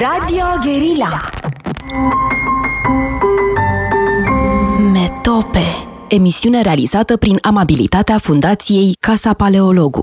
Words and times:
Radio 0.00 0.44
Guerilla 0.64 1.20
Metope 4.92 5.64
Emisiune 6.08 6.62
realizată 6.62 7.16
prin 7.16 7.38
amabilitatea 7.42 8.18
Fundației 8.18 8.96
Casa 9.00 9.32
Paleologu. 9.32 10.02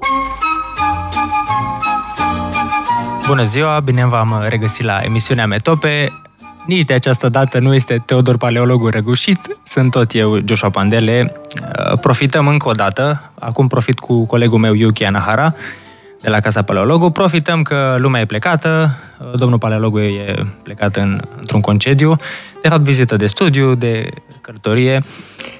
Bună 3.27 3.43
ziua, 3.43 3.79
bine 3.79 4.05
v-am 4.05 4.45
regăsit 4.47 4.85
la 4.85 4.99
emisiunea 5.03 5.47
Metope. 5.47 6.11
Nici 6.65 6.83
de 6.83 6.93
această 6.93 7.29
dată 7.29 7.59
nu 7.59 7.73
este 7.73 8.03
Teodor 8.05 8.37
Paleologul 8.37 8.89
răgușit, 8.89 9.57
sunt 9.63 9.91
tot 9.91 10.15
eu, 10.15 10.39
Joshua 10.45 10.69
Pandele. 10.69 11.41
Profităm 12.01 12.47
încă 12.47 12.69
o 12.69 12.71
dată, 12.71 13.31
acum 13.39 13.67
profit 13.67 13.99
cu 13.99 14.25
colegul 14.25 14.59
meu 14.59 14.73
Yuki 14.73 15.03
Anahara, 15.03 15.55
de 16.21 16.29
la 16.29 16.39
Casa 16.39 16.61
Paleologu. 16.61 17.09
Profităm 17.09 17.61
că 17.61 17.95
lumea 17.99 18.21
e 18.21 18.25
plecată, 18.25 18.97
domnul 19.35 19.57
Paleologu 19.57 19.99
e 19.99 20.45
plecat 20.63 20.95
în, 20.95 21.21
într-un 21.39 21.61
concediu, 21.61 22.15
de 22.61 22.67
fapt 22.67 22.81
vizită 22.81 23.15
de 23.15 23.27
studiu, 23.27 23.75
de 23.75 24.09
călătorie 24.41 25.03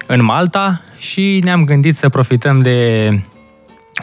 în 0.06 0.24
Malta 0.24 0.82
și 0.98 1.40
ne-am 1.44 1.64
gândit 1.64 1.96
să 1.96 2.08
profităm 2.08 2.60
de, 2.60 3.08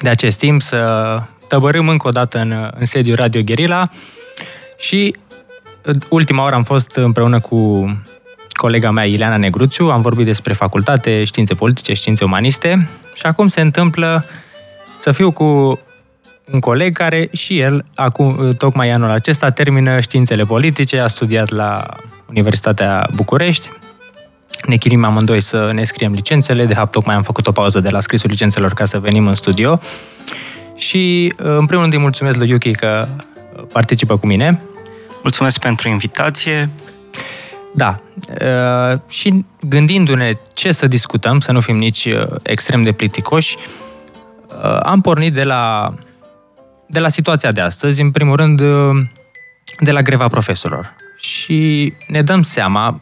de 0.02 0.10
acest 0.10 0.40
timp 0.40 0.62
să 0.62 1.22
tăbărâm 1.48 1.90
încă 1.90 2.08
o 2.08 2.12
dată 2.12 2.40
în, 2.40 2.70
în 2.78 2.86
sediu 2.86 3.16
Radio 3.16 3.42
Guerilla. 3.42 3.90
Și 4.78 5.16
ultima 6.10 6.44
oară 6.44 6.56
am 6.56 6.64
fost 6.64 6.96
împreună 6.96 7.40
cu 7.40 7.90
colega 8.50 8.92
mea 8.92 9.06
Ileana 9.06 9.38
Negruțiu, 9.38 9.90
am 9.90 10.02
vorbit 10.02 10.26
despre 10.26 10.54
facultate, 10.54 11.24
științe 11.24 11.54
politice, 11.54 11.94
științe 11.94 12.24
umaniste. 12.24 12.90
Și 13.14 13.26
acum 13.26 13.48
se 13.48 13.62
întâmplă 13.62 14.26
să 15.00 15.12
fiu 15.12 15.32
cu 15.32 15.80
un 16.52 16.60
coleg 16.60 16.98
care 16.98 17.30
și 17.34 17.60
el, 17.60 17.84
acum, 17.96 18.52
tocmai 18.58 18.90
anul 18.90 19.10
acesta, 19.10 19.50
termină 19.50 20.00
științele 20.00 20.44
politice, 20.44 21.00
a 21.00 21.08
studiat 21.08 21.50
la 21.50 21.86
Universitatea 22.30 23.08
București. 23.16 23.70
Ne 24.66 24.76
chirim 24.76 25.04
amândoi 25.04 25.42
să 25.42 25.70
ne 25.74 25.84
scriem 25.84 26.14
licențele, 26.14 26.66
de 26.66 26.74
fapt 26.74 26.92
tocmai 26.92 27.16
am 27.16 27.24
făcut 27.24 27.48
o 27.48 27.52
pauză 27.52 27.80
de 27.80 27.90
la 27.90 28.00
scrisul 28.00 28.30
licențelor 28.30 28.74
ca 28.74 28.86
să 28.86 29.00
venim 29.00 29.28
în 29.28 29.34
studio. 29.34 29.80
Și 30.76 31.34
în 31.38 31.66
primul 31.66 31.82
rând 31.82 31.94
îi 31.94 32.00
mulțumesc 32.00 32.38
lui 32.38 32.50
Yuki 32.50 32.72
că 32.72 33.08
participă 33.72 34.18
cu 34.18 34.28
mine. 34.28 34.62
Mulțumesc 35.22 35.60
pentru 35.60 35.90
invitație. 35.90 36.70
Da. 37.74 38.02
Și 39.08 39.46
gândindu-ne 39.62 40.38
ce 40.54 40.72
să 40.72 40.88
discutăm, 40.88 41.40
să 41.40 41.52
nu 41.52 41.60
fim 41.60 41.78
nici 41.78 42.08
extrem 42.44 42.82
de 42.82 42.92
pliticoși, 42.92 43.58
am 44.84 45.02
pornit 45.02 45.34
de 45.34 45.44
la 45.44 45.94
de 46.88 47.00
la 47.00 47.10
situația 47.10 47.52
de 47.52 47.62
astăzi, 47.62 48.02
în 48.02 48.12
primul 48.12 48.36
rând 48.36 48.62
de 49.80 49.92
la 49.92 50.02
greva 50.02 50.28
profesorilor. 50.28 50.96
Și 51.18 51.94
ne 52.08 52.22
dăm 52.22 52.42
seama, 52.42 52.98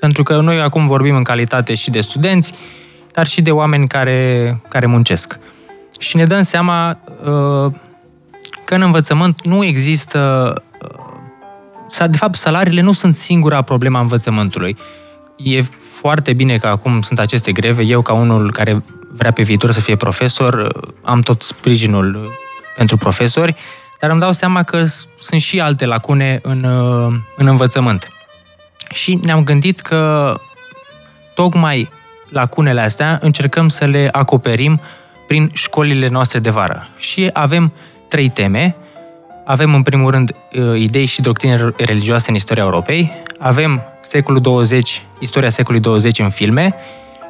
pentru 0.00 0.22
că 0.22 0.40
noi 0.40 0.60
acum 0.60 0.86
vorbim 0.86 1.16
în 1.16 1.22
calitate 1.22 1.74
și 1.74 1.90
de 1.90 2.00
studenți, 2.00 2.54
dar 3.12 3.26
și 3.26 3.42
de 3.42 3.50
oameni 3.50 3.88
care, 3.88 4.60
care 4.68 4.86
muncesc. 4.86 5.38
Și 5.98 6.16
ne 6.16 6.24
dăm 6.24 6.42
seama 6.42 6.98
uh, 7.06 7.72
că 8.64 8.74
în 8.74 8.82
învățământ 8.82 9.44
nu 9.44 9.64
există. 9.64 10.54
Uh, 12.00 12.06
de 12.10 12.16
fapt, 12.16 12.34
salariile 12.34 12.80
nu 12.80 12.92
sunt 12.92 13.14
singura 13.14 13.62
problema 13.62 14.00
învățământului. 14.00 14.76
E 15.36 15.62
foarte 15.78 16.32
bine 16.32 16.58
că 16.58 16.66
acum 16.66 17.00
sunt 17.00 17.18
aceste 17.18 17.52
greve. 17.52 17.82
Eu, 17.82 18.02
ca 18.02 18.12
unul 18.12 18.52
care 18.52 18.82
vrea 19.08 19.32
pe 19.32 19.42
viitor 19.42 19.70
să 19.70 19.80
fie 19.80 19.96
profesor, 19.96 20.80
am 21.02 21.20
tot 21.20 21.42
sprijinul 21.42 22.30
pentru 22.76 22.96
profesori, 22.96 23.54
dar 24.00 24.10
îmi 24.10 24.20
dau 24.20 24.32
seama 24.32 24.62
că 24.62 24.84
sunt 25.20 25.40
și 25.40 25.60
alte 25.60 25.86
lacune 25.86 26.38
în, 26.42 26.64
în 27.36 27.46
învățământ. 27.46 28.08
Și 28.92 29.18
ne-am 29.22 29.44
gândit 29.44 29.80
că 29.80 30.34
tocmai 31.34 31.88
lacunele 32.28 32.80
astea 32.80 33.18
încercăm 33.22 33.68
să 33.68 33.84
le 33.84 34.08
acoperim 34.12 34.80
prin 35.26 35.50
școlile 35.52 36.08
noastre 36.08 36.38
de 36.38 36.50
vară. 36.50 36.88
Și 36.96 37.30
avem 37.32 37.72
trei 38.08 38.28
teme. 38.28 38.76
Avem, 39.44 39.74
în 39.74 39.82
primul 39.82 40.10
rând, 40.10 40.34
idei 40.74 41.04
și 41.04 41.20
doctrine 41.20 41.72
religioase 41.76 42.30
în 42.30 42.34
istoria 42.34 42.62
Europei, 42.62 43.12
avem 43.38 43.82
secolul 44.00 44.40
20, 44.40 45.02
istoria 45.18 45.48
secolului 45.48 45.84
20 45.84 46.18
în 46.18 46.30
filme 46.30 46.74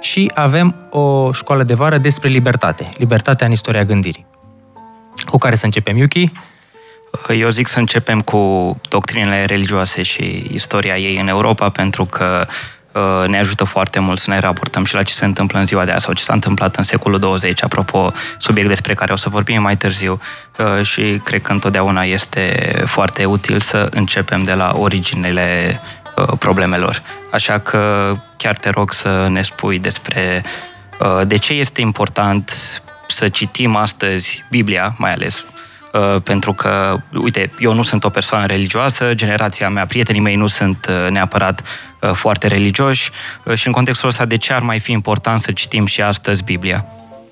și 0.01 0.31
avem 0.35 0.75
o 0.91 1.33
școală 1.33 1.63
de 1.63 1.75
vară 1.75 1.99
despre 1.99 2.29
libertate, 2.29 2.89
libertatea 2.97 3.47
în 3.47 3.53
istoria 3.53 3.85
gândirii. 3.85 4.27
Cu 5.27 5.39
care 5.39 5.55
să 5.55 5.65
începem, 5.65 5.97
Yuki? 5.97 6.33
Eu 7.29 7.51
zic 7.51 7.67
să 7.67 7.79
începem 7.79 8.21
cu 8.21 8.81
doctrinele 8.89 9.45
religioase 9.45 10.03
și 10.03 10.51
istoria 10.53 10.97
ei 10.97 11.21
în 11.21 11.29
Europa, 11.29 11.69
pentru 11.69 12.05
că 12.05 12.47
uh, 12.93 13.29
ne 13.29 13.39
ajută 13.39 13.65
foarte 13.65 14.01
mult 14.01 14.19
să 14.19 14.31
ne 14.31 14.39
raportăm 14.39 14.85
și 14.85 14.95
la 14.95 15.03
ce 15.03 15.13
se 15.13 15.25
întâmplă 15.25 15.59
în 15.59 15.67
ziua 15.67 15.85
de 15.85 15.91
azi 15.91 16.05
sau 16.05 16.15
ce 16.15 16.23
s-a 16.23 16.33
întâmplat 16.33 16.77
în 16.77 16.83
secolul 16.83 17.19
20, 17.19 17.63
apropo, 17.63 18.13
subiect 18.39 18.69
despre 18.69 18.95
care 18.95 19.13
o 19.13 19.17
să 19.17 19.29
vorbim 19.29 19.63
mai 19.63 19.77
târziu 19.77 20.21
uh, 20.59 20.85
și 20.85 21.21
cred 21.25 21.43
că 21.43 21.53
întotdeauna 21.53 22.03
este 22.03 22.75
foarte 22.87 23.25
util 23.25 23.61
să 23.61 23.89
începem 23.91 24.43
de 24.43 24.55
la 24.55 24.73
originele 24.77 25.81
uh, 26.17 26.39
problemelor. 26.39 27.03
Așa 27.33 27.59
că 27.59 28.15
chiar 28.37 28.57
te 28.57 28.71
rog 28.71 28.93
să 28.93 29.27
ne 29.31 29.43
spui 29.43 29.79
despre 29.79 30.43
de 31.25 31.37
ce 31.37 31.53
este 31.53 31.81
important 31.81 32.53
să 33.13 33.29
citim 33.29 33.77
astăzi 33.77 34.45
Biblia, 34.51 34.95
mai 34.99 35.13
ales, 35.13 35.45
uh, 35.93 36.23
pentru 36.23 36.53
că, 36.53 36.97
uite, 37.15 37.53
eu 37.59 37.75
nu 37.75 37.83
sunt 37.83 38.05
o 38.05 38.09
persoană 38.09 38.47
religioasă, 38.47 39.15
generația 39.15 39.69
mea, 39.69 39.87
prietenii 39.87 40.21
mei 40.21 40.37
nu 40.37 40.47
sunt 40.47 40.87
uh, 40.91 41.11
neapărat 41.11 41.63
uh, 42.01 42.11
foarte 42.13 42.47
religioși 42.47 43.11
și 43.55 43.67
în 43.67 43.73
contextul 43.73 44.09
ăsta 44.09 44.25
de 44.25 44.37
ce 44.37 44.53
ar 44.53 44.63
mai 44.63 44.79
fi 44.79 44.93
important 44.93 45.41
să 45.41 45.53
citim 45.53 45.87
și 45.87 46.03
astăzi 46.03 46.45
Biblia? 46.45 46.85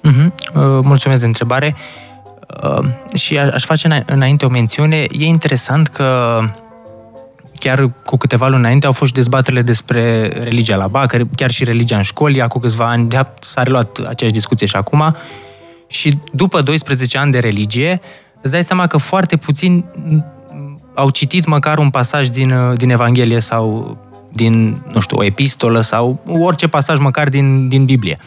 Uh-huh. 0.09 0.53
Mulțumesc 0.83 1.21
de 1.21 1.27
întrebare. 1.27 1.77
Și 3.15 3.39
aș 3.39 3.65
face 3.65 4.05
înainte 4.07 4.45
o 4.45 4.49
mențiune. 4.49 4.97
E 4.97 5.25
interesant 5.25 5.89
că 5.89 6.41
chiar 7.61 7.91
cu 8.05 8.17
câteva 8.17 8.49
luni 8.49 8.61
înainte 8.61 8.87
au 8.87 8.93
fost 8.93 9.12
dezbaterile 9.12 9.62
despre 9.62 10.29
religia 10.29 10.77
la 10.77 10.87
BAC, 10.87 11.17
chiar 11.35 11.51
și 11.51 11.65
religia 11.65 11.97
în 11.97 12.03
școli, 12.03 12.41
acum 12.41 12.61
câțiva 12.61 12.89
ani 12.89 13.09
s-a 13.41 13.62
reluat 13.62 13.99
aceeași 14.09 14.37
discuție 14.37 14.67
și 14.67 14.77
acum. 14.77 15.17
Și 15.91 16.19
după 16.33 16.61
12 16.61 17.19
ani 17.19 17.33
de 17.33 17.39
religie, 17.39 18.01
îți 18.41 18.53
dai 18.53 18.65
seama 18.65 18.87
că 18.87 18.97
foarte 18.97 19.37
puțini 19.37 19.84
au 20.95 21.11
citit 21.11 21.47
măcar 21.47 21.78
un 21.78 21.91
pasaj 21.91 22.28
din, 22.28 22.75
din 22.75 22.91
Evanghelie 22.91 23.39
sau 23.39 23.99
din, 24.33 24.83
nu 24.93 25.00
știu, 25.00 25.17
o 25.19 25.25
epistolă 25.25 25.81
sau 25.81 26.23
orice 26.27 26.69
pasaj 26.69 26.99
măcar 26.99 27.29
din, 27.29 27.69
din 27.69 27.84
Biblie. 27.84 28.19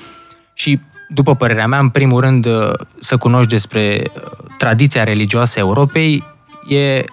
Și, 0.54 0.80
după 1.10 1.36
părerea 1.36 1.68
mea, 1.68 1.80
în 1.80 1.90
primul 1.90 2.22
rând, 2.22 2.48
să 3.00 3.18
cunoști 3.18 3.52
despre 3.52 4.12
tradiția 4.58 5.04
religioasă 5.04 5.60
a 5.60 5.62
Europei 5.62 6.24
e 6.70 7.04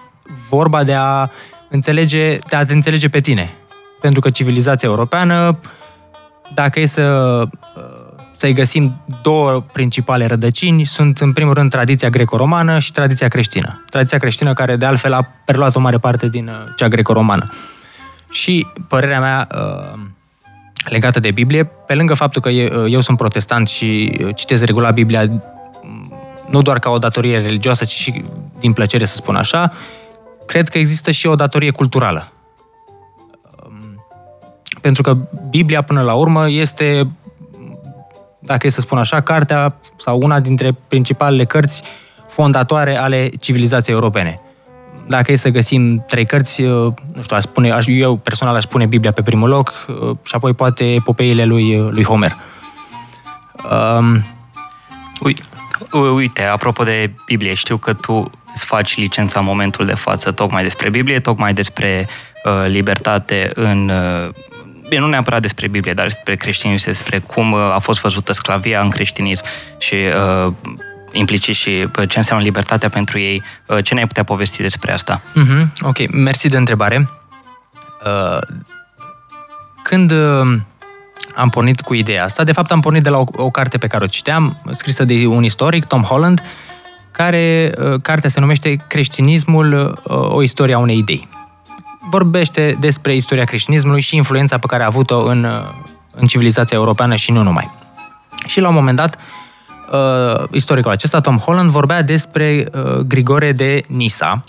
vorba 0.49 0.83
de 0.83 0.93
a 0.93 1.29
înțelege, 1.69 2.37
de 2.49 2.55
a 2.55 2.65
te 2.65 2.73
înțelege 2.73 3.09
pe 3.09 3.19
tine. 3.19 3.53
Pentru 4.01 4.21
că 4.21 4.29
civilizația 4.29 4.89
europeană, 4.89 5.59
dacă 6.53 6.79
e 6.79 6.85
să 6.85 7.47
să-i 8.41 8.53
găsim 8.53 9.01
două 9.21 9.63
principale 9.71 10.25
rădăcini. 10.25 10.83
Sunt, 10.85 11.17
în 11.19 11.33
primul 11.33 11.53
rând, 11.53 11.69
tradiția 11.69 12.09
greco-romană 12.09 12.79
și 12.79 12.91
tradiția 12.91 13.27
creștină. 13.27 13.85
Tradiția 13.89 14.17
creștină 14.17 14.53
care, 14.53 14.75
de 14.75 14.85
altfel, 14.85 15.13
a 15.13 15.31
preluat 15.45 15.75
o 15.75 15.79
mare 15.79 15.97
parte 15.97 16.29
din 16.29 16.47
uh, 16.47 16.73
cea 16.75 16.87
greco-romană. 16.87 17.53
Și 18.31 18.67
părerea 18.87 19.19
mea 19.19 19.47
uh, 19.55 19.99
legată 20.83 21.19
de 21.19 21.31
Biblie, 21.31 21.63
pe 21.63 21.93
lângă 21.93 22.13
faptul 22.13 22.41
că 22.41 22.49
uh, 22.49 22.85
eu 22.87 22.99
sunt 22.99 23.17
protestant 23.17 23.67
și 23.67 24.19
citesc 24.35 24.65
regulat 24.65 24.93
Biblia 24.93 25.41
nu 26.49 26.61
doar 26.61 26.79
ca 26.79 26.89
o 26.89 26.97
datorie 26.97 27.37
religioasă, 27.37 27.85
ci 27.85 27.91
și 27.91 28.23
din 28.59 28.73
plăcere, 28.73 29.05
să 29.05 29.15
spun 29.15 29.35
așa, 29.35 29.73
cred 30.45 30.69
că 30.69 30.77
există 30.77 31.11
și 31.11 31.27
o 31.27 31.35
datorie 31.35 31.71
culturală. 31.71 32.31
Um, 33.65 34.05
pentru 34.81 35.01
că 35.01 35.17
Biblia, 35.49 35.81
până 35.81 36.01
la 36.01 36.13
urmă, 36.13 36.49
este 36.49 37.07
dacă 38.43 38.67
e 38.67 38.69
să 38.69 38.81
spun 38.81 38.97
așa, 38.97 39.21
cartea 39.21 39.75
sau 39.97 40.19
una 40.21 40.39
dintre 40.39 40.77
principalele 40.87 41.43
cărți 41.43 41.83
fondatoare 42.29 42.97
ale 42.97 43.29
civilizației 43.39 43.95
europene. 43.95 44.41
Dacă 45.07 45.31
e 45.31 45.35
să 45.35 45.49
găsim 45.49 46.03
trei 46.07 46.25
cărți, 46.25 46.61
uh, 46.61 46.93
nu 47.13 47.21
știu, 47.21 47.35
aș 47.35 47.41
spune, 47.41 47.71
aș, 47.71 47.85
eu 47.87 48.15
personal 48.15 48.55
aș 48.55 48.63
pune 48.63 48.85
Biblia 48.85 49.11
pe 49.11 49.21
primul 49.21 49.49
loc 49.49 49.85
uh, 49.87 50.17
și 50.23 50.35
apoi 50.35 50.53
poate 50.53 50.93
epopeile 50.93 51.45
lui, 51.45 51.79
uh, 51.79 51.91
lui 51.91 52.03
Homer. 52.03 52.35
Um, 53.99 54.23
Uite, 56.15 56.43
apropo 56.43 56.83
de 56.83 57.11
Biblie, 57.25 57.53
știu 57.53 57.77
că 57.77 57.93
tu 57.93 58.29
îți 58.53 58.65
faci 58.65 58.97
licența 58.97 59.39
în 59.39 59.45
momentul 59.45 59.85
de 59.85 59.93
față 59.93 60.31
tocmai 60.31 60.63
despre 60.63 60.89
Biblie, 60.89 61.19
tocmai 61.19 61.53
despre 61.53 62.07
uh, 62.43 62.65
libertate 62.67 63.51
în 63.53 63.89
uh, 63.89 64.29
bine, 64.91 65.03
nu 65.03 65.09
neapărat 65.09 65.41
despre 65.41 65.67
Biblie, 65.67 65.93
dar 65.93 66.05
despre 66.05 66.35
creștinism, 66.35 66.85
despre 66.85 67.19
cum 67.19 67.51
uh, 67.51 67.59
a 67.59 67.79
fost 67.79 68.01
văzută 68.01 68.33
sclavia 68.33 68.81
în 68.81 68.89
creștinism 68.89 69.43
și 69.77 69.95
uh, 70.45 70.53
implicit 71.11 71.55
și 71.55 71.87
ce 72.07 72.17
înseamnă 72.17 72.45
libertatea 72.45 72.89
pentru 72.89 73.19
ei. 73.19 73.43
Ce 73.83 73.93
ne-ai 73.93 74.07
putea 74.07 74.23
povesti 74.23 74.61
despre 74.61 74.93
asta? 74.93 75.21
Mm-hmm. 75.21 75.81
Ok, 75.81 76.11
mersi 76.11 76.47
de 76.47 76.57
întrebare. 76.57 77.09
Când 79.83 80.13
am 81.35 81.49
pornit 81.49 81.81
cu 81.81 81.93
ideea 81.93 82.23
asta, 82.23 82.43
de 82.43 82.51
fapt 82.51 82.71
am 82.71 82.79
pornit 82.79 83.03
de 83.03 83.09
la 83.09 83.17
o, 83.17 83.23
o 83.31 83.49
carte 83.49 83.77
pe 83.77 83.87
care 83.87 84.03
o 84.03 84.07
citeam, 84.07 84.61
scrisă 84.71 85.03
de 85.03 85.25
un 85.25 85.43
istoric, 85.43 85.85
Tom 85.85 86.01
Holland, 86.01 86.41
care, 87.11 87.73
cartea 88.01 88.29
se 88.29 88.39
numește 88.39 88.75
Creștinismul, 88.87 90.01
o 90.31 90.41
istorie 90.41 90.73
a 90.73 90.77
unei 90.77 90.97
idei. 90.97 91.27
Vorbește 92.09 92.77
despre 92.79 93.15
istoria 93.15 93.43
creștinismului 93.43 94.01
și 94.01 94.15
influența 94.15 94.57
pe 94.57 94.67
care 94.67 94.83
a 94.83 94.85
avut-o 94.85 95.23
în, 95.23 95.47
în 96.11 96.27
civilizația 96.27 96.77
europeană 96.77 97.15
și 97.15 97.31
nu 97.31 97.43
numai. 97.43 97.71
Și 98.45 98.59
la 98.59 98.67
un 98.67 98.73
moment 98.73 98.97
dat, 98.97 99.17
uh, 99.91 100.47
istoricul 100.51 100.91
acesta, 100.91 101.19
Tom 101.19 101.37
Holland, 101.37 101.69
vorbea 101.69 102.01
despre 102.01 102.67
uh, 102.73 102.97
Grigore 102.97 103.51
de 103.51 103.83
Nisa. 103.87 104.43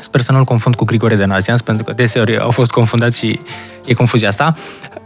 Sper 0.00 0.20
să 0.20 0.32
nu-l 0.32 0.44
confund 0.44 0.74
cu 0.74 0.84
Grigore 0.84 1.14
de 1.14 1.24
Nazianz, 1.24 1.60
pentru 1.60 1.84
că 1.84 1.92
deseori 1.92 2.38
au 2.38 2.50
fost 2.50 2.72
confundați 2.72 3.18
și 3.18 3.40
e 3.84 3.94
confuzia 3.94 4.28
asta, 4.28 4.54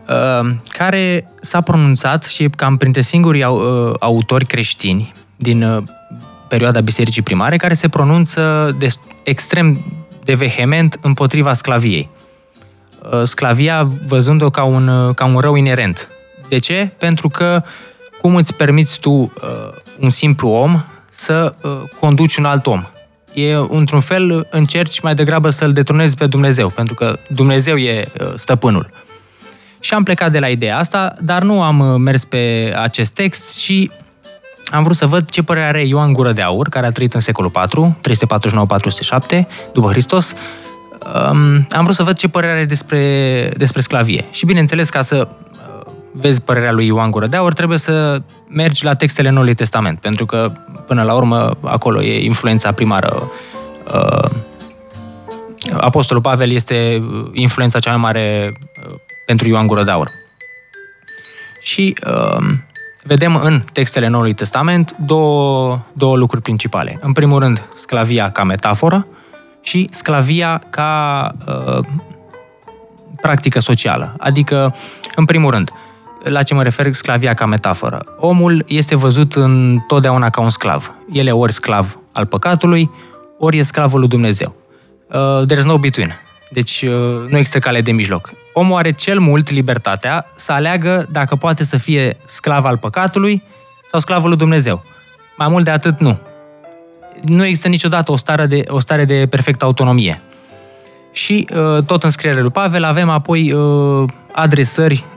uh, 0.08 0.50
care 0.68 1.28
s-a 1.40 1.60
pronunțat 1.60 2.24
și 2.24 2.48
cam 2.56 2.76
printre 2.76 3.00
singurii 3.00 3.44
uh, 3.44 3.94
autori 3.98 4.44
creștini 4.44 5.12
din 5.36 5.62
uh, 5.62 5.82
perioada 6.48 6.80
Bisericii 6.80 7.22
Primare, 7.22 7.56
care 7.56 7.74
se 7.74 7.88
pronunță 7.88 8.74
de, 8.78 8.86
extrem 9.22 9.84
de 10.24 10.34
vehement 10.34 10.98
împotriva 11.00 11.52
sclaviei. 11.52 12.08
Uh, 13.12 13.22
sclavia 13.24 13.88
văzând-o 14.06 14.50
ca 14.50 14.64
un, 14.64 14.88
uh, 14.88 15.14
ca 15.14 15.24
un 15.24 15.38
rău 15.38 15.54
inerent. 15.54 16.08
De 16.48 16.58
ce? 16.58 16.92
Pentru 16.98 17.28
că 17.28 17.62
cum 18.20 18.34
îți 18.34 18.54
permiți 18.54 19.00
tu, 19.00 19.10
uh, 19.10 19.30
un 20.00 20.10
simplu 20.10 20.48
om, 20.48 20.82
să 21.10 21.54
conduci 22.00 22.36
un 22.36 22.44
alt 22.44 22.66
om? 22.66 22.84
E, 23.32 23.54
într-un 23.54 24.00
fel, 24.00 24.46
încerci 24.50 25.00
mai 25.00 25.14
degrabă 25.14 25.50
să-L 25.50 25.72
detronezi 25.72 26.16
pe 26.16 26.26
Dumnezeu, 26.26 26.68
pentru 26.68 26.94
că 26.94 27.18
Dumnezeu 27.28 27.76
e 27.76 28.08
stăpânul. 28.34 28.90
Și 29.80 29.94
am 29.94 30.02
plecat 30.02 30.32
de 30.32 30.38
la 30.38 30.48
ideea 30.48 30.78
asta, 30.78 31.14
dar 31.20 31.42
nu 31.42 31.62
am 31.62 32.00
mers 32.00 32.24
pe 32.24 32.72
acest 32.76 33.12
text 33.12 33.58
și 33.58 33.90
am 34.70 34.82
vrut 34.82 34.96
să 34.96 35.06
văd 35.06 35.30
ce 35.30 35.42
părere 35.42 35.66
are 35.66 35.86
Ioan 35.86 36.12
Gură 36.12 36.32
de 36.32 36.42
Aur, 36.42 36.68
care 36.68 36.86
a 36.86 36.90
trăit 36.90 37.14
în 37.14 37.20
secolul 37.20 37.50
IV, 37.54 37.96
349-407, 39.34 39.46
după 39.72 39.88
Hristos, 39.90 40.34
um, 40.34 41.66
am 41.70 41.82
vrut 41.82 41.94
să 41.94 42.02
văd 42.02 42.16
ce 42.16 42.28
părere 42.28 42.52
are 42.52 42.64
despre, 42.64 43.52
despre 43.56 43.80
sclavie. 43.80 44.24
Și 44.30 44.46
bineînțeles, 44.46 44.88
ca 44.88 45.00
să 45.00 45.28
uh, 45.28 45.92
vezi 46.12 46.42
părerea 46.42 46.72
lui 46.72 46.86
Ioan 46.86 47.10
Gură 47.10 47.26
de 47.26 47.36
Aur, 47.36 47.52
trebuie 47.52 47.78
să 47.78 48.22
mergi 48.48 48.84
la 48.84 48.94
textele 48.94 49.30
Noului 49.30 49.54
Testament, 49.54 50.00
pentru 50.00 50.26
că, 50.26 50.52
până 50.86 51.02
la 51.02 51.14
urmă, 51.14 51.58
acolo 51.62 52.02
e 52.02 52.24
influența 52.24 52.72
primară. 52.72 53.30
Uh, 53.94 54.30
Apostolul 55.72 56.22
Pavel 56.22 56.50
este 56.50 57.02
influența 57.32 57.78
cea 57.78 57.90
mai 57.90 58.00
mare 58.00 58.52
uh, 58.86 58.94
pentru 59.26 59.48
Ioan 59.48 59.66
Gură 59.66 59.82
de 59.82 59.90
Aur. 59.90 60.10
Și 61.62 61.94
uh, 62.06 62.46
vedem 63.02 63.36
în 63.36 63.62
textele 63.72 64.08
Noului 64.08 64.34
Testament 64.34 64.96
două, 65.06 65.78
două 65.92 66.16
lucruri 66.16 66.42
principale. 66.42 66.98
În 67.00 67.12
primul 67.12 67.38
rând, 67.38 67.68
sclavia 67.74 68.30
ca 68.30 68.44
metaforă, 68.44 69.06
uh, 69.06 69.18
și 69.62 69.88
sclavia 69.90 70.62
ca 70.70 71.32
uh, 71.46 71.84
practică 73.20 73.58
socială. 73.58 74.14
Adică, 74.18 74.74
în 75.14 75.24
primul 75.24 75.50
rând, 75.50 75.70
la 76.24 76.42
ce 76.42 76.54
mă 76.54 76.62
refer 76.62 76.92
sclavia 76.92 77.34
ca 77.34 77.46
metaforă? 77.46 78.04
Omul 78.18 78.64
este 78.66 78.94
văzut 78.94 79.32
întotdeauna 79.34 80.30
ca 80.30 80.40
un 80.40 80.50
sclav. 80.50 80.92
El 81.12 81.26
e 81.26 81.32
ori 81.32 81.52
sclav 81.52 81.98
al 82.12 82.26
păcatului, 82.26 82.90
ori 83.38 83.58
e 83.58 83.62
sclavul 83.62 83.98
lui 83.98 84.08
Dumnezeu. 84.08 84.54
Uh, 85.06 85.42
there's 85.46 85.64
no 85.64 85.78
between. 85.78 86.20
Deci 86.50 86.82
uh, 86.82 86.92
nu 87.28 87.36
există 87.36 87.58
cale 87.58 87.80
de 87.80 87.92
mijloc. 87.92 88.32
Omul 88.52 88.78
are 88.78 88.92
cel 88.92 89.18
mult 89.18 89.50
libertatea 89.50 90.26
să 90.36 90.52
aleagă 90.52 91.06
dacă 91.10 91.36
poate 91.36 91.64
să 91.64 91.76
fie 91.76 92.16
sclav 92.26 92.64
al 92.64 92.76
păcatului 92.76 93.42
sau 93.90 94.00
sclavul 94.00 94.28
lui 94.28 94.38
Dumnezeu. 94.38 94.84
Mai 95.36 95.48
mult 95.48 95.64
de 95.64 95.70
atât, 95.70 96.00
nu 96.00 96.18
nu 97.22 97.44
există 97.44 97.68
niciodată 97.68 98.12
o 98.12 98.16
stare 98.16 98.46
de, 98.46 98.62
o 98.68 98.78
stare 98.78 99.04
de 99.04 99.26
perfectă 99.30 99.64
autonomie. 99.64 100.20
Și 101.12 101.46
uh, 101.54 101.82
tot 101.82 102.02
în 102.02 102.10
scrierea 102.10 102.40
lui 102.40 102.50
Pavel 102.50 102.84
avem 102.84 103.08
apoi 103.08 103.52
uh, 103.52 104.08
adresări 104.32 105.04
uh, 105.04 105.09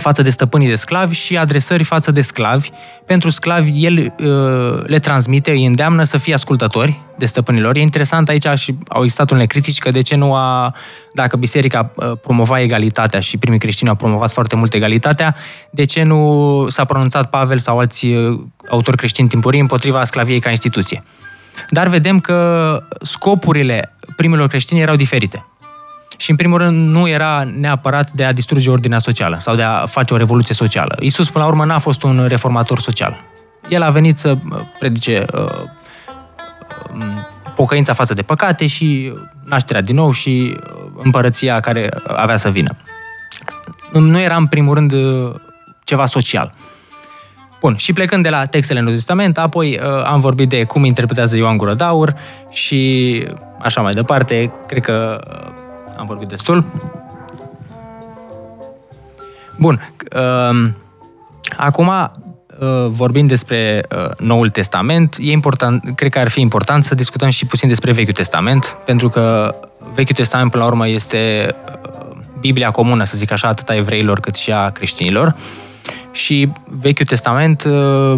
față 0.00 0.22
de 0.22 0.30
stăpânii 0.30 0.68
de 0.68 0.74
sclavi 0.74 1.14
și 1.14 1.36
adresări 1.36 1.84
față 1.84 2.10
de 2.10 2.20
sclavi. 2.20 2.70
Pentru 3.06 3.30
sclavi, 3.30 3.84
el 3.84 4.12
le 4.86 4.98
transmite, 4.98 5.50
îi 5.50 5.66
îndeamnă 5.66 6.02
să 6.02 6.18
fie 6.18 6.34
ascultători 6.34 7.00
de 7.18 7.26
stăpânilor. 7.26 7.76
E 7.76 7.80
interesant 7.80 8.28
aici 8.28 8.46
și 8.54 8.74
au 8.88 9.02
existat 9.02 9.30
unele 9.30 9.46
critici 9.46 9.78
că 9.78 9.90
de 9.90 10.00
ce 10.00 10.14
nu 10.14 10.34
a, 10.34 10.74
dacă 11.14 11.36
biserica 11.36 11.92
promova 12.22 12.60
egalitatea 12.60 13.20
și 13.20 13.38
primii 13.38 13.58
creștini 13.58 13.88
au 13.88 13.94
promovat 13.94 14.32
foarte 14.32 14.56
mult 14.56 14.74
egalitatea, 14.74 15.36
de 15.70 15.84
ce 15.84 16.02
nu 16.02 16.66
s-a 16.68 16.84
pronunțat 16.84 17.30
Pavel 17.30 17.58
sau 17.58 17.78
alți 17.78 18.06
autori 18.68 18.96
creștini 18.96 19.28
timpurii 19.28 19.60
împotriva 19.60 20.04
sclaviei 20.04 20.40
ca 20.40 20.50
instituție. 20.50 21.02
Dar 21.70 21.88
vedem 21.88 22.20
că 22.20 22.80
scopurile 23.02 23.96
primilor 24.16 24.48
creștini 24.48 24.80
erau 24.80 24.96
diferite. 24.96 25.46
Și 26.16 26.30
în 26.30 26.36
primul 26.36 26.58
rând 26.58 26.88
nu 26.88 27.08
era 27.08 27.48
neapărat 27.58 28.10
de 28.10 28.24
a 28.24 28.32
distruge 28.32 28.70
ordinea 28.70 28.98
socială 28.98 29.36
sau 29.40 29.54
de 29.54 29.62
a 29.62 29.86
face 29.86 30.14
o 30.14 30.16
revoluție 30.16 30.54
socială. 30.54 30.96
Isus 31.00 31.30
până 31.30 31.44
la 31.44 31.50
urmă 31.50 31.64
n-a 31.64 31.78
fost 31.78 32.02
un 32.02 32.24
reformator 32.28 32.78
social. 32.78 33.16
El 33.68 33.82
a 33.82 33.90
venit 33.90 34.16
să 34.16 34.36
predice 34.78 35.24
uh, 35.32 35.40
um, 36.92 37.02
pocăința 37.56 37.92
față 37.92 38.14
de 38.14 38.22
păcate 38.22 38.66
și 38.66 39.12
nașterea 39.44 39.82
din 39.82 39.94
nou 39.94 40.10
și 40.10 40.56
uh, 40.56 40.90
împărăția 41.02 41.60
care 41.60 41.90
avea 42.06 42.36
să 42.36 42.50
vină. 42.50 42.76
Nu 43.92 44.20
era 44.20 44.36
în 44.36 44.46
primul 44.46 44.74
rând 44.74 44.92
uh, 44.92 45.34
ceva 45.84 46.06
social. 46.06 46.52
Bun, 47.60 47.76
și 47.76 47.92
plecând 47.92 48.22
de 48.22 48.28
la 48.28 48.46
textele 48.46 48.78
Noului 48.78 48.98
Testament, 48.98 49.38
apoi 49.38 49.80
uh, 49.82 50.04
am 50.04 50.20
vorbit 50.20 50.48
de 50.48 50.64
cum 50.64 50.84
interpretează 50.84 51.36
Ioan 51.36 51.56
Gură 51.56 51.74
Daur 51.74 52.14
și 52.50 53.28
așa 53.62 53.80
mai 53.80 53.92
departe, 53.92 54.52
cred 54.66 54.82
că 54.82 55.20
uh, 55.30 55.64
am 55.96 56.06
vorbit 56.06 56.28
destul. 56.28 56.64
Bun, 59.58 59.92
uh, 60.16 60.70
acum 61.56 61.88
uh, 61.88 62.86
vorbind 62.88 63.28
despre 63.28 63.84
uh, 63.90 64.10
Noul 64.18 64.48
Testament, 64.48 65.16
e 65.20 65.30
important, 65.30 65.92
cred 65.94 66.10
că 66.10 66.18
ar 66.18 66.28
fi 66.28 66.40
important 66.40 66.84
să 66.84 66.94
discutăm 66.94 67.28
și 67.28 67.46
puțin 67.46 67.68
despre 67.68 67.92
Vechiul 67.92 68.12
Testament, 68.12 68.76
pentru 68.84 69.08
că 69.08 69.54
Vechiul 69.94 70.14
Testament, 70.14 70.50
până 70.50 70.62
la 70.62 70.68
urmă, 70.68 70.88
este 70.88 71.54
uh, 71.64 72.16
Biblia 72.40 72.70
comună, 72.70 73.04
să 73.04 73.16
zic 73.16 73.30
așa, 73.30 73.48
atât 73.48 73.68
a 73.68 73.74
evreilor 73.74 74.20
cât 74.20 74.34
și 74.34 74.52
a 74.52 74.70
creștinilor. 74.70 75.26
Uh, 75.26 75.64
și 76.16 76.48
Vechiul 76.64 77.06
Testament 77.06 77.64
uh, 77.64 78.14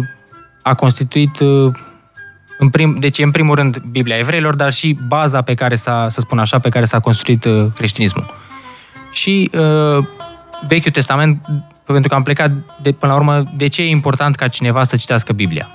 a 0.61 0.73
constituit 0.75 1.39
uh, 1.39 1.73
în 2.61 2.69
prim, 2.69 2.95
deci 2.99 3.17
în 3.17 3.31
primul 3.31 3.55
rând 3.55 3.77
Biblia 3.77 4.17
evreilor, 4.17 4.55
dar 4.55 4.71
și 4.71 4.97
baza 5.07 5.41
pe 5.41 5.53
care 5.53 5.75
s-a, 5.75 6.07
să 6.09 6.19
spun 6.19 6.39
așa, 6.39 6.59
pe 6.59 6.69
care 6.69 6.85
s-a 6.85 6.99
construit 6.99 7.45
uh, 7.45 7.65
creștinismul. 7.75 8.25
Și 9.11 9.51
uh, 9.53 10.05
Vechiul 10.67 10.91
Testament, 10.91 11.45
pentru 11.85 12.09
că 12.09 12.15
am 12.15 12.23
plecat 12.23 12.51
de, 12.81 12.91
până 12.91 13.11
la 13.11 13.17
urmă, 13.17 13.43
de 13.57 13.67
ce 13.67 13.81
e 13.81 13.89
important 13.89 14.35
ca 14.35 14.47
cineva 14.47 14.83
să 14.83 14.95
citească 14.95 15.33
Biblia? 15.33 15.67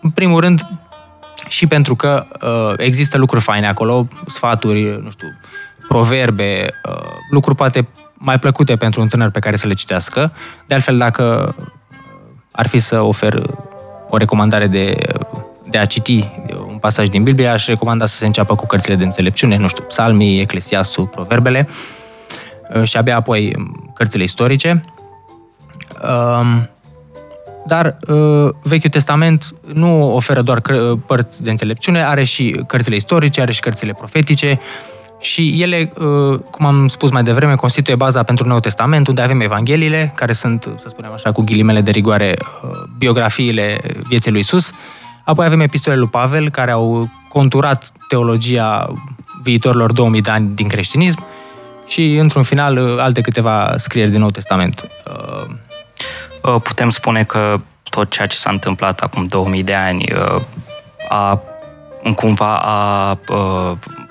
În 0.00 0.10
primul 0.10 0.40
rând, 0.40 0.66
și 1.48 1.66
pentru 1.66 1.96
că 1.96 2.26
uh, 2.42 2.74
există 2.76 3.18
lucruri 3.18 3.42
faine 3.42 3.68
acolo, 3.68 4.08
sfaturi, 4.26 5.00
nu 5.02 5.10
știu, 5.10 5.28
proverbe, 5.88 6.66
uh, 6.88 7.10
lucruri 7.30 7.56
poate 7.56 7.88
mai 8.14 8.38
plăcute 8.38 8.76
pentru 8.76 9.00
un 9.00 9.08
tânăr 9.08 9.30
pe 9.30 9.38
care 9.38 9.56
să 9.56 9.66
le 9.66 9.74
citească. 9.74 10.32
De 10.66 10.74
altfel, 10.74 10.98
dacă 10.98 11.54
ar 12.52 12.68
fi 12.68 12.78
să 12.78 13.04
ofer 13.04 13.42
o 14.08 14.16
recomandare 14.16 14.66
de, 14.66 14.96
de 15.72 15.78
a 15.78 15.84
citi 15.84 16.30
un 16.68 16.78
pasaj 16.78 17.08
din 17.08 17.22
Biblie, 17.22 17.48
aș 17.48 17.66
recomanda 17.66 18.06
să 18.06 18.16
se 18.16 18.26
înceapă 18.26 18.54
cu 18.54 18.66
cărțile 18.66 18.94
de 18.94 19.04
înțelepciune, 19.04 19.56
nu 19.56 19.68
știu, 19.68 19.84
psalmii, 19.84 20.40
eclesiastul, 20.40 21.06
proverbele 21.06 21.68
și 22.82 22.96
abia 22.96 23.16
apoi 23.16 23.52
cărțile 23.94 24.22
istorice. 24.22 24.84
Um, 26.02 26.68
dar 27.66 27.96
uh, 28.08 28.50
Vechiul 28.62 28.90
Testament 28.90 29.54
nu 29.72 30.14
oferă 30.14 30.42
doar 30.42 30.60
părți 31.06 31.42
de 31.42 31.50
înțelepciune, 31.50 32.04
are 32.04 32.24
și 32.24 32.62
cărțile 32.66 32.94
istorice, 32.94 33.40
are 33.40 33.52
și 33.52 33.60
cărțile 33.60 33.92
profetice, 33.92 34.60
și 35.22 35.62
ele, 35.62 35.92
uh, 35.98 36.38
cum 36.50 36.66
am 36.66 36.88
spus 36.88 37.10
mai 37.10 37.22
devreme, 37.22 37.54
constituie 37.54 37.96
baza 37.96 38.22
pentru 38.22 38.48
Noul 38.48 38.60
Testament, 38.60 39.08
unde 39.08 39.20
avem 39.20 39.40
Evangheliile, 39.40 40.12
care 40.16 40.32
sunt, 40.32 40.68
să 40.76 40.88
spunem 40.88 41.12
așa, 41.12 41.32
cu 41.32 41.42
ghilimele 41.42 41.80
de 41.80 41.90
rigoare, 41.90 42.36
uh, 42.38 42.70
biografiile 42.98 43.80
vieții 44.08 44.30
lui 44.30 44.40
Isus. 44.40 44.72
Apoi 45.24 45.46
avem 45.46 45.60
epistolele 45.60 46.00
lui 46.00 46.10
Pavel, 46.10 46.50
care 46.50 46.70
au 46.70 47.10
conturat 47.28 47.92
teologia 48.08 48.92
viitorilor 49.42 49.92
2000 49.92 50.20
de 50.20 50.30
ani 50.30 50.54
din 50.54 50.68
creștinism 50.68 51.24
și, 51.86 52.16
într-un 52.16 52.42
final, 52.42 52.98
alte 52.98 53.20
câteva 53.20 53.74
scrieri 53.76 54.10
din 54.10 54.20
Nou 54.20 54.30
Testament. 54.30 54.88
Uh, 56.42 56.60
putem 56.62 56.90
spune 56.90 57.24
că 57.24 57.60
tot 57.90 58.10
ceea 58.10 58.26
ce 58.26 58.36
s-a 58.36 58.50
întâmplat 58.50 59.00
acum 59.00 59.24
2000 59.24 59.62
de 59.62 59.74
ani 59.74 60.04
a 61.08 61.40
cumva 62.14 62.58
a 62.58 63.18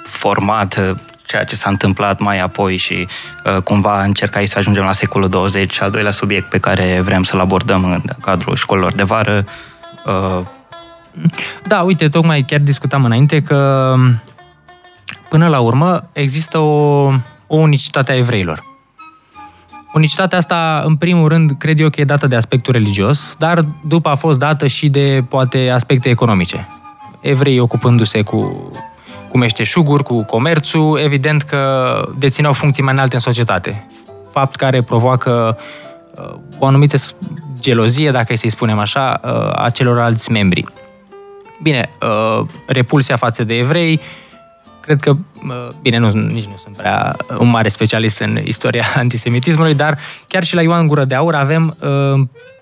format 0.03 0.97
ceea 1.31 1.43
ce 1.43 1.55
s-a 1.55 1.69
întâmplat 1.69 2.19
mai 2.19 2.39
apoi 2.39 2.77
și 2.77 3.07
uh, 3.45 3.61
cumva 3.61 4.03
încercai 4.03 4.45
să 4.45 4.57
ajungem 4.57 4.83
la 4.83 4.91
secolul 4.91 5.29
20, 5.29 5.81
al 5.81 5.89
doilea 5.89 6.11
subiect 6.11 6.49
pe 6.49 6.59
care 6.59 7.01
vrem 7.01 7.23
să-l 7.23 7.39
abordăm 7.39 7.85
în 7.85 8.01
cadrul 8.21 8.55
școlilor 8.55 8.93
de 8.93 9.03
vară. 9.03 9.45
Uh... 10.05 10.45
Da, 11.67 11.81
uite, 11.81 12.07
tocmai 12.07 12.43
chiar 12.43 12.59
discutam 12.59 13.05
înainte 13.05 13.41
că 13.41 13.93
până 15.29 15.47
la 15.47 15.59
urmă 15.59 16.09
există 16.13 16.57
o, 16.57 17.07
o 17.47 17.55
unicitate 17.55 18.11
a 18.11 18.15
evreilor. 18.15 18.63
Unicitatea 19.93 20.37
asta, 20.37 20.83
în 20.85 20.95
primul 20.95 21.27
rând, 21.27 21.51
cred 21.57 21.79
eu 21.79 21.89
că 21.89 22.01
e 22.01 22.03
dată 22.03 22.27
de 22.27 22.35
aspectul 22.35 22.73
religios, 22.73 23.35
dar 23.39 23.65
după 23.83 24.09
a 24.09 24.15
fost 24.15 24.39
dată 24.39 24.67
și 24.67 24.89
de, 24.89 25.23
poate, 25.29 25.69
aspecte 25.69 26.09
economice. 26.09 26.67
Evreii 27.21 27.59
ocupându-se 27.59 28.21
cu 28.21 28.71
cu 29.31 29.37
meșteșuguri, 29.37 30.03
cu 30.03 30.23
comerțul, 30.23 30.99
evident 31.03 31.41
că 31.41 31.91
dețineau 32.17 32.53
funcții 32.53 32.83
mai 32.83 32.93
înalte 32.93 33.15
în 33.15 33.21
societate. 33.21 33.87
Fapt 34.31 34.55
care 34.55 34.81
provoacă 34.81 35.57
uh, 36.15 36.39
o 36.59 36.65
anumită 36.65 36.97
gelozie, 37.59 38.11
dacă 38.11 38.35
să-i 38.35 38.49
spunem 38.49 38.79
așa, 38.79 39.19
uh, 39.23 39.63
a 39.63 39.69
celorlalți 39.69 40.31
membri. 40.31 40.63
Bine, 41.61 41.89
uh, 42.01 42.45
repulsia 42.65 43.15
față 43.15 43.43
de 43.43 43.57
evrei, 43.57 43.99
cred 44.81 44.99
că, 44.99 45.15
bine, 45.81 45.97
nu, 45.97 46.09
nici 46.09 46.45
nu 46.45 46.57
sunt 46.57 46.77
prea 46.77 47.15
un 47.39 47.49
mare 47.49 47.67
specialist 47.67 48.19
în 48.19 48.39
istoria 48.43 48.85
antisemitismului, 48.95 49.73
dar 49.73 49.97
chiar 50.27 50.43
și 50.43 50.55
la 50.55 50.61
Ioan 50.61 50.87
Gură 50.87 51.05
de 51.05 51.15
Aur 51.15 51.35
avem, 51.35 51.77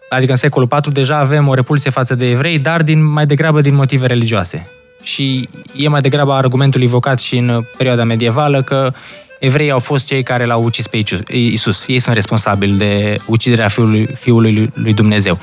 adică 0.10 0.32
în 0.32 0.38
secolul 0.38 0.68
IV, 0.72 0.94
deja 0.94 1.18
avem 1.18 1.48
o 1.48 1.54
repulsie 1.54 1.92
față 1.92 2.16
de 2.16 2.30
evrei, 2.30 2.60
dar 2.60 2.84
din, 2.84 3.04
mai 3.04 3.26
degrabă 3.26 3.62
din 3.62 3.76
motive 3.76 4.06
religioase 4.06 4.68
și 5.02 5.50
e 5.76 5.88
mai 5.88 6.02
degrabă 6.02 6.34
argumentul 6.34 6.82
invocat 6.82 7.20
și 7.20 7.38
în 7.38 7.64
perioada 7.78 8.04
medievală 8.04 8.62
că 8.62 8.94
evreii 9.40 9.72
au 9.72 9.80
fost 9.80 10.08
cei 10.08 10.24
care 10.24 10.46
l-au 10.46 10.64
ucis 10.64 10.88
pe 10.88 11.00
Isus. 11.28 11.88
Ei 11.88 12.00
sunt 12.00 12.16
responsabili 12.16 12.78
de 12.78 13.18
uciderea 13.26 13.68
Fiului, 13.68 14.08
Fiului 14.16 14.72
lui 14.74 14.94
Dumnezeu. 14.94 15.40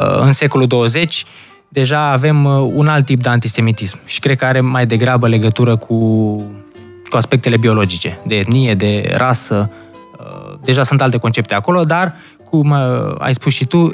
Uh, 0.00 0.18
în 0.20 0.32
secolul 0.32 0.66
20 0.66 1.24
deja 1.78 2.10
avem 2.10 2.44
uh, 2.44 2.70
un 2.72 2.88
alt 2.88 3.04
tip 3.04 3.22
de 3.22 3.28
antisemitism 3.28 3.98
și 4.04 4.20
cred 4.20 4.36
că 4.36 4.44
are 4.44 4.60
mai 4.60 4.86
degrabă 4.86 5.28
legătură 5.28 5.76
cu, 5.76 5.96
cu 7.10 7.16
aspectele 7.16 7.56
biologice, 7.56 8.18
de 8.26 8.34
etnie, 8.34 8.74
de 8.74 9.12
rasă. 9.16 9.70
Uh, 10.18 10.58
deja 10.64 10.82
sunt 10.82 11.00
alte 11.00 11.16
concepte 11.16 11.54
acolo, 11.54 11.84
dar, 11.84 12.14
cum 12.50 12.72
ai 13.18 13.34
spus 13.34 13.52
și 13.52 13.64
tu, 13.64 13.90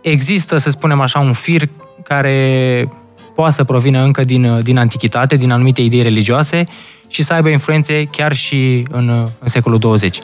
există, 0.00 0.56
să 0.56 0.70
spunem 0.70 1.00
așa, 1.00 1.18
un 1.18 1.32
fir 1.32 1.68
care 2.02 2.88
poate 3.34 3.52
să 3.52 3.64
provină 3.64 4.02
încă 4.02 4.24
din, 4.24 4.60
din 4.62 4.78
antichitate, 4.78 5.36
din 5.36 5.52
anumite 5.52 5.80
idei 5.82 6.02
religioase 6.02 6.64
și 7.08 7.22
să 7.22 7.32
aibă 7.32 7.48
influențe 7.48 8.04
chiar 8.04 8.32
și 8.32 8.86
în, 8.90 9.08
în 9.38 9.48
secolul 9.48 9.78
20. 9.78 10.18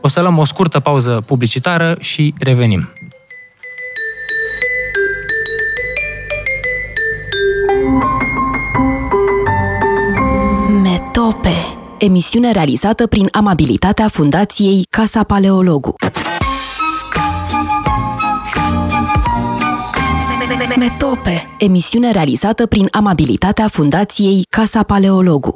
O 0.00 0.08
să 0.08 0.20
luăm 0.20 0.38
o 0.38 0.44
scurtă 0.44 0.80
pauză 0.80 1.22
publicitară 1.26 1.96
și 2.00 2.34
revenim. 2.38 2.88
Metope 11.18 11.54
Emisiune 11.98 12.52
realizată 12.52 13.06
prin 13.06 13.28
amabilitatea 13.32 14.08
Fundației 14.08 14.86
Casa 14.90 15.22
Paleologu. 15.22 15.94
Metope, 20.76 21.54
emisiune 21.58 22.10
realizată 22.10 22.66
prin 22.66 22.88
amabilitatea 22.90 23.68
Fundației 23.68 24.42
Casa 24.50 24.82
Paleologu. 24.82 25.54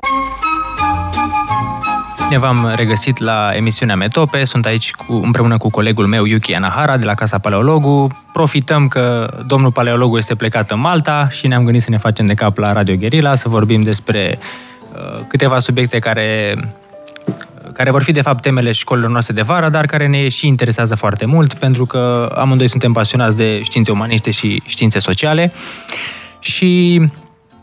Ne 2.31 2.38
v-am 2.38 2.73
regăsit 2.75 3.19
la 3.19 3.50
emisiunea 3.54 3.97
Metope, 3.97 4.45
sunt 4.45 4.66
aici 4.66 4.90
cu, 4.90 5.12
împreună 5.12 5.57
cu 5.57 5.71
colegul 5.71 6.07
meu 6.07 6.25
Yuki 6.25 6.54
Anahara 6.54 6.97
de 6.97 7.04
la 7.04 7.14
Casa 7.14 7.38
Paleologu. 7.38 8.07
Profităm 8.33 8.88
că 8.88 9.35
domnul 9.47 9.73
Paleologu 9.73 10.16
este 10.16 10.35
plecat 10.35 10.71
în 10.71 10.81
Malta 10.81 11.28
și 11.31 11.47
ne-am 11.47 11.64
gândit 11.64 11.83
să 11.83 11.90
ne 11.90 11.99
facem 11.99 12.26
de 12.26 12.35
cap 12.35 12.57
la 12.57 12.73
Radio 12.73 12.95
Guerilla, 12.97 13.35
să 13.35 13.49
vorbim 13.49 13.83
despre 13.83 14.38
uh, 14.38 14.72
câteva 15.28 15.58
subiecte 15.58 15.99
care 15.99 16.54
care 17.72 17.90
vor 17.90 18.02
fi 18.02 18.12
de 18.12 18.20
fapt 18.20 18.42
temele 18.42 18.72
școlilor 18.72 19.11
noastre 19.11 19.34
de 19.34 19.42
vară, 19.42 19.68
dar 19.68 19.87
care 19.87 20.06
ne 20.06 20.28
și 20.28 20.46
interesează 20.46 20.94
foarte 20.94 21.25
mult, 21.25 21.54
pentru 21.54 21.87
că 21.87 22.32
amândoi 22.37 22.68
suntem 22.68 22.92
pasionați 22.92 23.37
de 23.37 23.62
științe 23.62 23.90
umaniste 23.90 24.30
și 24.30 24.62
științe 24.66 24.99
sociale. 24.99 25.52
Și 26.38 27.00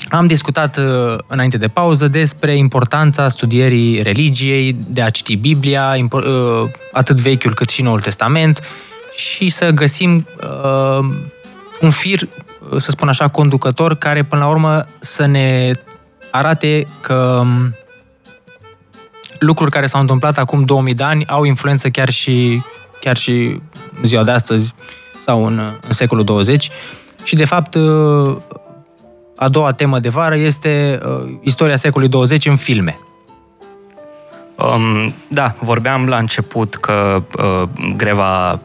am 0.10 0.28
discutat 0.28 0.78
uh, 0.78 1.18
înainte 1.28 1.58
de 1.58 1.68
pauză 1.68 2.08
despre 2.08 2.58
importanța 2.58 3.28
studierii 3.28 4.02
religiei, 4.02 4.76
de 4.88 5.02
a 5.02 5.10
citi 5.10 5.36
Biblia, 5.36 5.96
uh, 6.12 6.22
atât 6.92 7.20
Vechiul 7.20 7.54
cât 7.54 7.70
și 7.70 7.82
Noul 7.82 8.00
Testament, 8.00 8.60
și 9.16 9.50
să 9.50 9.70
găsim 9.70 10.28
uh, 10.44 11.06
un 11.82 11.90
fir, 11.90 12.28
să 12.78 12.92
spun 12.92 13.08
așa, 13.08 13.28
conducător, 13.28 13.96
care 13.96 14.24
până 14.24 14.42
la 14.42 14.48
urmă 14.48 14.86
să 15.00 15.26
ne 15.26 15.72
arate 16.32 16.88
că 17.02 17.40
um, 17.42 17.76
lucruri 19.40 19.72
care 19.72 19.86
s-au 19.86 20.02
întâmplat 20.02 20.38
acum 20.38 20.64
2000 20.64 20.94
de 20.94 21.04
ani 21.04 21.28
au 21.28 21.44
influență 21.44 21.90
chiar 21.90 22.10
și, 22.10 22.62
chiar 23.00 23.18
și 23.18 23.62
ziua 24.04 24.24
de 24.24 24.32
astăzi 24.32 24.74
sau 25.22 25.46
în, 25.46 25.60
în 25.88 25.92
secolul 25.92 26.24
20. 26.24 26.70
Și, 27.24 27.36
de 27.36 27.46
fapt, 27.46 27.76
a 29.36 29.50
doua 29.50 29.72
temă 29.72 30.00
de 30.00 30.10
vară 30.10 30.36
este 30.36 31.00
uh, 31.06 31.38
istoria 31.42 31.76
secolului 31.76 32.12
20 32.12 32.46
în 32.46 32.56
filme. 32.56 33.00
Um, 34.56 35.14
da, 35.28 35.56
vorbeam 35.60 36.08
la 36.08 36.18
început 36.18 36.76
că 36.76 37.24
uh, 37.38 37.70
greva 37.96 38.60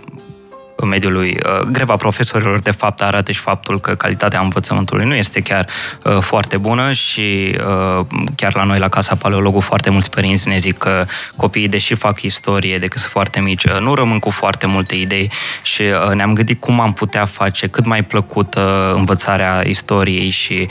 mediului. 0.84 1.36
Uh, 1.44 1.60
greva 1.60 1.96
profesorilor, 1.96 2.60
de 2.60 2.70
fapt, 2.70 3.02
arată 3.02 3.32
și 3.32 3.40
faptul 3.40 3.80
că 3.80 3.94
calitatea 3.94 4.40
învățământului 4.40 5.06
nu 5.06 5.14
este 5.14 5.40
chiar 5.40 5.66
uh, 6.04 6.18
foarte 6.20 6.56
bună 6.56 6.92
și 6.92 7.56
uh, 8.00 8.06
chiar 8.36 8.54
la 8.54 8.64
noi, 8.64 8.78
la 8.78 8.88
Casa 8.88 9.14
Paleologu, 9.14 9.60
foarte 9.60 9.90
mulți 9.90 10.10
părinți 10.10 10.48
ne 10.48 10.56
zic 10.56 10.78
că 10.78 11.04
copiii, 11.36 11.68
deși 11.68 11.94
fac 11.94 12.22
istorie 12.22 12.78
de 12.78 12.86
când 12.86 13.00
sunt 13.00 13.12
foarte 13.12 13.40
mici, 13.40 13.66
nu 13.68 13.94
rămân 13.94 14.18
cu 14.18 14.30
foarte 14.30 14.66
multe 14.66 14.94
idei 14.94 15.30
și 15.62 15.82
ne-am 16.14 16.32
gândit 16.32 16.60
cum 16.60 16.80
am 16.80 16.92
putea 16.92 17.24
face 17.24 17.66
cât 17.66 17.86
mai 17.86 18.04
plăcută 18.04 18.92
învățarea 18.96 19.62
istoriei 19.66 20.28
și 20.28 20.68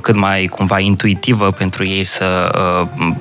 cât 0.00 0.14
mai 0.14 0.46
cumva 0.46 0.78
intuitivă 0.78 1.50
pentru 1.50 1.86
ei 1.86 2.04
să 2.04 2.50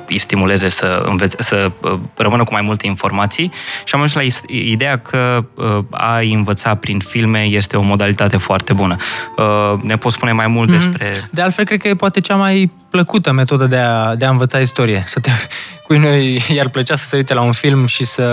îi 0.08 0.18
stimuleze 0.18 0.70
să, 0.70 1.04
învețe, 1.06 1.44
să 1.44 1.72
rămână 2.16 2.44
cu 2.44 2.54
mai 2.54 2.62
multe 2.62 2.88
informații 2.88 3.52
și 3.84 3.96
am 3.96 4.02
ajuns 4.02 4.14
la 4.48 4.48
ideea 4.48 4.98
că 4.98 5.44
a 5.90 6.11
învăța 6.20 6.76
prin 6.76 7.00
filme 7.00 7.40
este 7.44 7.78
o 7.78 7.82
modalitate 7.82 8.38
foarte 8.38 8.74
bună. 8.74 8.96
Uh, 9.38 9.82
ne 9.82 9.98
poți 9.98 10.16
spune 10.16 10.32
mai 10.32 10.48
mult 10.48 10.70
mm-hmm. 10.70 10.74
despre... 10.74 11.30
De 11.30 11.42
altfel, 11.42 11.66
cred 11.66 11.80
că 11.80 11.88
e 11.88 11.96
poate 11.96 12.20
cea 12.20 12.36
mai 12.36 12.72
plăcută 12.90 13.32
metodă 13.32 13.66
de 13.66 13.78
a, 13.78 14.16
de 14.16 14.26
a 14.26 14.30
învăța 14.30 14.60
istorie. 14.60 15.04
Să 15.06 15.20
te, 15.20 15.30
cui 15.88 15.98
noi 15.98 16.46
i-ar 16.56 16.70
plăcea 16.70 16.96
să 16.96 17.06
se 17.06 17.16
uite 17.16 17.34
la 17.34 17.42
un 17.42 17.52
film 17.52 17.86
și 17.86 18.04
să 18.04 18.24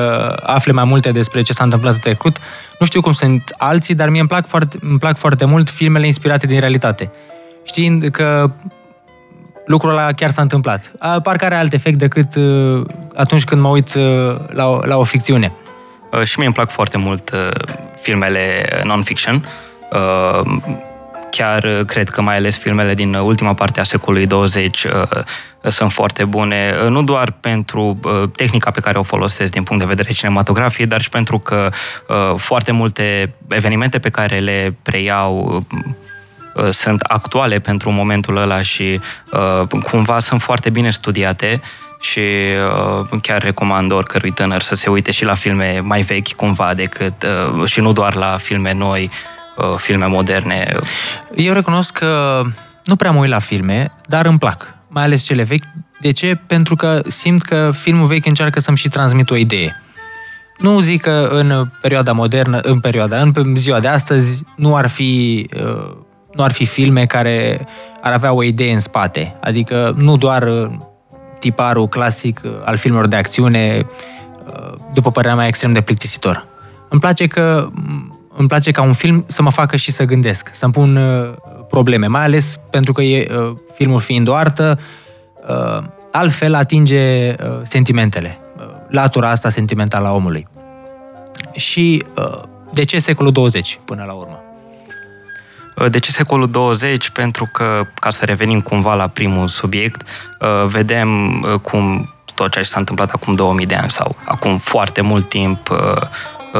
afle 0.43 0.73
mai 0.73 0.85
multe 0.85 1.11
despre 1.11 1.43
ce 1.43 1.53
s-a 1.53 1.65
întâmplat 1.65 1.93
în 1.93 2.01
trecut. 2.01 2.37
Nu 2.79 2.87
știu 2.87 3.01
cum 3.01 3.13
sunt 3.13 3.55
alții, 3.59 3.95
dar 3.95 4.09
mie 4.09 4.21
îmi 4.21 4.29
plac 4.29 4.47
foarte, 4.47 4.79
îmi 4.81 4.99
plac 4.99 5.17
foarte 5.17 5.45
mult 5.45 5.71
filmele 5.71 6.07
inspirate 6.07 6.47
din 6.47 6.61
realitate. 6.61 7.11
Știind 7.65 8.09
că 8.09 8.51
lucrul 9.67 9.91
ăla 9.91 10.13
chiar 10.13 10.31
s-a 10.31 10.43
întâmplat. 10.43 10.93
Parcă 11.23 11.45
are 11.45 11.55
alt 11.55 11.73
efect 11.73 11.99
decât 11.99 12.35
uh, 12.35 12.85
atunci 13.15 13.45
când 13.45 13.61
mă 13.61 13.69
uit 13.69 13.95
uh, 13.95 14.37
la 14.49 14.69
o, 14.69 14.81
la 14.85 14.97
o 14.97 15.05
ficțiune. 15.05 15.53
Uh, 16.13 16.23
și 16.23 16.35
mie 16.37 16.47
îmi 16.47 16.55
plac 16.55 16.71
foarte 16.71 16.99
mult 16.99 17.31
uh, 17.31 17.75
filmele 18.01 18.69
non-fiction. 18.85 19.49
Uh, 19.93 20.57
chiar 21.31 21.83
cred 21.87 22.09
că 22.09 22.23
mai 22.23 22.37
ales 22.37 22.59
filmele 22.59 22.95
din 22.95 23.15
ultima 23.15 23.55
parte 23.55 23.81
a 23.81 23.85
secolului 23.85 24.27
20 24.27 24.87
sunt 25.63 25.93
foarte 25.93 26.25
bune, 26.25 26.75
nu 26.89 27.03
doar 27.03 27.31
pentru 27.31 28.01
tehnica 28.37 28.71
pe 28.71 28.81
care 28.81 28.99
o 28.99 29.03
folosesc 29.03 29.51
din 29.51 29.63
punct 29.63 29.83
de 29.83 29.89
vedere 29.89 30.13
cinematografiei, 30.13 30.87
dar 30.87 31.01
și 31.01 31.09
pentru 31.09 31.39
că 31.39 31.71
foarte 32.37 32.73
multe 32.73 33.35
evenimente 33.49 33.99
pe 33.99 34.09
care 34.09 34.39
le 34.39 34.77
preiau 34.83 35.67
sunt 36.71 37.01
actuale 37.01 37.59
pentru 37.59 37.91
momentul 37.91 38.37
ăla 38.37 38.63
și 38.63 39.01
cumva 39.91 40.19
sunt 40.19 40.43
foarte 40.43 40.71
bine 40.71 40.91
studiate 40.91 41.61
și 42.01 42.21
uh, 43.11 43.21
chiar 43.23 43.43
recomand 43.43 43.93
oricărui 43.93 44.31
tânăr 44.31 44.63
să 44.63 44.75
se 44.75 44.91
uite 44.91 45.11
și 45.11 45.25
la 45.25 45.35
filme 45.35 45.81
mai 45.83 46.03
vechi 46.03 46.33
cumva 46.33 46.75
decât 46.75 47.27
uh, 47.57 47.65
și 47.65 47.81
nu 47.81 47.93
doar 47.93 48.15
la 48.15 48.37
filme 48.37 48.73
noi, 48.73 49.11
uh, 49.57 49.77
filme 49.77 50.07
moderne. 50.07 50.77
Eu 51.35 51.53
recunosc 51.53 51.93
că 51.93 52.43
nu 52.85 52.97
prea 52.97 53.11
mă 53.11 53.19
uit 53.19 53.31
la 53.31 53.39
filme, 53.39 53.93
dar 54.07 54.27
îmi 54.27 54.39
plac, 54.39 54.75
mai 54.89 55.03
ales 55.03 55.23
cele 55.23 55.43
vechi. 55.43 55.65
De 56.01 56.11
ce? 56.11 56.35
Pentru 56.47 56.77
că 56.77 57.03
simt 57.07 57.43
că 57.43 57.71
filmul 57.75 58.07
vechi 58.07 58.27
încearcă 58.27 58.61
să-mi 58.61 58.77
și 58.77 58.89
transmit 58.89 59.31
o 59.31 59.37
idee. 59.37 59.83
nu 60.59 60.81
zic 60.81 61.03
că 61.03 61.29
în 61.31 61.69
perioada 61.81 62.13
modernă, 62.13 62.59
în 62.59 62.81
perioada, 62.81 63.21
în 63.21 63.33
ziua 63.55 63.81
de 63.81 63.89
astăzi, 63.89 64.45
nu 64.57 64.77
ar 64.77 64.89
fi, 64.89 65.47
uh, 65.57 65.97
nu 66.33 66.43
ar 66.43 66.53
fi 66.53 66.65
filme 66.65 67.07
care 67.07 67.67
ar 68.03 68.13
avea 68.13 68.33
o 68.33 68.43
idee 68.43 68.73
în 68.73 68.81
spate. 68.81 69.37
Adică 69.41 69.95
nu 69.97 70.17
doar 70.17 70.43
uh, 70.43 70.71
tiparul 71.39 71.89
clasic 71.89 72.41
uh, 72.45 72.51
al 72.65 72.77
filmelor 72.77 73.07
de 73.07 73.17
acțiune, 73.17 73.87
după 74.93 75.11
părerea 75.11 75.37
mea, 75.37 75.47
extrem 75.47 75.73
de 75.73 75.81
plictisitor. 75.81 76.47
Îmi 76.89 77.01
place 77.01 77.27
că 77.27 77.69
îmi 78.37 78.49
place 78.49 78.71
ca 78.71 78.83
un 78.83 78.93
film 78.93 79.25
să 79.27 79.43
mă 79.43 79.51
facă 79.51 79.77
și 79.77 79.91
să 79.91 80.05
gândesc, 80.05 80.49
să-mi 80.53 80.73
pun 80.73 80.99
probleme, 81.69 82.07
mai 82.07 82.23
ales 82.23 82.61
pentru 82.71 82.93
că 82.93 83.03
e, 83.03 83.29
filmul 83.75 84.01
fiind 84.01 84.29
o 84.29 84.35
artă, 84.35 84.79
altfel 86.11 86.55
atinge 86.55 87.35
sentimentele 87.63 88.39
latura 88.89 89.31
asta 89.31 89.49
sentimentală 89.49 90.07
a 90.07 90.15
omului. 90.15 90.47
Și 91.53 92.05
uh, 92.17 92.43
de 92.73 92.85
ce 92.85 92.99
secolul 92.99 93.33
20 93.33 93.81
până 93.85 94.05
la 94.07 94.13
urmă? 94.13 94.43
Uh, 95.79 95.91
de 95.91 95.99
ce 95.99 96.11
secolul 96.11 96.51
20? 96.51 97.11
Pentru 97.11 97.49
că, 97.53 97.87
ca 97.95 98.11
să 98.11 98.25
revenim 98.25 98.61
cumva 98.61 98.95
la 98.95 99.07
primul 99.07 99.49
subiect, 99.49 100.09
uh, 100.41 100.65
vedem 100.67 101.41
cum 101.63 102.13
tot 102.35 102.51
ceea 102.51 102.65
ce 102.65 102.71
s-a 102.71 102.79
întâmplat 102.79 103.11
acum 103.11 103.33
2000 103.33 103.67
de 103.67 103.75
ani 103.75 103.91
sau 103.91 104.17
acum 104.25 104.59
foarte 104.59 105.01
mult 105.01 105.29
timp 105.29 105.71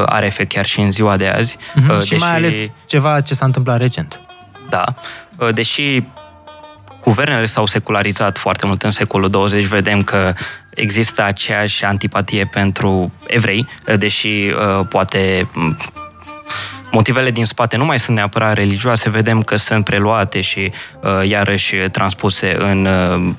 are 0.05 0.25
efect 0.25 0.51
chiar 0.51 0.65
și 0.65 0.79
în 0.79 0.91
ziua 0.91 1.17
de 1.17 1.27
azi. 1.27 1.57
Mm-hmm. 1.57 1.87
Deși... 1.87 2.13
Și 2.13 2.19
mai 2.19 2.35
ales 2.35 2.55
ceva 2.85 3.21
ce 3.21 3.33
s-a 3.33 3.45
întâmplat 3.45 3.77
recent. 3.77 4.19
Da. 4.69 4.93
Deși 5.51 6.03
guvernele 7.01 7.45
s-au 7.45 7.65
secularizat 7.65 8.37
foarte 8.37 8.65
mult 8.65 8.83
în 8.83 8.91
secolul 8.91 9.29
20, 9.29 9.63
vedem 9.63 10.03
că 10.03 10.33
există 10.69 11.23
aceeași 11.23 11.83
antipatie 11.83 12.45
pentru 12.45 13.11
evrei, 13.27 13.67
deși 13.97 14.27
uh, 14.27 14.85
poate 14.89 15.47
motivele 16.91 17.31
din 17.31 17.45
spate 17.45 17.77
nu 17.77 17.85
mai 17.85 17.99
sunt 17.99 18.15
neapărat 18.15 18.53
religioase, 18.53 19.09
vedem 19.09 19.41
că 19.41 19.55
sunt 19.55 19.83
preluate 19.83 20.41
și 20.41 20.71
uh, 21.03 21.29
iarăși 21.29 21.75
transpuse 21.75 22.55
în 22.59 22.85
uh, 22.85 23.33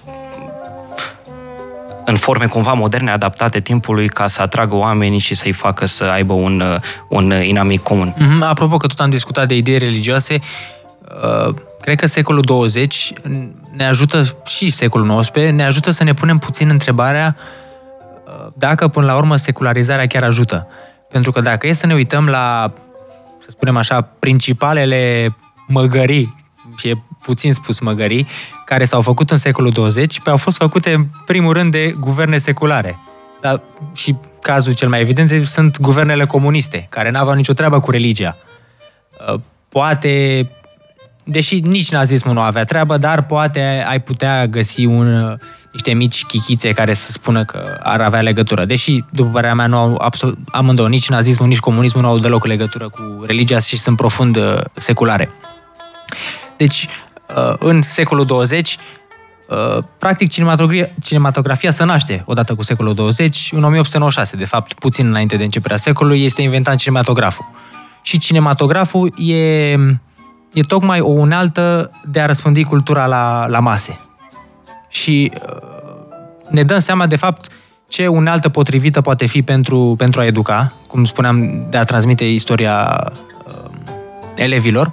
în 2.04 2.16
forme 2.16 2.46
cumva 2.46 2.72
moderne, 2.72 3.10
adaptate 3.10 3.60
timpului 3.60 4.08
ca 4.08 4.26
să 4.26 4.42
atragă 4.42 4.74
oamenii 4.74 5.18
și 5.18 5.34
să-i 5.34 5.52
facă 5.52 5.86
să 5.86 6.04
aibă 6.04 6.32
un, 6.32 6.62
un 7.08 7.32
inamic 7.42 7.82
comun. 7.82 8.14
Mm-hmm. 8.14 8.46
Apropo 8.48 8.76
că 8.76 8.86
tot 8.86 9.00
am 9.00 9.10
discutat 9.10 9.48
de 9.48 9.54
idei 9.54 9.78
religioase, 9.78 10.38
uh, 11.48 11.54
cred 11.80 11.98
că 11.98 12.06
secolul 12.06 12.42
20 12.42 13.12
ne 13.76 13.86
ajută 13.86 14.22
și 14.46 14.70
secolul 14.70 15.06
19, 15.06 15.52
ne 15.52 15.64
ajută 15.64 15.90
să 15.90 16.04
ne 16.04 16.14
punem 16.14 16.38
puțin 16.38 16.68
întrebarea 16.68 17.36
uh, 17.36 18.46
dacă 18.54 18.88
până 18.88 19.06
la 19.06 19.16
urmă 19.16 19.36
secularizarea 19.36 20.06
chiar 20.06 20.22
ajută. 20.22 20.68
Pentru 21.08 21.32
că 21.32 21.40
dacă 21.40 21.66
e 21.66 21.72
să 21.72 21.86
ne 21.86 21.94
uităm 21.94 22.26
la, 22.26 22.72
să 23.50 23.56
spunem 23.56 23.76
așa, 23.76 24.00
principalele 24.00 25.34
măgării, 25.66 26.36
și 26.76 26.88
e 26.88 27.02
puțin 27.22 27.52
spus 27.52 27.80
măgării, 27.80 28.26
care 28.64 28.84
s-au 28.84 29.00
făcut 29.00 29.30
în 29.30 29.36
secolul 29.36 29.70
20, 29.70 30.20
pe 30.20 30.30
au 30.30 30.36
fost 30.36 30.56
făcute 30.56 30.92
în 30.92 31.06
primul 31.26 31.52
rând 31.52 31.72
de 31.72 31.94
guverne 31.98 32.38
seculare. 32.38 32.98
Dar 33.40 33.60
și 33.94 34.16
cazul 34.42 34.72
cel 34.72 34.88
mai 34.88 35.00
evident 35.00 35.46
sunt 35.46 35.80
guvernele 35.80 36.26
comuniste, 36.26 36.86
care 36.90 37.10
n-aveau 37.10 37.34
nicio 37.34 37.52
treabă 37.52 37.80
cu 37.80 37.90
religia. 37.90 38.36
Uh, 39.32 39.40
poate 39.68 40.48
deși 41.30 41.60
nici 41.60 41.90
nazismul 41.90 42.34
nu 42.34 42.40
avea 42.40 42.64
treabă, 42.64 42.96
dar 42.96 43.22
poate 43.22 43.84
ai 43.88 44.00
putea 44.00 44.46
găsi 44.46 44.84
un, 44.84 45.36
niște 45.72 45.92
mici 45.92 46.24
chichițe 46.24 46.72
care 46.72 46.92
să 46.92 47.10
spună 47.10 47.44
că 47.44 47.78
ar 47.82 48.00
avea 48.00 48.20
legătură. 48.20 48.64
Deși, 48.64 49.04
după 49.10 49.30
părerea 49.30 49.54
mea, 49.54 49.66
nu 49.66 49.76
au 49.76 49.96
absolut, 50.00 50.38
amândouă, 50.52 50.88
nici 50.88 51.08
nazismul, 51.08 51.48
nici 51.48 51.58
comunismul 51.58 52.02
nu 52.02 52.08
au 52.08 52.18
deloc 52.18 52.46
legătură 52.46 52.88
cu 52.88 53.24
religia 53.26 53.58
și 53.58 53.78
sunt 53.78 53.96
profund 53.96 54.36
uh, 54.36 54.60
seculare. 54.74 55.30
Deci, 56.56 56.86
uh, 57.36 57.54
în 57.58 57.82
secolul 57.82 58.24
20, 58.24 58.76
uh, 59.48 59.84
practic 59.98 60.30
cinematografia, 60.30 60.88
cinematografia 61.02 61.70
se 61.70 61.84
naște 61.84 62.22
odată 62.26 62.54
cu 62.54 62.62
secolul 62.62 62.94
20, 62.94 63.48
în 63.52 63.64
1896, 63.64 64.36
de 64.36 64.44
fapt, 64.44 64.72
puțin 64.72 65.06
înainte 65.06 65.36
de 65.36 65.44
începerea 65.44 65.76
secolului, 65.76 66.24
este 66.24 66.42
inventat 66.42 66.76
cinematograful. 66.76 67.44
Și 68.02 68.18
cinematograful 68.18 69.14
e 69.18 69.76
e 70.52 70.62
tocmai 70.62 71.00
o 71.00 71.08
unealtă 71.08 71.90
de 72.04 72.20
a 72.20 72.26
răspândi 72.26 72.64
cultura 72.64 73.06
la, 73.06 73.46
la 73.46 73.58
mase. 73.58 74.00
Și 74.88 75.32
uh, 75.34 75.56
ne 76.48 76.62
dăm 76.62 76.78
seama, 76.78 77.06
de 77.06 77.16
fapt, 77.16 77.50
ce 77.88 78.06
unealtă 78.06 78.48
potrivită 78.48 79.00
poate 79.00 79.26
fi 79.26 79.42
pentru, 79.42 79.94
pentru 79.98 80.20
a 80.20 80.26
educa, 80.26 80.72
cum 80.86 81.04
spuneam, 81.04 81.66
de 81.68 81.76
a 81.76 81.84
transmite 81.84 82.24
istoria 82.24 83.06
uh, 83.46 83.70
elevilor 84.36 84.92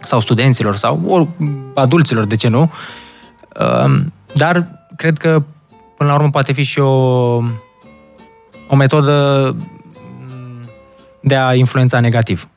sau 0.00 0.20
studenților 0.20 0.76
sau 0.76 1.00
or, 1.06 1.28
adulților, 1.74 2.24
de 2.24 2.36
ce 2.36 2.48
nu. 2.48 2.72
Uh, 3.60 4.00
dar 4.34 4.66
cred 4.96 5.18
că, 5.18 5.42
până 5.96 6.10
la 6.10 6.14
urmă, 6.14 6.30
poate 6.30 6.52
fi 6.52 6.62
și 6.62 6.78
o, 6.78 6.90
o 8.68 8.76
metodă 8.76 9.56
de 11.20 11.36
a 11.36 11.54
influența 11.54 12.00
negativ. 12.00 12.48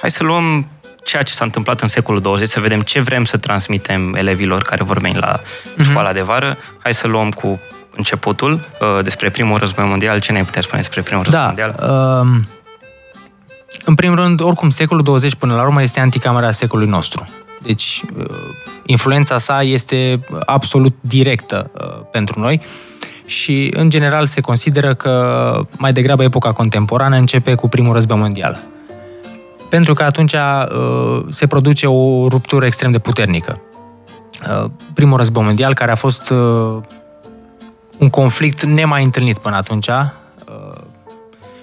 Hai 0.00 0.10
să 0.10 0.24
luăm 0.24 0.66
ceea 1.04 1.22
ce 1.22 1.32
s-a 1.32 1.44
întâmplat 1.44 1.80
în 1.80 1.88
secolul 1.88 2.20
20, 2.20 2.48
să 2.48 2.60
vedem 2.60 2.80
ce 2.80 3.00
vrem 3.00 3.24
să 3.24 3.36
transmitem 3.36 4.14
elevilor 4.14 4.62
care 4.62 4.84
vor 4.84 4.98
veni 4.98 5.16
la 5.18 5.40
uh-huh. 5.40 5.82
școala 5.82 6.12
de 6.12 6.20
vară. 6.20 6.56
Hai 6.82 6.94
să 6.94 7.06
luăm 7.06 7.30
cu 7.30 7.60
începutul 7.96 8.52
uh, 8.52 9.02
despre 9.02 9.30
primul 9.30 9.58
război 9.58 9.84
mondial. 9.84 10.20
Ce 10.20 10.32
ne-ai 10.32 10.44
putea 10.44 10.62
spune 10.62 10.80
despre 10.80 11.02
primul 11.02 11.22
război 11.22 11.40
da, 11.40 11.46
mondial? 11.46 11.74
Uh, 11.80 12.44
în 13.84 13.94
primul 13.94 14.16
rând, 14.16 14.40
oricum, 14.40 14.70
secolul 14.70 15.02
20 15.02 15.34
până 15.34 15.54
la 15.54 15.62
urmă 15.62 15.82
este 15.82 16.00
anticamera 16.00 16.50
secolului 16.50 16.90
nostru. 16.90 17.28
Deci, 17.62 18.02
uh, 18.16 18.26
influența 18.86 19.38
sa 19.38 19.62
este 19.62 20.20
absolut 20.44 20.94
directă 21.00 21.70
uh, 21.72 22.04
pentru 22.10 22.40
noi 22.40 22.62
și, 23.26 23.70
în 23.72 23.90
general, 23.90 24.26
se 24.26 24.40
consideră 24.40 24.94
că 24.94 25.54
mai 25.76 25.92
degrabă 25.92 26.22
epoca 26.22 26.52
contemporană 26.52 27.16
începe 27.16 27.54
cu 27.54 27.68
primul 27.68 27.92
război 27.92 28.18
mondial 28.18 28.62
pentru 29.72 29.94
că 29.94 30.02
atunci 30.02 30.32
uh, 30.32 31.24
se 31.28 31.46
produce 31.46 31.86
o 31.86 32.28
ruptură 32.28 32.64
extrem 32.66 32.90
de 32.90 32.98
puternică. 32.98 33.60
Uh, 34.48 34.70
primul 34.94 35.16
război 35.16 35.44
mondial, 35.44 35.74
care 35.74 35.90
a 35.90 35.94
fost 35.94 36.30
uh, 36.30 36.76
un 37.98 38.10
conflict 38.10 38.64
nemai 38.64 39.04
întâlnit 39.04 39.38
până 39.38 39.56
atunci, 39.56 39.86
uh, 39.86 40.80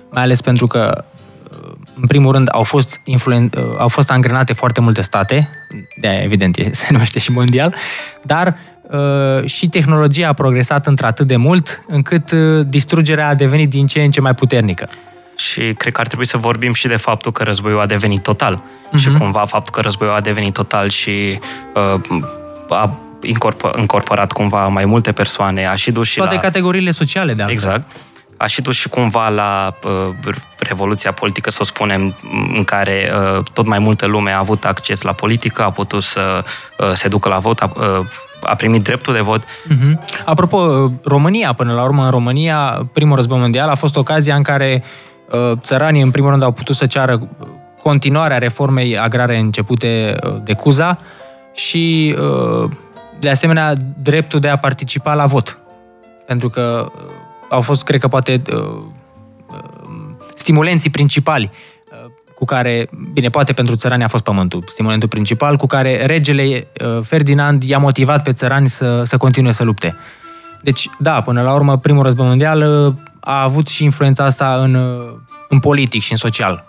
mai 0.10 0.24
ales 0.24 0.41
pentru 0.41 0.67
că, 0.67 1.04
uh, 1.52 1.72
în 2.02 2.08
primul 2.08 2.32
rând, 2.32 2.48
au 2.52 2.63
fost, 2.63 3.02
influen- 3.06 3.58
uh, 3.58 3.76
au 3.78 3.88
fost 3.88 4.12
angrenate 4.12 4.54
foarte 4.54 4.82
multe 4.82 5.02
state, 5.02 5.50
de 6.02 6.22
evident 6.24 6.58
se 6.72 6.88
numește 6.89 7.19
și 7.19 7.32
mondial, 7.32 7.74
dar 8.24 8.58
uh, 8.82 9.45
și 9.45 9.67
tehnologia 9.67 10.28
a 10.28 10.34
progresat 10.34 10.88
într-atât 10.88 11.28
de 11.28 11.36
mult 11.36 11.84
încât 11.88 12.32
uh, 12.32 12.65
distrugerea 12.67 13.28
a 13.28 13.34
devenit 13.34 13.69
din 13.69 13.88
ce 13.88 14.02
în 14.02 14.12
ce 14.12 14.22
mai 14.22 14.34
puternică 14.34 14.89
și 15.39 15.73
cred 15.78 15.93
că 15.93 15.99
ar 15.99 16.08
trebui 16.08 16.25
să 16.25 16.38
vorbim 16.38 16.73
și 16.73 16.88
de 16.88 16.95
faptul 16.95 17.32
că 17.32 17.43
războiul 17.43 17.80
a 17.80 17.86
devenit 17.86 18.21
total. 18.23 18.63
Uh-huh. 18.63 18.99
Și 18.99 19.12
cumva 19.12 19.45
faptul 19.45 19.73
că 19.73 19.82
războiul 19.82 20.13
a 20.13 20.21
devenit 20.21 20.54
total 20.54 20.89
și 20.89 21.39
uh, 21.73 22.21
a 22.69 22.97
incorporat 23.75 24.32
cumva 24.32 24.67
mai 24.67 24.86
multe 24.86 25.12
persoane, 25.12 25.67
a 25.67 25.75
și 25.75 25.91
dus 25.91 26.08
și 26.08 26.17
Toate 26.17 26.36
la... 26.36 26.39
categoriile 26.39 26.91
sociale, 26.91 27.34
de 27.34 27.41
altfel. 27.41 27.71
Exact. 27.71 27.91
A 28.38 28.47
și 28.47 28.62
dus 28.62 28.75
și 28.75 28.89
cumva 28.89 29.30
la 29.30 29.75
uh, 29.84 30.36
revoluția 30.58 31.12
politică, 31.12 31.52
să 31.52 31.58
o 31.62 31.65
spunem, 31.65 32.15
în 32.56 32.63
care 32.63 33.12
uh, 33.13 33.43
tot 33.54 33.65
mai 33.65 33.80
multă 33.80 34.06
lume 34.06 34.32
a 34.32 34.38
avut 34.38 34.65
acces 34.65 35.02
la 35.02 35.12
politică, 35.12 35.63
a 35.63 35.69
putut 35.69 36.04
să 36.04 36.43
uh, 36.78 36.91
se 36.93 37.08
ducă 37.08 37.30
la 37.30 37.38
vot, 37.38 37.60
a, 37.60 37.71
uh, 37.75 38.06
a 38.41 38.56
primit 38.56 38.84
dreptul 38.84 39.13
de 39.13 39.19
vot. 39.19 39.43
Uh-huh. 39.43 40.23
Apropo, 40.25 40.58
uh, 40.58 40.91
România, 41.04 41.54
până 41.54 41.73
la 41.73 41.84
urmă, 41.84 42.04
în 42.04 42.10
România, 42.10 42.89
primul 42.93 43.15
război 43.15 43.39
mondial 43.39 43.69
a 43.69 43.75
fost 43.75 43.95
ocazia 43.95 44.36
în 44.36 44.43
care 44.43 44.84
uh, 44.84 44.89
Uh, 44.91 45.09
țăranii, 45.61 46.01
în 46.01 46.11
primul 46.11 46.29
rând, 46.29 46.43
au 46.43 46.51
putut 46.51 46.75
să 46.75 46.85
ceară 46.85 47.27
continuarea 47.81 48.37
reformei 48.37 48.97
agrare 48.97 49.37
începute 49.37 50.15
uh, 50.23 50.35
de 50.43 50.53
Cuza 50.53 50.99
și, 51.53 52.15
uh, 52.63 52.69
de 53.19 53.29
asemenea, 53.29 53.73
dreptul 54.01 54.39
de 54.39 54.47
a 54.47 54.57
participa 54.57 55.13
la 55.13 55.25
vot. 55.25 55.57
Pentru 56.25 56.49
că 56.49 56.91
au 57.49 57.61
fost, 57.61 57.83
cred 57.83 57.99
că, 57.99 58.07
poate, 58.07 58.41
stimulenții 60.35 60.89
principali 60.89 61.51
cu 62.35 62.45
care, 62.45 62.89
bine, 63.13 63.29
poate 63.29 63.53
pentru 63.53 63.75
țărani 63.75 64.03
a 64.03 64.07
fost 64.07 64.23
pământul, 64.23 64.63
stimulentul 64.65 65.09
principal, 65.09 65.57
cu 65.57 65.67
care 65.67 66.05
regele 66.05 66.67
Ferdinand 67.01 67.63
i-a 67.63 67.77
motivat 67.77 68.23
pe 68.23 68.31
țărani 68.31 68.69
să, 68.69 69.03
să 69.03 69.17
continue 69.17 69.51
să 69.51 69.63
lupte. 69.63 69.95
Deci, 70.61 70.89
da, 70.99 71.21
până 71.21 71.41
la 71.41 71.53
urmă, 71.53 71.77
primul 71.77 72.03
război 72.03 72.25
mondial 72.25 72.61
a 73.29 73.41
avut 73.41 73.67
și 73.67 73.83
influența 73.83 74.23
asta 74.23 74.55
în, 74.55 74.75
în 75.49 75.59
politic 75.59 76.01
și 76.01 76.11
în 76.11 76.17
social. 76.17 76.65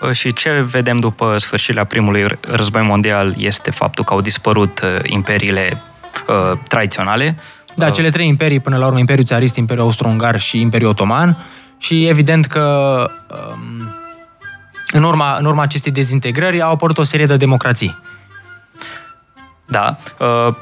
Uh, 0.00 0.10
și 0.10 0.32
ce 0.32 0.50
vedem 0.70 0.96
după 0.96 1.38
sfârșirea 1.38 1.84
primului 1.84 2.26
război 2.40 2.82
mondial 2.82 3.34
este 3.38 3.70
faptul 3.70 4.04
că 4.04 4.12
au 4.12 4.20
dispărut 4.20 4.80
uh, 4.80 4.98
imperiile 5.02 5.82
uh, 6.28 6.58
tradiționale. 6.68 7.36
Da, 7.74 7.90
cele 7.90 8.10
trei 8.10 8.26
imperii, 8.26 8.60
până 8.60 8.76
la 8.76 8.86
urmă, 8.86 8.98
Imperiul 8.98 9.26
Țarist, 9.26 9.56
Imperiul 9.56 9.84
Austro-Ungar 9.84 10.40
și 10.40 10.60
Imperiul 10.60 10.90
Otoman, 10.90 11.36
și 11.78 12.06
evident 12.06 12.46
că 12.46 13.06
um, 13.50 13.94
în 14.92 15.02
urma, 15.02 15.36
în 15.36 15.44
urma 15.44 15.62
acestei 15.62 15.92
dezintegrări 15.92 16.62
au 16.62 16.72
apărut 16.72 16.98
o 16.98 17.02
serie 17.02 17.26
de 17.26 17.36
democrații. 17.36 17.98
Da. 19.66 19.96
Uh, 20.18 20.54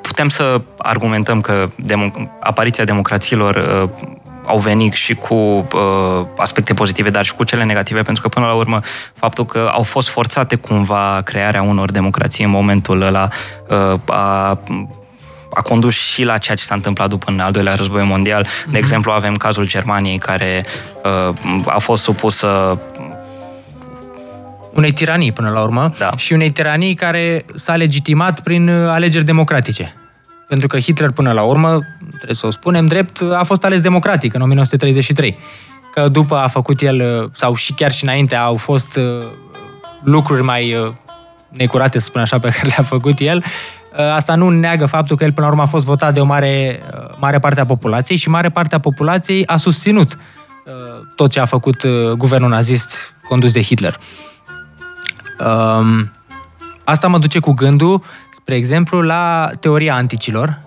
putem 0.00 0.28
să 0.28 0.60
argumentăm 0.78 1.40
că 1.40 1.68
demo- 1.68 2.28
apariția 2.40 2.84
democrațiilor 2.84 3.54
uh, 3.54 4.08
au 4.46 4.58
venit 4.58 4.92
și 4.92 5.14
cu 5.14 5.34
uh, 5.34 6.26
aspecte 6.36 6.74
pozitive, 6.74 7.10
dar 7.10 7.24
și 7.24 7.34
cu 7.34 7.44
cele 7.44 7.64
negative, 7.64 8.02
pentru 8.02 8.22
că 8.22 8.28
până 8.28 8.46
la 8.46 8.54
urmă 8.54 8.80
faptul 9.14 9.44
că 9.44 9.70
au 9.72 9.82
fost 9.82 10.08
forțate 10.08 10.56
cumva 10.56 11.20
crearea 11.24 11.62
unor 11.62 11.90
democrații 11.90 12.44
în 12.44 12.50
momentul 12.50 13.00
ăla 13.00 13.28
uh, 13.68 14.00
a 14.06 14.60
a 15.56 15.62
condus 15.62 15.94
și 15.94 16.22
la 16.22 16.38
ceea 16.38 16.56
ce 16.56 16.62
s-a 16.62 16.74
întâmplat 16.74 17.08
după 17.08 17.30
în 17.30 17.40
al 17.40 17.52
doilea 17.52 17.74
război 17.74 18.04
mondial. 18.04 18.42
De 18.42 18.48
mm-hmm. 18.48 18.78
exemplu, 18.78 19.12
avem 19.12 19.34
cazul 19.34 19.66
Germaniei 19.66 20.18
care 20.18 20.64
uh, 21.28 21.34
a 21.66 21.78
fost 21.78 22.02
supusă 22.02 22.78
unei 24.76 24.92
tiranii 24.92 25.32
până 25.32 25.50
la 25.50 25.62
urmă 25.62 25.92
da. 25.98 26.10
și 26.16 26.32
unei 26.32 26.50
tiranii 26.50 26.94
care 26.94 27.44
s-a 27.54 27.76
legitimat 27.76 28.40
prin 28.40 28.68
uh, 28.68 28.88
alegeri 28.90 29.24
democratice. 29.24 29.94
Pentru 30.48 30.68
că 30.68 30.78
Hitler 30.78 31.10
până 31.10 31.32
la 31.32 31.42
urmă, 31.42 31.78
trebuie 32.08 32.34
să 32.34 32.46
o 32.46 32.50
spunem 32.50 32.86
drept, 32.86 33.22
a 33.32 33.42
fost 33.42 33.64
ales 33.64 33.80
democratic 33.80 34.34
în 34.34 34.40
1933. 34.40 35.38
Că 35.92 36.08
după 36.08 36.36
a 36.36 36.48
făcut 36.48 36.80
el, 36.80 37.22
uh, 37.22 37.30
sau 37.32 37.54
și 37.54 37.72
chiar 37.72 37.92
și 37.92 38.04
înainte, 38.04 38.34
au 38.34 38.56
fost 38.56 38.96
uh, 38.96 39.26
lucruri 40.04 40.42
mai 40.42 40.94
necurate, 41.48 41.98
să 41.98 42.04
spun 42.04 42.20
așa, 42.20 42.38
pe 42.38 42.48
care 42.48 42.66
le-a 42.66 42.84
făcut 42.84 43.18
el, 43.18 43.44
asta 44.14 44.34
nu 44.34 44.48
neagă 44.48 44.86
faptul 44.86 45.16
că 45.16 45.24
el 45.24 45.32
până 45.32 45.46
la 45.46 45.52
urmă 45.52 45.64
a 45.64 45.66
fost 45.66 45.84
votat 45.84 46.14
de 46.14 46.20
o 46.20 46.24
mare, 46.24 46.82
mare 47.18 47.38
parte 47.38 47.60
a 47.60 47.64
populației 47.64 48.18
și 48.18 48.28
mare 48.28 48.48
parte 48.48 48.74
a 48.74 48.78
populației 48.78 49.46
a 49.46 49.56
susținut 49.56 50.18
tot 51.14 51.30
ce 51.30 51.40
a 51.40 51.44
făcut 51.44 51.86
guvernul 52.16 52.48
nazist 52.48 53.14
condus 53.28 53.52
de 53.52 53.62
Hitler. 53.62 53.98
Um, 55.40 56.12
asta 56.84 57.08
mă 57.08 57.18
duce 57.18 57.38
cu 57.38 57.52
gândul, 57.52 58.02
spre 58.32 58.54
exemplu, 58.54 59.00
la 59.00 59.50
teoria 59.60 59.94
anticilor, 59.94 60.58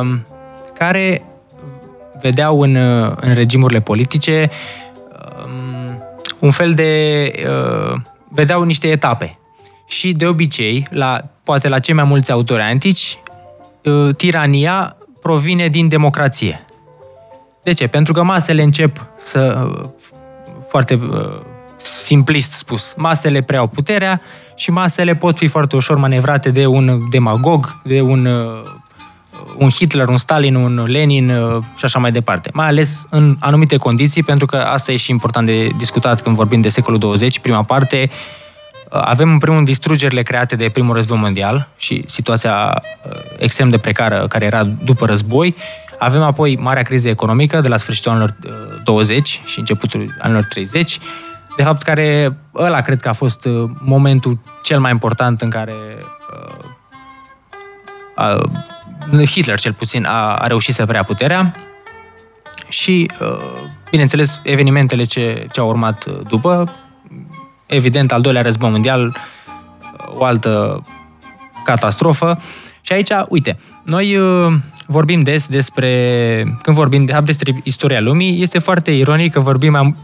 um, 0.00 0.26
care 0.78 1.24
vedeau 2.20 2.60
în, 2.60 2.74
în 3.20 3.34
regimurile 3.34 3.80
politice 3.80 4.50
um, 5.44 6.02
un 6.40 6.50
fel 6.50 6.74
de... 6.74 7.32
Uh, 7.46 8.00
vedeau 8.28 8.62
niște 8.62 8.88
etape. 8.88 9.38
Și 9.86 10.12
de 10.12 10.26
obicei, 10.26 10.86
la, 10.90 11.24
poate 11.42 11.68
la 11.68 11.78
cei 11.78 11.94
mai 11.94 12.04
mulți 12.04 12.32
autori 12.32 12.62
antici, 12.62 13.18
uh, 13.84 14.14
tirania 14.14 14.96
provine 15.20 15.68
din 15.68 15.88
democrație. 15.88 16.64
De 17.62 17.72
ce? 17.72 17.86
Pentru 17.86 18.12
că 18.12 18.22
masele 18.22 18.62
încep 18.62 19.06
să 19.18 19.68
foarte 20.68 20.94
uh, 20.94 21.40
simplist 21.86 22.52
spus. 22.52 22.94
Masele 22.96 23.42
preau 23.42 23.66
puterea 23.66 24.20
și 24.54 24.70
masele 24.70 25.14
pot 25.14 25.38
fi 25.38 25.46
foarte 25.46 25.76
ușor 25.76 25.96
manevrate 25.96 26.50
de 26.50 26.66
un 26.66 27.08
demagog, 27.10 27.80
de 27.84 28.00
un, 28.00 28.26
uh, 28.26 28.60
un 29.58 29.70
Hitler, 29.70 30.08
un 30.08 30.16
Stalin, 30.16 30.54
un 30.54 30.84
Lenin 30.86 31.30
uh, 31.30 31.62
și 31.76 31.84
așa 31.84 31.98
mai 31.98 32.10
departe. 32.10 32.50
Mai 32.52 32.66
ales 32.66 33.06
în 33.10 33.36
anumite 33.40 33.76
condiții, 33.76 34.22
pentru 34.22 34.46
că 34.46 34.56
asta 34.56 34.92
e 34.92 34.96
și 34.96 35.10
important 35.10 35.46
de 35.46 35.66
discutat 35.76 36.22
când 36.22 36.36
vorbim 36.36 36.60
de 36.60 36.68
secolul 36.68 36.98
20, 36.98 37.38
prima 37.38 37.62
parte, 37.62 38.08
uh, 38.10 39.00
avem 39.04 39.30
în 39.30 39.38
primul 39.38 39.64
distrugerile 39.64 40.22
create 40.22 40.56
de 40.56 40.68
primul 40.68 40.94
război 40.94 41.18
mondial 41.18 41.68
și 41.76 42.04
situația 42.06 42.82
extrem 43.38 43.68
de 43.68 43.78
precară 43.78 44.26
care 44.28 44.44
era 44.44 44.64
după 44.64 45.06
război. 45.06 45.54
Avem 45.98 46.22
apoi 46.22 46.56
marea 46.56 46.82
criză 46.82 47.08
economică 47.08 47.60
de 47.60 47.68
la 47.68 47.76
sfârșitul 47.76 48.10
anilor 48.10 48.36
20 48.84 49.40
și 49.44 49.58
începutul 49.58 50.14
anilor 50.20 50.44
30 50.44 50.98
de 51.56 51.62
fapt, 51.62 51.82
care 51.82 52.36
ăla 52.54 52.80
cred 52.80 53.00
că 53.00 53.08
a 53.08 53.12
fost 53.12 53.44
uh, 53.44 53.70
momentul 53.80 54.38
cel 54.62 54.80
mai 54.80 54.90
important 54.90 55.40
în 55.40 55.50
care 55.50 55.74
uh, 56.32 56.64
uh, 59.12 59.28
Hitler, 59.28 59.58
cel 59.58 59.72
puțin, 59.72 60.04
a, 60.04 60.34
a 60.34 60.46
reușit 60.46 60.74
să 60.74 60.86
preia 60.86 61.02
puterea 61.04 61.54
și, 62.68 63.10
uh, 63.20 63.38
bineînțeles, 63.90 64.40
evenimentele 64.42 65.04
ce, 65.04 65.46
ce 65.52 65.60
au 65.60 65.68
urmat 65.68 66.06
după, 66.28 66.72
evident, 67.66 68.12
al 68.12 68.20
doilea 68.20 68.42
război 68.42 68.70
mondial, 68.70 69.16
o 70.14 70.24
altă 70.24 70.82
catastrofă. 71.64 72.38
Și 72.80 72.92
aici, 72.92 73.10
uite, 73.28 73.58
noi 73.84 74.16
uh, 74.16 74.52
vorbim 74.86 75.20
des 75.20 75.46
despre, 75.46 76.58
când 76.62 76.76
vorbim 76.76 77.04
de, 77.04 77.20
despre 77.24 77.60
istoria 77.64 78.00
lumii, 78.00 78.42
este 78.42 78.58
foarte 78.58 78.90
ironic 78.90 79.32
că 79.32 79.40
vorbim, 79.40 79.74
am 79.74 79.96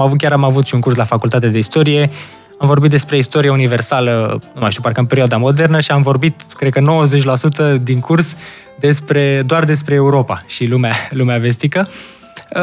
avut, 0.00 0.18
chiar 0.18 0.32
am 0.32 0.44
avut 0.44 0.66
și 0.66 0.74
un 0.74 0.80
curs 0.80 0.96
la 0.96 1.04
facultate 1.04 1.48
de 1.48 1.58
istorie, 1.58 2.10
am 2.58 2.66
vorbit 2.66 2.90
despre 2.90 3.16
istorie 3.16 3.50
universală, 3.50 4.40
nu 4.54 4.60
mai 4.60 4.70
știu, 4.70 4.82
parcă 4.82 5.00
în 5.00 5.06
perioada 5.06 5.36
modernă 5.36 5.80
și 5.80 5.90
am 5.90 6.02
vorbit, 6.02 6.42
cred 6.52 6.72
că 6.72 7.04
90% 7.76 7.82
din 7.82 8.00
curs 8.00 8.36
despre, 8.80 9.42
doar 9.46 9.64
despre 9.64 9.94
Europa 9.94 10.38
și 10.46 10.66
lumea, 10.66 10.94
lumea 11.20 11.38
vestică. 11.38 11.88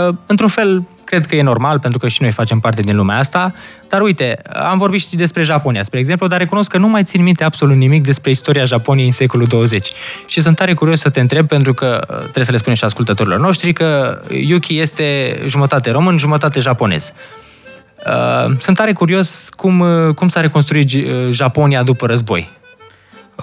Uh, 0.08 0.16
într-un 0.26 0.50
fel, 0.50 0.84
cred 1.12 1.26
că 1.26 1.36
e 1.36 1.42
normal, 1.42 1.80
pentru 1.80 2.00
că 2.00 2.08
și 2.08 2.22
noi 2.22 2.32
facem 2.32 2.60
parte 2.60 2.82
din 2.82 2.96
lumea 2.96 3.18
asta, 3.18 3.52
dar 3.90 4.02
uite, 4.02 4.40
am 4.54 4.78
vorbit 4.78 5.00
și 5.00 5.16
despre 5.16 5.44
Japonia, 5.44 5.84
spre 5.84 6.00
exemplu, 6.00 6.28
dar 6.28 6.40
recunosc 6.40 6.70
că 6.70 6.78
nu 6.78 6.88
mai 6.88 7.04
țin 7.04 7.24
minte 7.24 7.44
absolut 7.44 7.76
nimic 7.76 8.04
despre 8.04 8.32
istoria 8.32 8.64
Japoniei 8.64 9.06
în 9.06 9.12
secolul 9.12 9.48
20. 9.48 9.92
Și 10.28 10.42
sunt 10.42 10.56
tare 10.56 10.74
curios 10.74 11.00
să 11.00 11.10
te 11.10 11.20
întreb, 11.20 11.48
pentru 11.48 11.74
că 11.74 12.00
uh, 12.10 12.18
trebuie 12.18 12.46
să 12.46 12.52
le 12.52 12.58
spunem 12.58 12.76
și 12.76 12.84
ascultătorilor 12.84 13.40
noștri, 13.40 13.74
că 13.74 14.22
Yuki 14.30 14.80
este 14.80 15.40
jumătate 15.46 15.92
român, 15.92 16.18
jumătate 16.18 16.60
japonez. 16.60 17.14
Uh, 18.06 18.56
sunt 18.58 18.76
tare 18.76 18.94
curios 18.94 19.50
cum, 19.56 19.84
cum 20.16 20.28
s-a 20.28 20.42
reconstruit 20.42 20.90
Japonia 21.30 21.84
după 21.84 22.06
război. 22.06 22.50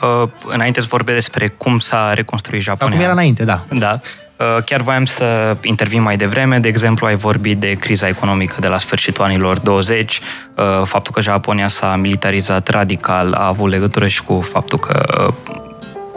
Uh, 0.03 0.29
înainte 0.47 0.81
să 0.81 0.87
vorbesc 0.91 1.17
despre 1.17 1.49
cum 1.49 1.79
s-a 1.79 2.13
reconstruit 2.15 2.63
Japonia. 2.63 2.87
Sau 2.87 2.97
cum 2.97 3.05
era 3.05 3.13
înainte, 3.13 3.45
da. 3.45 3.65
Da. 3.71 4.01
Uh, 4.39 4.63
chiar 4.65 4.81
voiam 4.81 5.05
să 5.05 5.57
intervin 5.63 6.03
mai 6.03 6.17
devreme, 6.17 6.59
de 6.59 6.69
exemplu 6.69 7.07
ai 7.07 7.17
vorbit 7.17 7.59
de 7.59 7.73
criza 7.73 8.09
economică 8.09 8.57
de 8.61 8.67
la 8.67 8.79
sfârșitul 8.79 9.25
anilor 9.25 9.59
20, 9.59 10.21
uh, 10.55 10.65
faptul 10.85 11.13
că 11.13 11.21
Japonia 11.21 11.69
s-a 11.69 11.97
militarizat 11.97 12.69
radical 12.69 13.33
a 13.33 13.47
avut 13.47 13.71
legătură 13.71 14.09
și 14.09 14.23
cu 14.23 14.41
faptul 14.41 14.79
că 14.79 15.25
uh, 15.27 15.55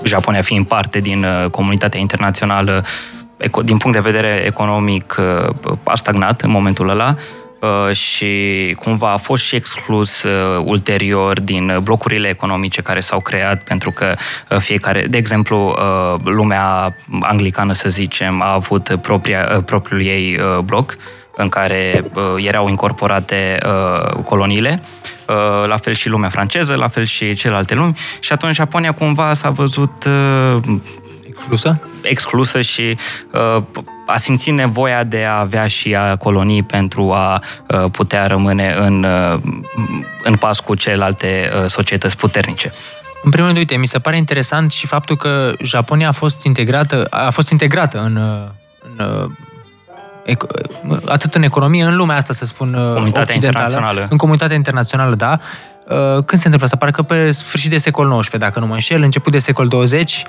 Japonia 0.04 0.42
fiind 0.42 0.68
parte 0.68 1.00
din 1.00 1.26
comunitatea 1.52 2.00
internațională 2.00 2.86
din 3.64 3.78
punct 3.78 3.98
de 3.98 4.10
vedere 4.10 4.44
economic 4.46 5.20
a 5.84 5.96
stagnat 5.96 6.42
în 6.42 6.50
momentul 6.50 6.90
ăla. 6.90 7.16
Uh, 7.18 7.41
și 7.92 8.76
cumva 8.80 9.12
a 9.12 9.18
fost 9.18 9.44
și 9.44 9.56
exclus 9.56 10.24
uh, 10.24 10.62
ulterior 10.64 11.40
din 11.40 11.80
blocurile 11.84 12.28
economice 12.28 12.82
care 12.82 13.00
s-au 13.00 13.20
creat 13.20 13.64
pentru 13.64 13.92
că 13.92 14.16
uh, 14.50 14.58
fiecare, 14.58 15.06
de 15.10 15.18
exemplu, 15.18 15.76
lumea 16.24 16.96
anglicană, 17.22 17.74
să 17.74 17.90
zicem, 17.90 18.42
a 18.42 18.54
avut 18.54 18.98
propria, 19.02 19.64
propriul 19.66 20.02
ei 20.02 20.40
bloc 20.64 20.98
în 21.36 21.50
care 21.50 22.04
uh, 22.14 22.46
erau 22.46 22.70
incorporate 22.70 23.58
uh, 23.66 24.24
coloniile, 24.24 24.82
uh, 25.28 25.68
la 25.68 25.78
fel 25.78 25.94
și 25.94 26.10
lumea 26.10 26.30
franceză, 26.30 26.76
la 26.76 26.88
fel 26.88 27.04
și 27.04 27.34
celelalte 27.34 27.74
lumi 27.74 27.94
și 28.20 28.34
atunci 28.34 28.56
Japonia 28.56 28.92
cumva 28.94 29.34
s-a 29.34 29.50
văzut 29.50 30.06
uh, 30.06 30.76
exclusă? 31.42 31.80
Exclusă 32.02 32.62
și 32.62 32.98
uh, 33.32 33.64
a 34.06 34.18
simțit 34.18 34.54
nevoia 34.54 35.04
de 35.04 35.24
a 35.24 35.40
avea 35.40 35.68
și 35.68 35.96
a 35.96 36.16
colonii 36.16 36.64
pentru 36.64 37.12
a 37.12 37.42
uh, 37.68 37.92
putea 37.92 38.28
rămâne 38.28 38.76
în, 38.78 39.04
uh, 39.04 39.40
în 40.24 40.36
pas 40.36 40.60
cu 40.60 40.76
celelalte 40.76 41.52
uh, 41.56 41.66
societăți 41.70 42.18
puternice. 42.18 42.74
În 43.24 43.32
primul 43.32 43.48
rând, 43.48 43.60
uite, 43.60 43.76
mi 43.76 43.86
se 43.86 44.00
pare 44.00 44.18
interesant 44.18 44.72
și 44.72 44.88
faptul 44.88 45.16
că 45.16 45.54
Japonia 45.64 46.08
a 46.08 46.12
fost 46.12 46.44
integrată, 46.44 47.08
a 47.10 47.30
fost 47.30 47.50
integrată 47.50 48.00
în, 48.00 48.20
în 48.98 49.26
atât 51.06 51.36
în 51.36 51.44
economie, 51.44 51.84
în 51.84 51.96
lumea 51.96 52.16
asta, 52.16 52.34
să 52.34 52.46
spun, 52.46 52.72
comunitatea 52.94 53.36
internațională. 53.36 54.08
În 54.10 54.18
comunitatea 54.18 54.56
internațională, 54.56 55.16
da. 55.16 55.40
Uh, 55.92 56.24
când 56.26 56.42
se 56.42 56.48
întâmplă 56.48 56.64
asta? 56.64 56.78
Parcă 56.78 57.02
pe 57.02 57.32
sfârșit 57.32 57.70
de 57.70 57.78
secol 57.78 58.20
XIX, 58.20 58.38
dacă 58.38 58.60
nu 58.60 58.66
mă 58.66 58.74
înșel, 58.74 59.02
început 59.02 59.32
de 59.32 59.38
secol 59.38 59.68
20? 59.68 60.24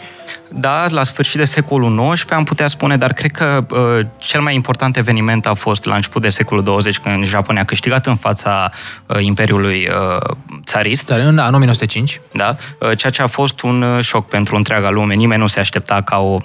Da, 0.49 0.87
la 0.89 1.05
sfârșit 1.05 1.39
de 1.39 1.45
secolul 1.45 2.11
XIX 2.13 2.31
am 2.31 2.45
putea 2.45 2.69
spune, 2.69 2.97
dar 2.97 3.13
cred 3.13 3.31
că 3.31 3.67
uh, 3.71 4.07
cel 4.19 4.41
mai 4.41 4.55
important 4.55 4.97
eveniment 4.97 5.47
a 5.47 5.55
fost 5.55 5.85
la 5.85 5.95
început 5.95 6.23
de 6.23 6.31
secolul 6.31 6.65
20, 6.65 6.99
când 6.99 7.25
Japonia 7.25 7.61
a 7.61 7.65
câștigat 7.65 8.07
în 8.07 8.17
fața 8.17 8.71
uh, 9.07 9.17
Imperiului 9.21 9.89
uh, 9.89 10.37
țarist. 10.65 11.07
Da, 11.07 11.17
în 11.17 11.39
1905. 11.39 12.21
Da, 12.33 12.57
uh, 12.79 12.97
ceea 12.97 13.13
ce 13.13 13.23
a 13.23 13.27
fost 13.27 13.61
un 13.61 13.83
uh, 13.83 14.05
șoc 14.05 14.29
pentru 14.29 14.57
întreaga 14.57 14.91
lume. 14.91 15.15
Nimeni 15.15 15.41
nu 15.41 15.47
se 15.47 15.61
aștepta 15.61 16.01
ca 16.01 16.19
o 16.19 16.39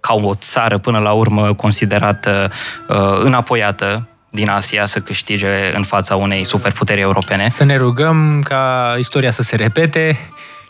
ca 0.00 0.14
o 0.14 0.34
țară 0.34 0.78
până 0.78 0.98
la 0.98 1.12
urmă 1.12 1.54
considerată 1.54 2.50
uh, 2.88 2.96
înapoiată 3.22 4.08
din 4.30 4.48
Asia 4.48 4.86
să 4.86 5.00
câștige 5.00 5.76
în 5.76 5.82
fața 5.82 6.16
unei 6.16 6.44
superputeri 6.44 7.00
europene. 7.00 7.48
Să 7.48 7.64
ne 7.64 7.76
rugăm 7.76 8.42
ca 8.44 8.94
istoria 8.98 9.30
să 9.30 9.42
se 9.42 9.56
repete 9.56 10.18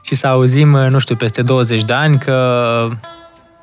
și 0.03 0.15
să 0.15 0.27
auzim, 0.27 0.69
nu 0.69 0.99
știu, 0.99 1.17
peste 1.17 1.43
20 1.43 1.83
de 1.83 1.93
ani 1.93 2.19
că 2.19 2.89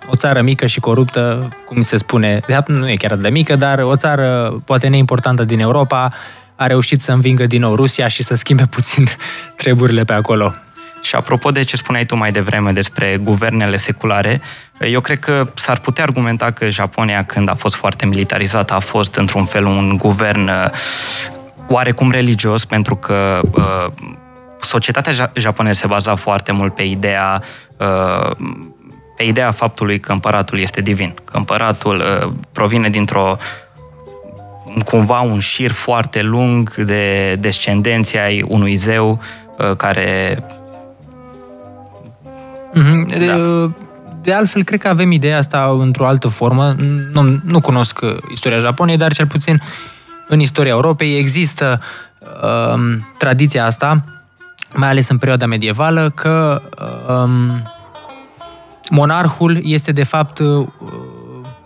o 0.10 0.16
țară 0.16 0.42
mică 0.42 0.66
și 0.66 0.80
coruptă, 0.80 1.50
cum 1.68 1.82
se 1.82 1.98
spune, 1.98 2.40
de 2.48 2.54
fapt 2.54 2.68
nu 2.68 2.90
e 2.90 2.96
chiar 2.96 3.16
de 3.16 3.30
mică, 3.30 3.56
dar 3.56 3.80
o 3.80 3.96
țară 3.96 4.58
poate 4.66 4.88
neimportantă 4.88 5.44
din 5.44 5.60
Europa 5.60 6.14
a 6.56 6.68
reușit 6.68 7.02
să 7.02 7.12
învingă 7.12 7.46
din 7.46 7.62
nou 7.62 7.76
Rusia 7.76 8.08
și 8.08 8.24
să 8.24 8.36
schimbe 8.36 8.66
puțin 8.76 9.08
treburile 9.56 10.04
pe 10.04 10.14
acolo. 10.14 10.54
Și 11.06 11.16
apropo 11.16 11.52
de 11.52 11.64
ce 11.64 11.76
spuneai 11.76 12.06
tu 12.06 12.16
mai 12.16 12.32
devreme 12.32 12.72
despre 12.72 13.18
guvernele 13.22 13.76
seculare, 13.76 14.42
eu 14.80 15.00
cred 15.00 15.20
că 15.20 15.48
s-ar 15.54 15.80
putea 15.80 16.04
argumenta 16.04 16.52
că 16.52 16.70
Japonia, 16.70 17.24
când 17.24 17.50
a 17.50 17.54
fost 17.54 17.76
foarte 17.76 18.06
militarizată, 18.06 18.74
a 18.74 18.80
fost 18.80 19.16
într-un 19.16 19.46
fel 19.46 19.66
un 19.66 19.98
guvern 19.98 20.48
uh, 20.48 20.70
oarecum 21.68 22.12
religios, 22.12 22.66
pentru 22.66 22.96
că 22.96 23.42
uh, 23.52 23.92
societatea 24.62 25.32
japoneză 25.34 25.80
se 25.80 25.88
baza 25.88 26.16
foarte 26.16 26.52
mult 26.52 26.76
pe 26.76 26.84
ideea 26.84 27.44
uh, 27.78 28.32
pe 29.18 29.24
ideea 29.24 29.52
faptului 29.52 30.00
că 30.00 30.12
împăratul 30.12 30.60
este 30.60 30.82
divin, 30.82 31.14
că 31.26 31.38
împăratul 31.38 32.00
uh, 32.00 32.32
provine 32.52 32.90
dintr-o 32.90 33.38
cumva 34.86 35.20
un 35.20 35.40
șir 35.40 35.72
foarte 35.72 36.22
lung 36.22 36.76
de 36.76 37.36
descendenții 37.40 38.20
ai 38.20 38.46
unui 38.48 38.76
zeu 38.76 39.22
uh, 39.58 39.76
care 39.76 40.40
Mm-hmm. 42.76 43.18
De, 43.18 43.26
da. 43.26 43.72
de 44.22 44.34
altfel, 44.34 44.64
cred 44.64 44.80
că 44.80 44.88
avem 44.88 45.12
ideea 45.12 45.38
asta 45.38 45.78
într-o 45.80 46.08
altă 46.08 46.28
formă. 46.28 46.76
Nu, 47.12 47.40
nu 47.44 47.62
cunosc 47.62 48.00
istoria 48.32 48.60
Japoniei, 48.60 48.98
dar 48.98 49.14
cel 49.14 49.28
puțin 49.28 49.62
în 50.28 50.40
istoria 50.40 50.72
Europei 50.72 51.18
există 51.18 51.82
uh, 52.20 52.80
tradiția 53.18 53.66
asta, 53.66 54.04
mai 54.74 54.90
ales 54.90 55.10
în 55.10 55.18
perioada 55.18 55.46
medievală, 55.46 56.12
că 56.16 56.62
uh, 57.08 57.30
monarhul 58.90 59.60
este 59.64 59.92
de 59.92 60.04
fapt 60.04 60.40
uh, 60.40 60.68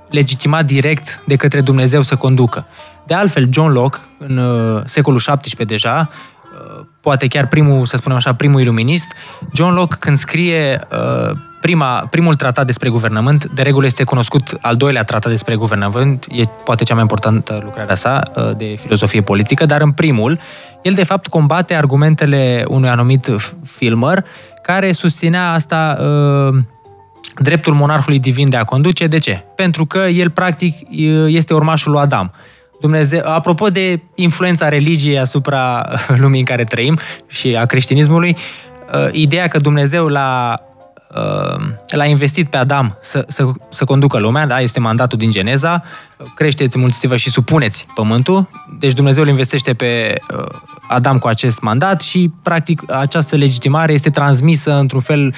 legitimat 0.10 0.66
direct 0.66 1.22
de 1.26 1.36
către 1.36 1.62
Dumnezeu 1.62 2.02
să 2.02 2.16
conducă. 2.16 2.66
De 3.06 3.14
altfel, 3.14 3.48
John 3.52 3.72
Locke, 3.72 3.98
în 4.18 4.38
uh, 4.38 4.82
secolul 4.86 5.20
XVII 5.20 5.66
deja, 5.66 6.10
poate 7.02 7.28
chiar 7.28 7.48
primul, 7.48 7.86
să 7.86 7.98
spunem 7.98 8.18
așa, 8.18 8.34
primul 8.34 8.62
iluminist, 8.62 9.16
John 9.54 9.74
Locke 9.74 9.96
când 10.00 10.18
scrie 10.18 10.88
uh, 10.92 11.38
prima, 11.62 12.08
primul 12.10 12.36
tratat 12.36 12.66
despre 12.66 12.90
guvernământ, 12.90 13.46
de 13.46 13.62
regulă 13.62 13.86
este 13.86 14.04
cunoscut 14.04 14.58
al 14.62 14.76
doilea 14.76 15.04
tratat 15.04 15.32
despre 15.32 15.56
guvernământ, 15.56 16.26
e 16.32 16.44
poate 16.64 16.84
cea 16.84 16.94
mai 16.94 17.02
importantă 17.02 17.60
lucrarea 17.64 17.96
sa 17.96 18.22
uh, 18.36 18.52
de 18.58 18.76
filozofie 18.82 19.22
politică, 19.22 19.66
dar 19.66 19.82
în 19.82 19.92
primul, 19.92 20.40
el 20.82 20.94
de 20.94 21.04
fapt 21.04 21.28
combate 21.28 21.74
argumentele 21.74 22.66
unui 22.68 22.90
anumit 22.90 23.32
filmer 23.66 24.26
care 24.62 24.92
susținea 24.92 25.52
asta 25.52 25.98
uh, 26.02 26.58
dreptul 27.42 27.74
monarhului 27.74 28.20
divin 28.20 28.50
de 28.50 28.58
a 28.58 28.64
conduce. 28.64 29.08
De 29.08 29.18
ce? 29.18 29.44
Pentru 29.56 29.86
că 29.86 29.98
el 29.98 30.30
practic 30.30 30.76
este 31.28 31.54
urmașul 31.54 31.92
lui 31.92 32.02
Adam. 32.02 32.32
Dumnezeu, 32.80 33.22
apropo 33.24 33.70
de 33.70 34.02
influența 34.16 34.70
religiei 34.70 35.20
asupra 35.20 35.90
lumii 36.22 36.40
în 36.40 36.46
care 36.46 36.64
trăim 36.64 37.00
și 37.28 37.56
a 37.56 37.66
creștinismului, 37.66 38.38
uh, 38.94 39.08
ideea 39.12 39.48
că 39.48 39.60
Dumnezeu 39.60 40.08
l-a, 40.08 40.62
uh, 41.16 41.62
l-a 41.88 42.06
investit 42.06 42.50
pe 42.50 42.58
Adam 42.58 42.98
să, 43.02 43.26
să, 43.28 43.46
să 43.70 43.86
conducă 43.86 44.18
lumea, 44.18 44.46
da? 44.46 44.60
este 44.60 44.80
mandatul 44.80 45.18
din 45.18 45.30
Geneza, 45.30 45.84
creșteți, 46.36 46.78
mulțiți-vă 46.78 47.16
și 47.16 47.30
supuneți 47.30 47.88
pământul, 47.96 48.50
deci 48.80 48.94
Dumnezeu 48.94 49.24
îl 49.24 49.30
investește 49.30 49.74
pe 49.74 50.16
uh, 50.38 50.46
Adam 50.88 51.18
cu 51.18 51.28
acest 51.28 51.62
mandat 51.62 52.02
și, 52.02 52.32
practic, 52.44 52.92
această 52.92 53.36
legitimare 53.36 53.94
este 53.94 54.10
transmisă 54.10 54.74
într-un 54.74 55.02
fel 55.02 55.34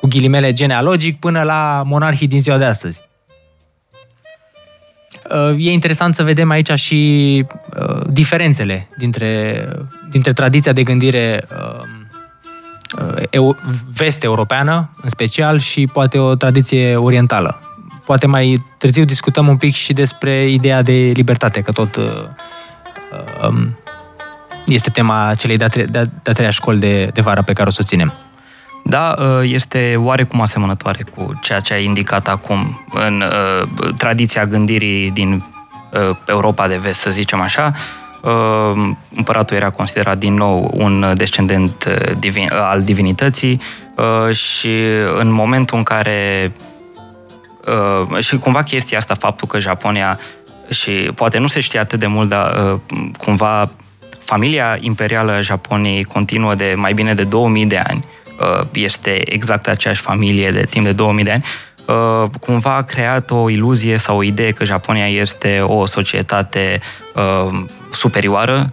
cu 0.00 0.06
ghilimele 0.06 0.52
genealogic 0.52 1.18
până 1.18 1.42
la 1.42 1.82
monarhii 1.86 2.26
din 2.26 2.40
ziua 2.40 2.58
de 2.58 2.64
astăzi. 2.64 3.00
Uh, 5.30 5.54
e 5.58 5.72
interesant 5.72 6.14
să 6.14 6.22
vedem 6.22 6.50
aici 6.50 6.70
și 6.70 7.44
uh, 7.80 8.00
diferențele 8.06 8.88
dintre, 8.96 9.64
dintre 10.10 10.32
tradiția 10.32 10.72
de 10.72 10.82
gândire 10.82 11.44
uh, 13.40 13.54
vest-europeană, 13.94 14.90
în 15.02 15.08
special, 15.08 15.58
și 15.58 15.86
poate 15.92 16.18
o 16.18 16.34
tradiție 16.34 16.96
orientală. 16.96 17.60
Poate 18.04 18.26
mai 18.26 18.64
târziu 18.78 19.04
discutăm 19.04 19.48
un 19.48 19.56
pic 19.56 19.74
și 19.74 19.92
despre 19.92 20.48
ideea 20.48 20.82
de 20.82 20.92
libertate, 20.92 21.60
că 21.60 21.72
tot 21.72 21.96
um, 21.96 23.78
este 24.66 24.90
tema 24.90 25.34
celei 25.38 25.56
de-a, 25.56 25.68
tre- 25.68 25.84
de-a 26.22 26.32
treia 26.32 26.50
școli 26.50 26.78
de, 26.78 27.10
de 27.12 27.20
vară 27.20 27.42
pe 27.42 27.52
care 27.52 27.68
o 27.68 27.72
să 27.72 27.78
o 27.82 27.86
ținem. 27.86 28.12
Da, 28.86 29.16
ă, 29.18 29.44
este 29.44 29.94
oarecum 29.98 30.40
asemănătoare 30.40 31.04
cu 31.16 31.38
ceea 31.42 31.60
ce 31.60 31.72
ai 31.72 31.84
indicat 31.84 32.28
acum 32.28 32.84
în 32.92 33.22
uh, 33.22 33.92
tradiția 33.96 34.46
gândirii 34.46 35.10
din 35.10 35.44
uh, 35.92 36.16
Europa 36.26 36.68
de 36.68 36.76
vest, 36.76 37.00
să 37.00 37.10
zicem 37.10 37.40
așa. 37.40 37.72
Uh, 38.22 38.90
împăratul 39.16 39.56
era 39.56 39.70
considerat 39.70 40.18
din 40.18 40.34
nou 40.34 40.70
un 40.74 41.12
descendent 41.14 41.88
divin, 42.18 42.48
al 42.52 42.82
divinității 42.82 43.60
uh, 43.96 44.34
și 44.34 44.72
în 45.18 45.30
momentul 45.30 45.76
în 45.76 45.82
care 45.82 46.52
uh, 48.10 48.18
și 48.18 48.38
cumva 48.38 48.62
chestia 48.62 48.98
asta, 48.98 49.14
faptul 49.14 49.48
că 49.48 49.58
Japonia 49.58 50.18
și 50.70 50.90
poate 50.90 51.38
nu 51.38 51.46
se 51.46 51.60
știe 51.60 51.78
atât 51.78 51.98
de 51.98 52.06
mult, 52.06 52.28
dar 52.28 52.72
uh, 52.72 52.80
cumva 53.18 53.70
familia 54.18 54.76
imperială 54.80 55.38
Japoniei 55.40 56.04
continuă 56.04 56.54
de 56.54 56.74
mai 56.76 56.94
bine 56.94 57.14
de 57.14 57.24
2000 57.24 57.66
de 57.66 57.78
ani 57.78 58.04
Uh, 58.04 58.23
este 58.72 59.32
exact 59.32 59.68
aceeași 59.68 60.00
familie 60.00 60.50
de 60.50 60.66
timp 60.68 60.84
de 60.84 60.92
2000 60.92 61.24
de 61.24 61.30
ani, 61.30 61.44
uh, 61.86 62.24
cumva 62.40 62.76
a 62.76 62.82
creat 62.82 63.30
o 63.30 63.50
iluzie 63.50 63.96
sau 63.96 64.16
o 64.16 64.22
idee 64.22 64.50
că 64.50 64.64
Japonia 64.64 65.08
este 65.08 65.60
o 65.60 65.86
societate 65.86 66.80
uh, 67.14 67.48
superioară, 67.90 68.70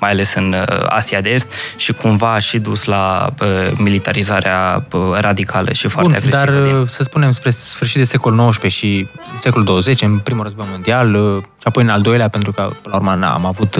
mai 0.00 0.10
ales 0.10 0.34
în 0.34 0.54
Asia 0.86 1.20
de 1.20 1.30
Est, 1.30 1.52
și 1.76 1.92
cumva 1.92 2.32
a 2.32 2.38
și 2.38 2.58
dus 2.58 2.84
la 2.84 3.34
militarizarea 3.76 4.86
radicală 5.20 5.72
și 5.72 5.88
foarte 5.88 6.10
Bun, 6.10 6.18
agresivă. 6.18 6.44
Dar 6.52 6.62
din... 6.62 6.86
să 6.86 7.02
spunem 7.02 7.30
spre 7.30 7.50
sfârșit 7.50 7.96
de 7.96 8.04
secol 8.04 8.48
XIX 8.48 8.72
și 8.72 9.08
secol 9.38 9.64
20, 9.64 10.02
în 10.02 10.18
primul 10.18 10.42
război 10.42 10.66
mondial, 10.70 11.14
și 11.40 11.64
apoi 11.64 11.82
în 11.82 11.88
al 11.88 12.00
doilea, 12.00 12.28
pentru 12.28 12.52
că, 12.52 12.68
până 12.82 12.94
la 12.94 12.96
urmă, 12.96 13.10
am 13.26 13.44
avut 13.44 13.78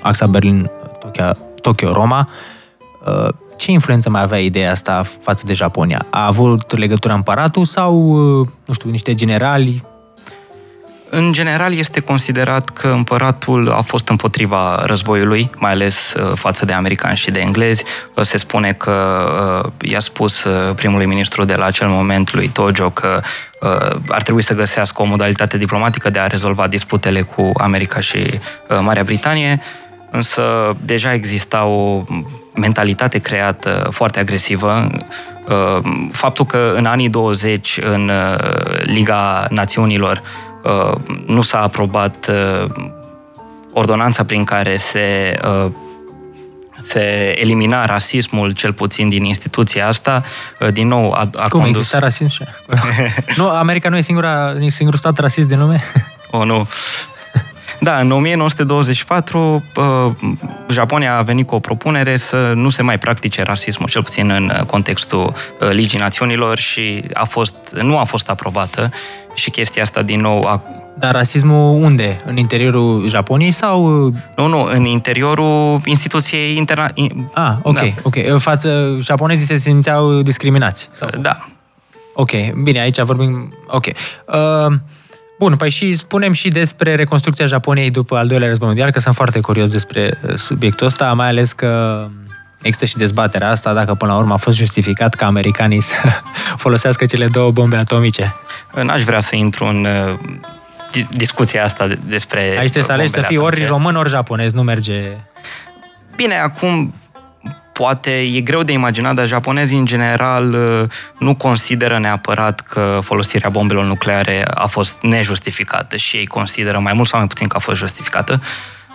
axa 0.00 0.26
Berlin-Tokyo-Roma, 0.26 2.28
ce 3.56 3.70
influență 3.70 4.10
mai 4.10 4.22
avea 4.22 4.40
ideea 4.40 4.70
asta 4.70 5.02
față 5.20 5.42
de 5.46 5.52
Japonia? 5.52 6.06
A 6.10 6.26
avut 6.26 6.78
legătură 6.78 7.12
împăratul 7.12 7.64
sau, 7.64 7.94
uh, 8.40 8.48
nu 8.64 8.74
știu, 8.74 8.90
niște 8.90 9.14
generali? 9.14 9.84
În 11.10 11.32
general 11.32 11.74
este 11.74 12.00
considerat 12.00 12.68
că 12.68 12.88
împăratul 12.88 13.70
a 13.70 13.80
fost 13.80 14.08
împotriva 14.08 14.82
războiului, 14.84 15.50
mai 15.56 15.70
ales 15.70 16.14
uh, 16.14 16.32
față 16.34 16.64
de 16.64 16.72
americani 16.72 17.16
și 17.16 17.30
de 17.30 17.40
englezi. 17.40 17.84
Uh, 18.14 18.24
se 18.24 18.38
spune 18.38 18.72
că 18.72 19.72
i-a 19.80 20.00
spus 20.00 20.46
primului 20.74 21.06
ministru 21.06 21.44
de 21.44 21.54
la 21.54 21.64
acel 21.64 21.88
moment, 21.88 22.32
lui 22.32 22.48
Tojo, 22.48 22.90
că 22.90 23.20
ar 24.08 24.22
trebui 24.22 24.42
să 24.42 24.54
găsească 24.54 25.02
o 25.02 25.04
modalitate 25.04 25.58
diplomatică 25.58 26.10
de 26.10 26.18
a 26.18 26.26
rezolva 26.26 26.66
disputele 26.66 27.22
cu 27.22 27.50
America 27.56 28.00
și 28.00 28.18
Marea 28.80 29.04
Britanie 29.04 29.60
însă 30.10 30.76
deja 30.84 31.12
exista 31.12 31.64
o 31.64 32.04
mentalitate 32.56 33.18
creată 33.18 33.88
foarte 33.90 34.20
agresivă. 34.20 34.88
Uh, 35.48 35.90
faptul 36.12 36.46
că 36.46 36.72
în 36.76 36.86
anii 36.86 37.08
20 37.08 37.78
în 37.82 38.08
uh, 38.08 38.38
Liga 38.82 39.46
Națiunilor 39.50 40.22
uh, 40.62 40.98
nu 41.26 41.42
s-a 41.42 41.60
aprobat 41.60 42.30
ordonanța 43.72 44.24
prin 44.24 44.44
care 44.44 44.76
se 44.76 45.38
se 46.80 47.34
elimina 47.40 47.84
rasismul, 47.84 48.52
cel 48.52 48.72
puțin 48.72 49.08
din 49.08 49.24
instituția 49.24 49.88
asta, 49.88 50.22
din 50.72 50.88
nou 50.88 51.12
a, 51.12 51.30
a 51.36 51.48
Cum, 51.48 51.60
condus... 51.60 51.76
există 51.76 51.98
rasism 51.98 52.28
și 52.28 52.42
Nu, 53.36 53.48
America 53.48 53.88
nu 53.88 53.96
e 53.96 54.00
singura, 54.00 54.54
singurul 54.68 54.98
stat 54.98 55.18
rasist 55.18 55.48
din 55.48 55.58
lume? 55.58 55.82
O, 56.30 56.44
nu. 56.44 56.68
Da, 57.80 57.98
în 57.98 58.10
1924 58.10 59.64
uh, 59.76 59.84
Japonia 60.70 61.16
a 61.16 61.22
venit 61.22 61.46
cu 61.46 61.54
o 61.54 61.58
propunere 61.58 62.16
să 62.16 62.52
nu 62.54 62.68
se 62.68 62.82
mai 62.82 62.98
practice 62.98 63.42
rasismul, 63.42 63.88
cel 63.88 64.02
puțin 64.02 64.30
în 64.30 64.52
uh, 64.54 64.66
contextul 64.66 65.32
uh, 65.60 65.68
Ligii 65.70 65.98
Națiunilor 65.98 66.58
și 66.58 67.04
a 67.12 67.24
fost, 67.24 67.54
nu 67.82 67.98
a 67.98 68.04
fost 68.04 68.30
aprobată 68.30 68.90
și 69.34 69.50
chestia 69.50 69.82
asta 69.82 70.02
din 70.02 70.20
nou 70.20 70.44
a 70.44 70.62
dar 70.98 71.12
rasismul 71.12 71.82
unde? 71.82 72.22
În 72.24 72.36
interiorul 72.36 73.08
Japoniei 73.08 73.50
sau... 73.50 73.88
Nu, 74.36 74.46
nu, 74.46 74.68
în 74.72 74.84
interiorul 74.84 75.80
instituției 75.84 76.56
internaționale. 76.56 77.30
Ah, 77.34 77.56
ok, 77.62 77.74
da. 77.74 77.82
ok. 78.02 78.16
În 78.16 78.38
față, 78.38 78.96
japonezii 79.00 79.46
se 79.46 79.56
simțeau 79.56 80.22
discriminați? 80.22 80.88
Sau? 80.92 81.08
Da. 81.20 81.48
Ok, 82.14 82.30
bine, 82.62 82.80
aici 82.80 83.00
vorbim... 83.00 83.52
Ok. 83.66 83.86
Uh, 83.86 84.76
Bun, 85.38 85.56
păi 85.56 85.70
și 85.70 85.94
spunem 85.94 86.32
și 86.32 86.48
despre 86.48 86.94
reconstrucția 86.94 87.46
Japoniei 87.46 87.90
după 87.90 88.16
al 88.16 88.26
doilea 88.26 88.48
război 88.48 88.66
mondial, 88.66 88.90
că 88.90 89.00
sunt 89.00 89.14
foarte 89.14 89.40
curios 89.40 89.70
despre 89.70 90.18
uh, 90.22 90.34
subiectul 90.34 90.86
ăsta, 90.86 91.12
mai 91.12 91.28
ales 91.28 91.52
că 91.52 92.06
există 92.62 92.84
și 92.84 92.96
dezbaterea 92.96 93.50
asta, 93.50 93.72
dacă 93.72 93.94
până 93.94 94.12
la 94.12 94.18
urmă 94.18 94.32
a 94.32 94.36
fost 94.36 94.56
justificat 94.56 95.14
ca 95.14 95.26
americanii 95.26 95.80
să 95.90 95.94
folosească 96.56 97.06
cele 97.06 97.26
două 97.26 97.50
bombe 97.50 97.76
atomice. 97.76 98.34
N-aș 98.82 99.02
vrea 99.02 99.20
să 99.20 99.36
intru 99.36 99.64
în 99.64 99.86
discuția 101.10 101.64
asta 101.64 101.88
despre... 102.06 102.40
Aici 102.40 102.56
trebuie 102.56 102.82
să 102.82 102.92
alegi 102.92 103.12
să 103.12 103.20
fii 103.20 103.36
ori 103.36 103.64
român, 103.64 103.96
ori 103.96 104.08
japonez, 104.08 104.52
nu 104.52 104.62
merge... 104.62 105.02
Bine, 106.16 106.38
acum 106.38 106.94
poate 107.76 108.20
e 108.20 108.40
greu 108.40 108.62
de 108.62 108.72
imaginat, 108.72 109.14
dar 109.14 109.26
japonezii 109.26 109.78
în 109.78 109.84
general 109.84 110.52
uh, 110.52 110.88
nu 111.18 111.34
consideră 111.34 111.98
neapărat 111.98 112.60
că 112.60 112.98
folosirea 113.02 113.50
bombelor 113.50 113.84
nucleare 113.84 114.44
a 114.54 114.66
fost 114.66 114.98
nejustificată 115.00 115.96
și 115.96 116.16
ei 116.16 116.26
consideră 116.26 116.78
mai 116.78 116.92
mult 116.92 117.08
sau 117.08 117.18
mai 117.18 117.28
puțin 117.28 117.48
că 117.48 117.56
a 117.56 117.60
fost 117.60 117.76
justificată. 117.76 118.42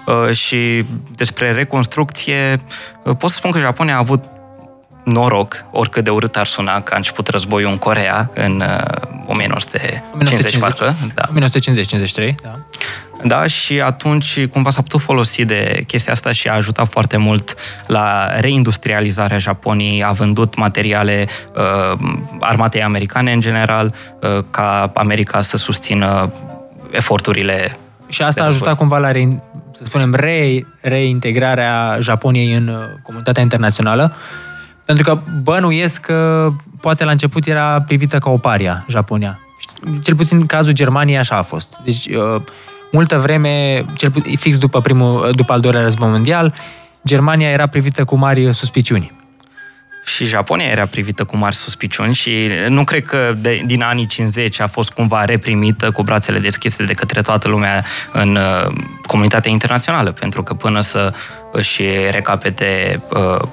Uh, 0.06 0.36
și 0.36 0.86
despre 1.16 1.52
reconstrucție, 1.52 2.62
uh, 3.04 3.16
pot 3.18 3.30
să 3.30 3.36
spun 3.36 3.52
că 3.52 3.60
Japonia 3.60 3.96
a 3.96 3.98
avut 3.98 4.24
noroc, 5.04 5.66
oricât 5.72 6.04
de 6.04 6.10
urât 6.10 6.36
ar 6.36 6.46
suna, 6.46 6.82
că 6.82 6.94
a 6.94 6.98
început 6.98 7.28
războiul 7.28 7.72
în 7.72 7.78
Corea 7.78 8.32
în 8.34 8.62
uh, 8.62 9.28
1950, 9.28 10.02
1950, 10.14 10.58
parcă. 10.58 10.96
Da. 11.16 11.30
1950-53, 12.32 12.36
da. 12.44 12.60
Da, 13.24 13.48
și 13.48 13.82
atunci 13.82 14.48
cumva 14.48 14.70
s-a 14.70 14.82
putut 14.82 15.02
folosi 15.02 15.46
de 15.46 15.84
chestia 15.88 16.14
asta 16.14 16.32
și 16.32 16.48
a 16.48 16.54
ajutat 16.54 16.88
foarte 16.88 17.18
mult 17.18 17.56
la 17.88 18.40
reindustrializarea 18.40 19.38
Japoniei, 19.38 20.04
a 20.04 20.12
vândut 20.12 20.56
materiale 20.56 21.28
uh, 21.56 22.00
armatei 22.40 22.84
americane 22.84 23.32
în 23.32 23.40
general, 23.40 23.94
uh, 24.22 24.44
ca 24.52 24.92
America 24.94 25.42
să 25.42 25.58
susțină 25.58 26.34
eforturile 26.92 27.78
și 28.12 28.22
asta 28.22 28.44
a 28.44 28.46
ajutat 28.46 28.78
cumva 28.78 28.98
la, 28.98 29.12
re, 29.12 29.42
să 29.72 29.84
spunem, 29.84 30.14
re, 30.14 30.66
reintegrarea 30.82 31.98
Japoniei 32.00 32.54
în 32.54 32.68
uh, 32.68 32.76
comunitatea 33.04 33.44
internațională 33.44 34.16
pentru 34.86 35.04
că 35.04 35.20
bănuiesc 35.42 36.02
că 36.02 36.50
poate 36.82 37.04
la 37.04 37.12
început 37.12 37.48
era 37.48 37.82
privită 37.82 38.18
ca 38.18 38.30
o 38.30 38.38
paria, 38.38 38.86
Japonia. 38.90 39.40
Cel 40.02 40.16
puțin 40.16 40.38
în 40.40 40.46
cazul 40.46 40.74
Germaniei 40.74 41.18
așa 41.18 41.36
a 41.36 41.42
fost. 41.42 41.78
Deci, 41.84 42.06
uh, 42.06 42.42
multă 42.92 43.18
vreme, 43.18 43.86
cel 43.94 44.12
puțin, 44.12 44.38
fix 44.38 44.58
după, 44.58 44.82
primul, 44.82 45.32
după 45.36 45.54
al 45.54 45.60
doilea 45.60 45.82
război 45.82 46.10
mondial, 46.10 46.54
Germania 47.06 47.50
era 47.50 47.68
privită 47.68 48.04
cu 48.04 48.16
mari 48.16 48.54
suspiciuni. 48.54 49.20
Și 50.06 50.26
Japonia 50.26 50.66
era 50.66 50.86
privită 50.86 51.24
cu 51.24 51.38
mari 51.38 51.56
suspiciuni 51.56 52.14
și 52.14 52.50
nu 52.68 52.84
cred 52.84 53.06
că 53.06 53.36
de, 53.38 53.62
din 53.66 53.82
anii 53.82 54.06
50 54.06 54.60
a 54.60 54.68
fost 54.68 54.92
cumva 54.92 55.26
reprimită 55.26 55.92
cu 55.92 56.04
brațele 56.04 56.40
deschise 56.40 56.84
de 56.84 56.94
către 56.94 57.22
toată 57.22 57.48
lumea 57.48 57.86
în 58.12 58.36
uh, 58.36 58.74
comunitatea 59.02 59.52
internațională, 59.52 60.12
pentru 60.12 60.44
că 60.44 60.54
până 60.54 60.82
să 60.82 61.14
își 61.52 61.82
recapete 62.12 63.02
uh, 63.10 63.48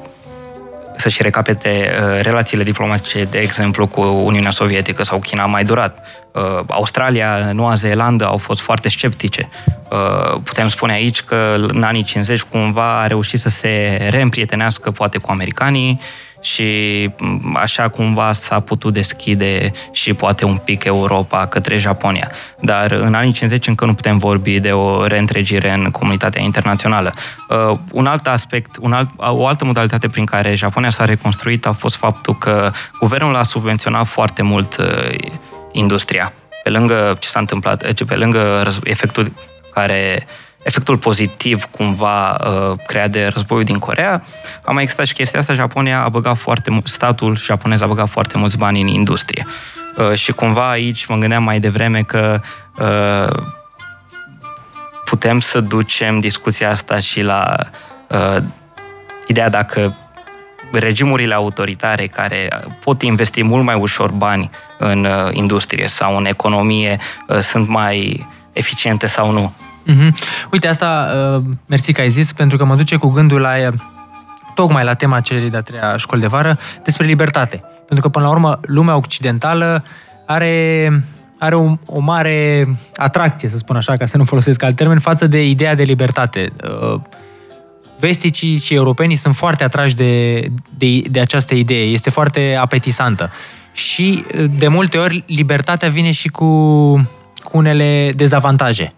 să-și 1.01 1.23
recapete 1.23 1.91
uh, 1.91 2.21
relațiile 2.23 2.63
diplomatice, 2.63 3.25
de 3.25 3.39
exemplu, 3.39 3.87
cu 3.87 4.01
Uniunea 4.01 4.51
Sovietică 4.51 5.03
sau 5.03 5.19
China 5.19 5.43
a 5.43 5.47
mai 5.47 5.65
durat. 5.65 6.07
Uh, 6.33 6.43
Australia, 6.67 7.53
Noua 7.53 7.75
Zeelandă 7.75 8.27
au 8.27 8.37
fost 8.37 8.61
foarte 8.61 8.89
sceptice. 8.89 9.49
Uh, 9.91 10.41
putem 10.45 10.69
spune 10.69 10.93
aici 10.93 11.23
că 11.23 11.57
în 11.69 11.83
anii 11.83 12.03
50 12.03 12.43
cumva 12.43 13.01
a 13.01 13.07
reușit 13.07 13.41
să 13.41 13.49
se 13.49 14.07
reîmprietenească 14.11 14.91
poate 14.91 15.19
cu 15.19 15.31
americanii, 15.31 16.01
și 16.41 17.11
așa 17.55 17.89
cumva 17.89 18.33
s-a 18.33 18.61
putut 18.61 18.93
deschide 18.93 19.73
și 19.93 20.15
poate 20.15 20.45
un 20.45 20.57
pic 20.57 20.85
Europa 20.85 21.47
către 21.47 21.79
Japonia. 21.79 22.31
Dar 22.61 22.91
în 22.91 23.15
anii 23.15 23.33
50 23.33 23.67
încă 23.67 23.85
nu 23.85 23.95
putem 23.95 24.19
vorbi 24.19 24.61
de 24.61 24.73
o 24.73 25.07
reîntregire 25.07 25.73
în 25.73 25.91
comunitatea 25.91 26.43
internațională. 26.43 27.13
Uh, 27.49 27.79
un 27.93 28.07
alt 28.07 28.27
aspect, 28.27 28.77
un 28.81 28.93
alt, 28.93 29.11
o 29.17 29.47
altă 29.47 29.65
modalitate 29.65 30.09
prin 30.09 30.25
care 30.25 30.55
Japonia 30.55 30.91
s-a 30.91 31.05
reconstruit 31.05 31.67
a 31.67 31.73
fost 31.73 31.97
faptul 31.97 32.39
că 32.39 32.71
guvernul 33.01 33.37
a 33.37 33.43
subvenționat 33.43 34.07
foarte 34.07 34.43
mult 34.43 34.77
uh, 34.77 34.87
industria. 35.73 36.33
Pe 36.63 36.71
lângă 36.71 37.17
ce 37.21 37.29
s-a 37.29 37.39
întâmplat, 37.39 37.93
pe 38.07 38.15
lângă 38.15 38.71
efectul 38.83 39.33
care 39.75 40.27
efectul 40.69 40.99
pozitiv 40.99 41.65
cumva 41.65 42.31
uh, 42.31 42.79
creat 42.87 43.11
de 43.11 43.27
războiul 43.27 43.65
din 43.65 43.79
Corea, 43.79 44.23
a 44.63 44.73
mai 44.73 44.83
existat 44.83 45.07
și 45.07 45.13
chestia 45.13 45.41
asta, 45.41 45.55
Japonia 45.55 46.03
a 46.03 46.09
băgat 46.09 46.37
foarte 46.37 46.71
mult, 46.71 46.87
statul 46.87 47.37
japonez 47.37 47.81
a 47.81 47.87
băgat 47.87 48.09
foarte 48.09 48.39
mulți 48.39 48.59
bani 48.59 48.81
în 48.81 48.87
industrie. 48.87 49.47
Uh, 49.97 50.15
și 50.15 50.33
cumva 50.33 50.71
aici 50.71 51.07
mă 51.07 51.17
gândeam 51.17 51.43
mai 51.43 51.61
devreme 51.61 52.01
că 52.01 52.41
uh, 52.79 53.43
putem 55.05 55.41
să 55.41 55.61
ducem 55.61 56.21
discuția 56.21 56.71
asta 56.71 57.01
și 57.01 57.21
la 57.21 57.57
uh, 58.09 58.37
ideea 59.27 59.49
dacă 59.49 59.97
regimurile 60.73 61.35
autoritare 61.35 62.07
care 62.07 62.49
pot 62.81 63.03
investi 63.03 63.43
mult 63.43 63.65
mai 63.65 63.75
ușor 63.75 64.11
bani 64.11 64.51
în 64.79 65.05
uh, 65.05 65.29
industrie 65.33 65.87
sau 65.87 66.17
în 66.17 66.27
economie 66.27 66.97
uh, 67.29 67.39
sunt 67.39 67.69
mai 67.69 68.27
eficiente 68.53 69.07
sau 69.07 69.31
nu. 69.31 69.53
Mm-hmm. 69.89 70.15
Uite, 70.53 70.69
asta, 70.69 71.09
uh, 71.37 71.45
mersi 71.67 71.93
că 71.93 72.01
ai 72.01 72.09
zis, 72.09 72.33
pentru 72.33 72.57
că 72.57 72.65
mă 72.65 72.75
duce 72.75 72.97
cu 72.97 73.09
gândul 73.09 73.41
la 73.41 73.53
uh, 73.69 73.75
tocmai 74.55 74.85
la 74.85 74.95
tema 74.95 75.21
celei 75.21 75.51
de-a 75.51 75.61
treia 75.61 75.97
școli 75.97 76.21
de 76.21 76.27
vară, 76.27 76.59
despre 76.85 77.07
libertate. 77.07 77.63
Pentru 77.77 78.01
că, 78.01 78.09
până 78.09 78.25
la 78.25 78.31
urmă, 78.31 78.61
lumea 78.63 78.97
occidentală 78.97 79.85
are, 80.27 80.89
are 81.39 81.55
o, 81.55 81.77
o 81.87 82.01
mare 82.01 82.69
atracție, 82.97 83.49
să 83.49 83.57
spun 83.57 83.77
așa, 83.77 83.97
ca 83.97 84.07
să 84.07 84.17
nu 84.17 84.25
folosesc 84.25 84.63
alt 84.63 84.77
termen, 84.77 84.99
față 84.99 85.27
de 85.27 85.49
ideea 85.49 85.75
de 85.75 85.83
libertate. 85.83 86.53
Uh, 86.93 87.01
vesticii 87.99 88.59
și 88.59 88.75
europenii 88.75 89.17
sunt 89.17 89.35
foarte 89.35 89.65
atrași 89.65 89.97
de, 89.97 90.41
de, 90.77 91.03
de 91.11 91.21
această 91.21 91.55
idee, 91.55 91.85
este 91.85 92.11
foarte 92.11 92.57
apetisantă. 92.61 93.31
Și, 93.73 94.25
de 94.59 94.69
multe 94.69 94.99
ori, 94.99 95.25
libertatea 95.27 95.89
vine 95.89 96.11
și 96.11 96.29
cu, 96.29 96.45
cu 97.43 97.57
unele 97.57 98.13
dezavantaje 98.17 98.93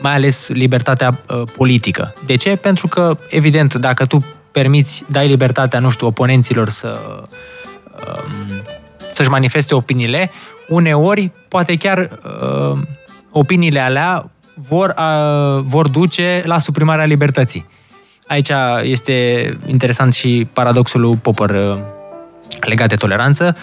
mai 0.00 0.12
ales 0.12 0.48
libertatea 0.48 1.18
uh, 1.28 1.42
politică. 1.56 2.14
De 2.26 2.36
ce? 2.36 2.56
Pentru 2.56 2.88
că, 2.88 3.16
evident, 3.28 3.74
dacă 3.74 4.06
tu 4.06 4.24
permiți, 4.50 5.04
dai 5.10 5.26
libertatea, 5.26 5.80
nu 5.80 5.90
știu, 5.90 6.06
oponenților 6.06 6.68
să 6.68 6.98
um, 8.06 8.62
să-și 9.12 9.28
manifeste 9.28 9.74
opiniile, 9.74 10.30
uneori, 10.68 11.30
poate 11.48 11.76
chiar 11.76 11.98
uh, 11.98 12.78
opiniile 13.30 13.80
alea 13.80 14.30
vor, 14.68 14.94
uh, 14.98 15.62
vor 15.64 15.88
duce 15.88 16.42
la 16.44 16.58
suprimarea 16.58 17.04
libertății. 17.04 17.66
Aici 18.26 18.50
este 18.82 19.48
interesant 19.66 20.12
și 20.12 20.48
paradoxul 20.52 21.00
lui 21.00 21.16
Popper 21.16 21.50
uh, 21.50 21.78
legat 22.60 22.88
de 22.88 22.94
toleranță, 22.94 23.56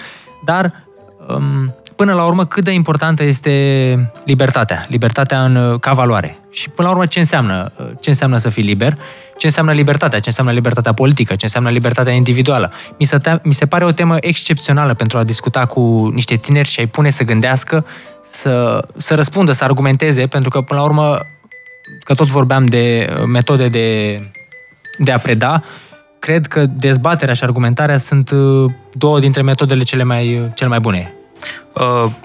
dar 0.46 0.88
um, 1.28 1.76
până 2.00 2.14
la 2.14 2.26
urmă, 2.26 2.46
cât 2.46 2.64
de 2.64 2.72
importantă 2.72 3.24
este 3.24 4.12
libertatea, 4.26 4.86
libertatea 4.90 5.44
în, 5.44 5.56
uh, 5.56 5.80
ca 5.80 5.94
valoare. 5.94 6.40
Și 6.52 6.70
până 6.70 6.88
la 6.88 6.94
urmă, 6.94 7.06
ce 7.06 7.20
înseamnă, 7.20 7.72
uh, 7.80 7.86
ce 8.00 8.10
înseamnă 8.10 8.38
să 8.38 8.50
fii 8.50 8.64
liber, 8.64 8.98
ce 9.38 9.46
înseamnă 9.46 9.72
libertatea, 9.72 10.20
ce 10.20 10.28
înseamnă 10.28 10.54
libertatea 10.54 10.94
politică, 10.94 11.36
ce 11.36 11.46
înseamnă 11.46 11.70
libertatea 11.70 12.14
individuală. 12.14 12.72
Mi 13.00 13.06
se, 13.06 13.18
te- 13.18 13.40
mi 13.44 13.54
se 13.54 13.66
pare 13.66 13.86
o 13.86 13.92
temă 13.92 14.18
excepțională 14.20 14.94
pentru 14.94 15.18
a 15.18 15.24
discuta 15.24 15.66
cu 15.66 16.12
niște 16.14 16.36
tineri 16.36 16.68
și 16.68 16.80
a-i 16.80 16.88
pune 16.88 17.10
să 17.10 17.24
gândească, 17.24 17.86
să, 18.22 18.86
să 18.98 19.16
răspundă, 19.16 19.52
să 19.52 19.64
argumenteze, 19.64 20.28
pentru 20.28 20.50
că, 20.50 20.62
până 20.62 20.80
la 20.80 20.86
urmă, 20.86 21.18
că 22.04 22.14
tot 22.14 22.28
vorbeam 22.28 22.66
de 22.66 23.08
uh, 23.10 23.24
metode 23.26 23.68
de, 23.68 24.18
de 24.98 25.12
a 25.12 25.18
preda, 25.18 25.64
cred 26.20 26.46
că 26.46 26.66
dezbaterea 26.66 27.34
și 27.34 27.44
argumentarea 27.44 27.98
sunt 27.98 28.32
două 28.94 29.20
dintre 29.20 29.42
metodele 29.42 29.84
cele 29.84 30.04
mai, 30.04 30.52
cele 30.56 30.70
mai 30.70 30.80
bune. 30.80 31.14
Uh, 31.14 31.19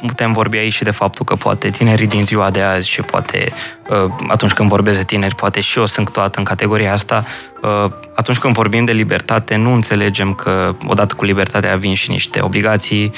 putem 0.07 0.33
vorbi 0.33 0.57
aici 0.57 0.73
și 0.73 0.83
de 0.83 0.91
faptul 0.91 1.25
că 1.25 1.35
poate 1.35 1.71
tinerii 1.71 2.07
din 2.07 2.25
ziua 2.25 2.51
de 2.51 2.61
azi 2.61 2.89
și 2.89 3.01
poate 3.01 3.53
uh, 3.89 4.11
atunci 4.29 4.53
când 4.53 4.69
vorbesc 4.69 4.99
de 4.99 5.05
tineri, 5.05 5.35
poate 5.35 5.61
și 5.61 5.79
eu 5.79 5.87
sunt 5.87 6.13
toată 6.13 6.39
în 6.39 6.45
categoria 6.45 6.93
asta, 6.93 7.25
uh, 7.63 7.91
atunci 8.15 8.39
când 8.39 8.55
vorbim 8.55 8.85
de 8.85 8.93
libertate, 8.93 9.57
nu 9.57 9.73
înțelegem 9.73 10.35
că 10.35 10.75
odată 10.87 11.15
cu 11.15 11.25
libertatea 11.25 11.77
vin 11.77 11.95
și 11.95 12.11
niște 12.11 12.41
obligații, 12.41 13.13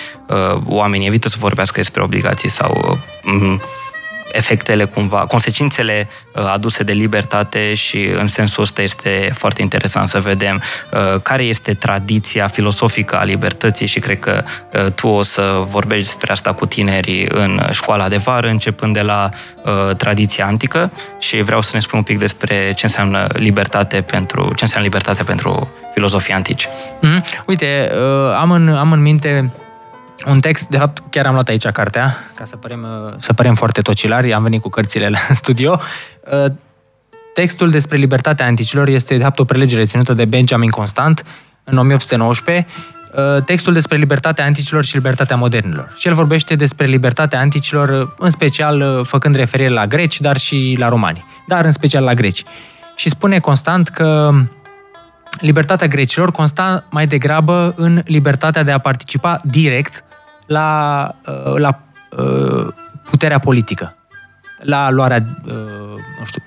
oamenii 0.65 1.07
evită 1.07 1.29
să 1.29 1.37
vorbească 1.41 1.81
despre 1.81 2.03
obligații 2.03 2.49
sau 2.49 2.99
efectele 4.33 4.85
cumva, 4.85 5.27
consecințele 5.27 6.09
uh, 6.35 6.45
aduse 6.53 6.83
de 6.83 6.93
libertate 6.93 7.75
și 7.75 8.05
în 8.19 8.27
sensul 8.27 8.63
ăsta 8.63 8.83
este 8.83 9.31
foarte 9.35 9.63
interesant 9.63 10.09
să 10.09 10.19
vedem 10.19 10.63
uh, 10.93 11.21
care 11.23 11.43
este 11.43 11.75
tradiția 11.75 12.49
filosofică 12.49 13.19
a 13.19 13.25
libertății 13.25 13.87
și 13.87 13.99
cred 13.99 14.19
că 14.19 14.45
uh, 14.73 14.93
tu 14.95 15.09
o 15.09 15.23
să 15.23 15.63
vorbești 15.67 16.05
despre 16.05 16.33
asta 16.33 16.53
cu 16.53 16.67
tinerii 16.67 17.27
în 17.29 17.61
școala 17.73 18.09
de 18.09 18.17
vară, 18.17 18.49
începând 18.49 18.95
de 18.95 19.01
la 19.01 19.29
tradiția 19.97 20.47
antică 20.47 20.91
și 21.19 21.43
vreau 21.43 21.61
să 21.61 21.71
ne 21.73 21.81
spun 21.81 21.99
un 21.99 22.05
pic 22.05 22.19
despre 22.19 22.73
ce 22.77 22.87
înseamnă 22.87 23.27
libertate 23.33 24.01
pentru, 24.01 24.43
ce 24.43 24.65
înseamnă 24.65 24.89
libertatea 24.89 25.25
pentru 25.25 25.69
filozofii 25.93 26.35
antici. 26.35 26.67
Mm-hmm. 26.67 27.45
Uite, 27.47 27.91
am 28.39 28.51
în, 28.51 28.69
am 28.69 28.93
în 28.93 29.03
minte 29.03 29.51
un 30.27 30.41
text, 30.41 30.69
de 30.69 30.79
fapt 30.79 31.03
chiar 31.11 31.27
am 31.27 31.33
luat 31.33 31.49
aici 31.49 31.67
cartea, 31.67 32.17
ca 32.35 32.45
să 32.45 32.57
părem, 32.57 32.87
să 33.17 33.33
părem 33.33 33.55
foarte 33.55 33.81
tocilari, 33.81 34.33
am 34.33 34.43
venit 34.43 34.63
cu 34.63 34.69
cărțile 34.69 35.09
la 35.09 35.19
studio. 35.43 35.81
Uh, 36.45 36.53
textul 37.35 37.71
despre 37.71 37.97
libertatea 37.97 38.47
anticilor 38.47 38.89
este 38.89 39.17
de 39.17 39.23
fapt 39.23 39.39
o 39.39 39.45
prelegere 39.45 39.85
ținută 39.85 40.13
de 40.13 40.25
Benjamin 40.25 40.71
Constant 40.71 41.25
în 41.65 41.79
1819 41.79 42.67
uh, 43.17 43.43
textul 43.45 43.73
despre 43.73 43.97
libertatea 43.97 44.45
anticilor 44.45 44.85
și 44.85 44.95
libertatea 44.95 45.37
modernilor. 45.37 45.93
Și 45.97 46.09
el 46.09 46.15
vorbește 46.15 46.55
despre 46.55 46.87
libertatea 46.87 47.41
anticilor, 47.41 47.89
uh, 47.89 48.09
în 48.19 48.31
special 48.31 48.81
uh, 48.81 49.07
făcând 49.07 49.35
referire 49.35 49.69
la 49.69 49.87
greci, 49.87 50.21
dar 50.21 50.37
și 50.37 50.77
la 50.79 50.89
romani, 50.89 51.25
dar 51.47 51.65
în 51.65 51.71
special 51.71 52.05
la 52.05 52.15
greci. 52.15 52.45
Și 52.95 53.09
spune 53.09 53.39
constant 53.39 53.89
că 53.89 54.31
libertatea 55.41 55.87
grecilor 55.87 56.33
consta 56.33 56.85
mai 56.91 57.07
degrabă 57.07 57.75
în 57.77 58.03
libertatea 58.05 58.63
de 58.63 58.71
a 58.71 58.79
participa 58.79 59.41
direct 59.45 60.05
la, 60.47 61.11
la 61.57 61.81
puterea 63.11 63.39
politică, 63.39 63.97
la 64.61 64.91
luarea, 64.91 65.27
nu 66.19 66.25
știu, 66.25 66.43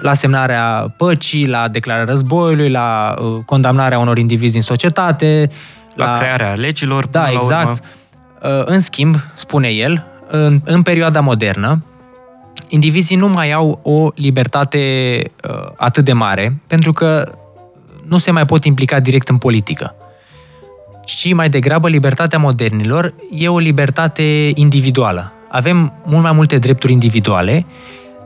la 0.00 0.14
semnarea 0.14 0.94
păcii, 0.96 1.46
la 1.46 1.68
declararea 1.68 2.12
războiului, 2.12 2.70
la 2.70 3.14
uh, 3.18 3.44
condamnarea 3.44 3.98
unor 3.98 4.18
indivizi 4.18 4.52
din 4.52 4.62
societate. 4.62 5.50
La, 5.94 6.06
la 6.06 6.18
crearea 6.18 6.54
legilor. 6.54 7.06
Da, 7.06 7.22
la 7.22 7.30
exact. 7.30 7.82
Urmă. 8.42 8.58
Uh, 8.58 8.64
în 8.64 8.80
schimb, 8.80 9.16
spune 9.34 9.68
el, 9.68 10.04
în, 10.28 10.60
în 10.64 10.82
perioada 10.82 11.20
modernă, 11.20 11.84
indivizii 12.68 13.16
nu 13.16 13.28
mai 13.28 13.52
au 13.52 13.80
o 13.82 14.08
libertate 14.14 14.78
uh, 15.48 15.72
atât 15.76 16.04
de 16.04 16.12
mare, 16.12 16.60
pentru 16.66 16.92
că 16.92 17.32
nu 18.10 18.18
se 18.18 18.30
mai 18.30 18.46
pot 18.46 18.64
implica 18.64 19.00
direct 19.00 19.28
în 19.28 19.38
politică. 19.38 19.94
Și 21.04 21.32
mai 21.32 21.48
degrabă, 21.48 21.88
libertatea 21.88 22.38
modernilor 22.38 23.14
e 23.30 23.48
o 23.48 23.58
libertate 23.58 24.50
individuală. 24.54 25.32
Avem 25.48 25.92
mult 26.04 26.22
mai 26.22 26.32
multe 26.32 26.58
drepturi 26.58 26.92
individuale 26.92 27.66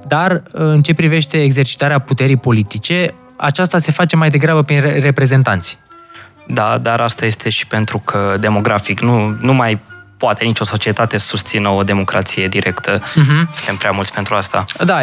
dar 0.07 0.33
uh, 0.33 0.41
în 0.53 0.83
ce 0.83 0.95
privește 0.95 1.43
exercitarea 1.43 1.99
puterii 1.99 2.37
politice, 2.37 3.15
aceasta 3.37 3.79
se 3.79 3.93
face 3.93 4.17
mai 4.17 4.31
degrabă 4.31 4.63
prin 4.63 4.81
reprezentanți. 4.81 5.79
Da, 6.47 6.79
dar 6.79 7.01
asta 7.01 7.27
este 7.27 7.51
și 7.51 7.67
pentru 7.67 7.99
că 7.99 8.37
demografic 8.41 9.01
nu, 9.01 9.37
nu 9.41 9.53
mai 9.53 9.81
poate 10.17 10.45
nicio 10.45 10.65
societate 10.65 11.19
să 11.19 11.27
susțină 11.27 11.69
o 11.69 11.83
democrație 11.83 12.49
directă. 12.49 12.99
Uh-huh. 12.99 13.55
Suntem 13.55 13.77
prea 13.79 13.91
mulți 13.91 14.13
pentru 14.13 14.35
asta. 14.35 14.65
Da, 14.85 14.99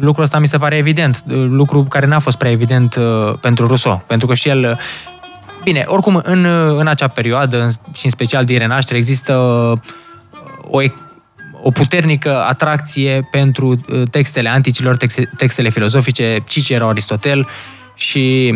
lucrul 0.00 0.24
ăsta 0.24 0.38
mi 0.38 0.46
se 0.46 0.58
pare 0.58 0.76
evident. 0.76 1.22
Lucru 1.48 1.84
care 1.84 2.06
n-a 2.06 2.18
fost 2.18 2.36
prea 2.36 2.50
evident 2.50 2.94
uh, 2.94 3.34
pentru 3.40 3.66
Rousseau. 3.66 4.02
Pentru 4.06 4.26
că 4.26 4.34
și 4.34 4.48
el... 4.48 4.70
Uh, 4.70 4.78
bine, 5.62 5.84
oricum, 5.86 6.20
în, 6.24 6.44
în 6.78 6.86
acea 6.86 7.08
perioadă, 7.08 7.68
și 7.92 8.04
în 8.04 8.10
special 8.10 8.44
din 8.44 8.58
renaștere, 8.58 8.98
există 8.98 9.34
o 10.70 10.80
o 11.62 11.70
puternică 11.70 12.42
atracție 12.42 13.28
pentru 13.30 13.68
uh, 13.68 14.02
textele 14.10 14.48
anticilor, 14.48 14.96
textele 15.36 15.68
filozofice, 15.68 16.38
Cicero, 16.48 16.88
Aristotel 16.88 17.48
și 17.94 18.48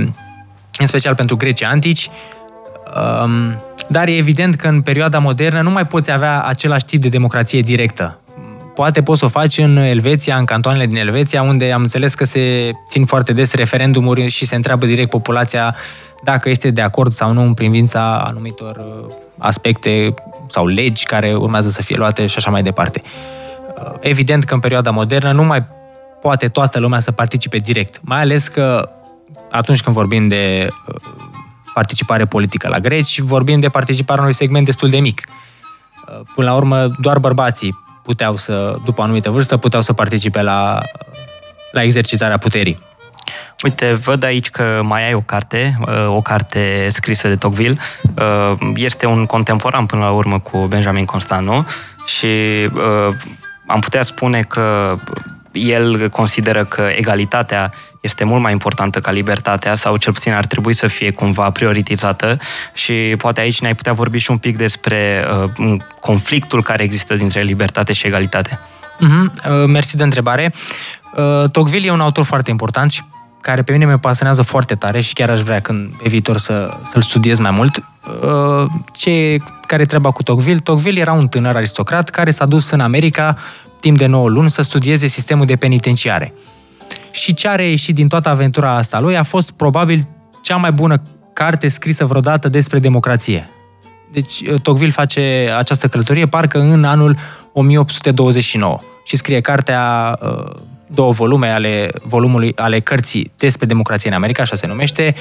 în 0.79 0.87
special 0.87 1.15
pentru 1.15 1.37
grecii 1.37 1.67
antici. 1.67 2.11
Um, 3.25 3.63
dar 3.89 4.09
e 4.09 4.17
evident 4.17 4.55
că 4.55 4.69
în 4.69 4.83
perioada 4.83 5.19
modernă 5.19 5.61
nu 5.61 5.71
mai 5.71 5.87
poți 5.87 6.11
avea 6.11 6.43
același 6.43 6.85
tip 6.85 7.01
de 7.01 7.09
democrație 7.09 7.61
directă. 7.61 8.19
Poate 8.75 9.03
poți 9.03 9.19
să 9.19 9.25
o 9.25 9.29
faci 9.29 9.59
în 9.59 9.77
Elveția, 9.77 10.37
în 10.37 10.45
cantoanele 10.45 10.87
din 10.87 10.97
Elveția, 10.97 11.43
unde 11.43 11.73
am 11.73 11.83
înțeles 11.83 12.15
că 12.15 12.25
se 12.25 12.73
țin 12.89 13.05
foarte 13.05 13.33
des 13.33 13.55
referendumuri 13.55 14.29
și 14.29 14.47
se 14.47 14.55
întreabă 14.55 14.87
direct 14.87 15.11
populația 15.11 15.75
dacă 16.25 16.49
este 16.49 16.71
de 16.71 16.81
acord 16.81 17.13
sau 17.13 17.33
nu 17.33 17.43
în 17.43 17.55
privința 17.55 18.25
anumitor 18.29 18.77
uh, 18.77 19.15
aspecte 19.39 20.15
sau 20.49 20.67
legi 20.67 21.05
care 21.05 21.35
urmează 21.35 21.69
să 21.69 21.83
fie 21.83 21.97
luate 21.97 22.27
și 22.27 22.35
așa 22.37 22.51
mai 22.51 22.63
departe. 22.63 23.03
Uh, 23.05 23.93
evident 24.01 24.45
că 24.45 24.55
în 24.55 24.61
perioada 24.61 24.91
modernă 24.91 25.33
nu 25.33 25.45
mai 25.45 25.65
poate 26.21 26.49
toată 26.49 26.81
lumea 26.81 27.01
să 27.01 27.11
participe 27.11 27.59
direct, 27.59 28.01
mai 28.03 28.21
ales 28.21 28.49
că 28.49 28.91
atunci 29.51 29.83
când 29.83 29.97
vorbim 29.97 30.29
de 30.29 30.67
uh, 30.67 30.95
participare 31.75 32.25
politică 32.25 32.69
la 32.69 32.79
greci, 32.79 33.21
vorbim 33.21 33.61
de 33.61 33.69
participarea 33.69 34.23
unui 34.23 34.35
segment 34.35 34.65
destul 34.65 34.91
de 34.91 34.99
mic. 34.99 35.21
Până 36.35 36.51
la 36.51 36.57
urmă, 36.57 36.89
doar 36.99 37.19
bărbații 37.19 37.83
puteau 38.03 38.37
să, 38.37 38.77
după 38.85 39.01
o 39.01 39.05
anumită 39.05 39.31
vârstă, 39.31 39.57
puteau 39.57 39.83
să 39.83 39.93
participe 39.93 40.43
la, 40.43 40.81
la 41.73 41.83
exercitarea 41.83 42.39
puterii. 42.39 42.79
Uite, 43.63 43.93
văd 43.93 44.23
aici 44.23 44.51
că 44.51 44.81
mai 44.85 45.07
ai 45.07 45.15
o 45.15 45.21
carte, 45.21 45.79
uh, 45.81 46.17
o 46.17 46.21
carte 46.21 46.89
scrisă 46.91 47.29
de 47.29 47.37
Tocqueville. 47.37 47.79
Uh, 48.19 48.73
este 48.75 49.07
un 49.07 49.27
contemporan 49.27 49.87
până 49.87 50.03
la 50.03 50.11
urmă 50.11 50.39
cu 50.39 50.59
Benjamin 50.59 51.05
Constant, 51.05 51.47
nu? 51.47 51.67
Și 52.07 52.27
uh, 52.75 53.15
am 53.67 53.81
putea 53.81 54.03
spune 54.03 54.41
că 54.41 54.99
el 55.53 56.09
consideră 56.09 56.65
că 56.65 56.89
egalitatea 56.97 57.73
este 58.05 58.25
mult 58.25 58.43
mai 58.43 58.53
importantă 58.53 59.01
ca 59.01 59.11
libertatea 59.11 59.75
sau 59.75 59.97
cel 59.97 60.13
puțin 60.13 60.33
ar 60.33 60.47
trebui 60.47 60.75
să 60.75 60.87
fie 60.87 61.11
cumva 61.11 61.51
prioritizată 61.51 62.39
și 62.75 63.15
poate 63.19 63.41
aici 63.41 63.61
ne-ai 63.61 63.75
putea 63.75 63.93
vorbi 63.93 64.19
și 64.19 64.31
un 64.31 64.39
pic 64.39 64.57
despre 64.57 65.25
uh, 65.59 65.77
conflictul 66.01 66.63
care 66.63 66.83
există 66.83 67.15
dintre 67.15 67.43
libertate 67.43 67.93
și 67.93 68.07
egalitate. 68.07 68.59
Mm-hmm. 68.61 69.47
Uh, 69.51 69.67
mersi 69.67 69.97
de 69.97 70.03
întrebare. 70.03 70.55
Uh, 71.17 71.51
Tocqueville 71.51 71.87
e 71.87 71.91
un 71.91 72.01
autor 72.01 72.25
foarte 72.25 72.51
important 72.51 72.91
și 72.91 73.03
care 73.41 73.63
pe 73.63 73.73
mine 73.73 73.85
mă 73.85 73.97
pasionează 73.97 74.43
foarte 74.43 74.75
tare 74.75 75.01
și 75.01 75.13
chiar 75.13 75.31
aș 75.31 75.41
vrea 75.41 75.61
când 75.61 75.95
pe 75.97 76.09
viitor 76.09 76.39
să, 76.39 76.77
să-l 76.87 77.03
studiez 77.03 77.39
mai 77.39 77.51
mult. 77.51 77.85
Uh, 78.23 78.67
ce, 78.93 79.37
care 79.67 79.85
treaba 79.85 80.11
cu 80.11 80.23
Tocqueville? 80.23 80.61
Tocqueville 80.61 81.01
era 81.01 81.13
un 81.13 81.29
tânăr 81.29 81.57
aristocrat 81.57 82.09
care 82.09 82.31
s-a 82.31 82.47
dus 82.47 82.71
în 82.71 82.81
America 82.81 83.37
timp 83.81 83.99
de 83.99 84.07
9 84.07 84.29
luni 84.29 84.51
să 84.51 84.63
studieze 84.63 85.07
sistemul 85.07 85.47
de 85.47 85.57
penitenciare. 85.57 86.35
Și 87.15 87.35
ce 87.35 87.49
a 87.49 87.55
reieșit 87.55 87.95
din 87.95 88.09
toată 88.09 88.29
aventura 88.29 88.77
asta 88.77 89.01
lui 89.01 89.17
a 89.17 89.23
fost 89.23 89.51
probabil 89.51 90.09
cea 90.43 90.57
mai 90.57 90.73
bună 90.73 91.03
carte 91.33 91.69
scrisă 91.69 92.05
vreodată 92.05 92.49
despre 92.49 92.79
democrație. 92.79 93.49
Deci 94.13 94.41
uh, 94.41 94.61
Tocqueville 94.61 94.93
face 94.93 95.55
această 95.57 95.89
călătorie 95.89 96.27
parcă 96.27 96.59
în 96.59 96.85
anul 96.85 97.17
1829 97.53 98.81
și 99.05 99.17
scrie 99.17 99.41
cartea 99.41 100.19
uh, 100.23 100.57
două 100.87 101.13
volume 101.13 101.49
ale 101.49 101.91
volumului 102.03 102.53
ale 102.57 102.81
cărții 102.81 103.33
despre 103.37 103.67
democrație 103.67 104.11
în 104.11 104.17
America, 104.17 104.43
așa 104.43 104.57
se 104.57 104.67
numește, 104.67 105.15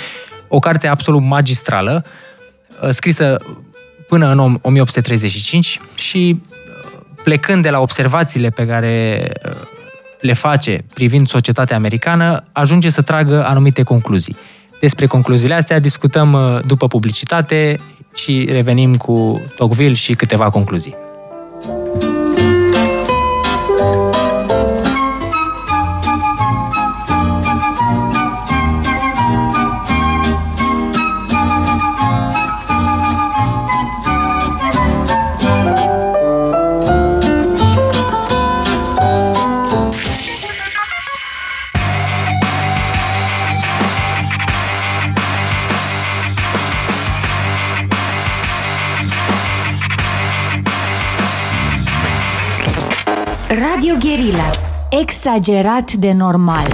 o 0.48 0.60
carte 0.60 0.88
absolut 0.88 1.22
magistrală, 1.22 2.06
uh, 2.82 2.90
scrisă 2.90 3.38
până 4.08 4.32
în 4.32 4.40
1835 4.40 5.80
și 5.96 6.42
uh, 6.42 7.00
plecând 7.24 7.64
de 7.64 7.70
la 7.70 7.80
observațiile 7.80 8.50
pe 8.50 8.66
care 8.66 9.28
uh, 9.46 9.72
le 10.24 10.34
face 10.34 10.84
privind 10.94 11.28
societatea 11.28 11.76
americană, 11.76 12.44
ajunge 12.52 12.90
să 12.90 13.02
tragă 13.02 13.46
anumite 13.46 13.84
concluzii. 13.84 14.36
Despre 14.80 15.06
concluziile 15.06 15.54
astea 15.54 15.80
discutăm 15.80 16.62
după 16.66 16.88
publicitate 16.88 17.80
și 18.16 18.48
revenim 18.50 18.96
cu 18.96 19.42
Tocqueville 19.56 19.96
și 19.96 20.14
câteva 20.14 20.50
concluzii. 20.50 21.03
Radio 53.60 53.96
Guerilla. 54.00 54.50
Exagerat 54.90 55.92
de 55.92 56.12
normal. 56.12 56.68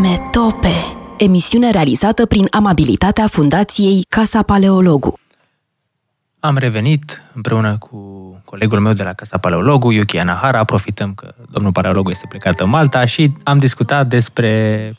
Metope. 0.00 0.68
Emisiune 1.18 1.70
realizată 1.70 2.26
prin 2.26 2.46
amabilitatea 2.50 3.26
Fundației 3.26 4.04
Casa 4.08 4.42
Paleologu. 4.42 5.18
Am 6.40 6.56
revenit 6.56 7.22
împreună 7.34 7.76
cu 7.78 7.98
colegul 8.44 8.80
meu 8.80 8.92
de 8.92 9.02
la 9.02 9.12
Casa 9.12 9.38
Paleologu, 9.38 9.92
Yuki 9.92 10.18
Anahara. 10.18 10.64
Profităm 10.64 11.14
că 11.14 11.34
domnul 11.50 11.72
paleologu 11.72 12.10
este 12.10 12.26
plecat 12.28 12.60
în 12.60 12.68
Malta 12.68 13.04
și 13.04 13.32
am 13.42 13.58
discutat 13.58 14.06
despre 14.06 14.90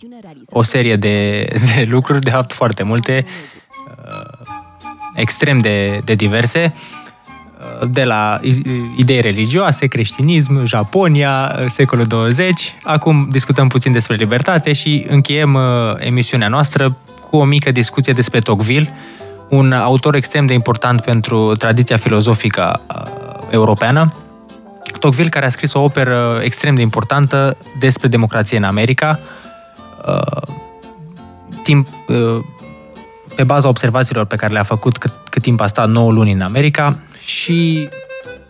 o 0.49 0.63
serie 0.63 0.95
de, 0.95 1.47
de 1.75 1.87
lucruri, 1.89 2.21
de 2.21 2.29
fapt 2.29 2.53
foarte 2.53 2.83
multe, 2.83 3.25
uh, 3.87 4.47
extrem 5.15 5.59
de, 5.59 6.01
de 6.03 6.13
diverse 6.13 6.73
de 7.87 8.03
la 8.03 8.39
idei 8.95 9.21
religioase, 9.21 9.87
creștinism, 9.87 10.65
Japonia, 10.65 11.55
secolul 11.67 12.05
20. 12.05 12.75
Acum 12.83 13.27
discutăm 13.31 13.67
puțin 13.67 13.91
despre 13.91 14.15
libertate 14.15 14.73
și 14.73 15.05
încheiem 15.09 15.53
uh, 15.53 15.61
emisiunea 15.97 16.47
noastră 16.47 16.97
cu 17.29 17.37
o 17.37 17.43
mică 17.43 17.71
discuție 17.71 18.13
despre 18.13 18.39
Tocqueville, 18.39 18.89
un 19.49 19.71
autor 19.71 20.15
extrem 20.15 20.45
de 20.45 20.53
important 20.53 21.01
pentru 21.01 21.51
tradiția 21.55 21.97
filozofică 21.97 22.81
uh, 22.87 23.01
europeană. 23.49 24.13
Tocqueville 24.99 25.29
care 25.29 25.45
a 25.45 25.49
scris 25.49 25.73
o 25.73 25.79
operă 25.79 26.39
extrem 26.43 26.75
de 26.75 26.81
importantă 26.81 27.57
despre 27.79 28.07
democrație 28.07 28.57
în 28.57 28.63
America, 28.63 29.19
uh, 30.07 30.53
timp, 31.63 31.87
pe 33.35 33.43
baza 33.43 33.67
observațiilor 33.67 34.25
pe 34.25 34.35
care 34.35 34.53
le-a 34.53 34.63
făcut 34.63 34.97
cât, 34.97 35.11
cât 35.29 35.41
timp 35.41 35.61
a 35.61 35.67
stat 35.67 35.89
9 35.89 36.11
luni 36.11 36.31
în 36.31 36.41
America 36.41 36.97
și 37.25 37.89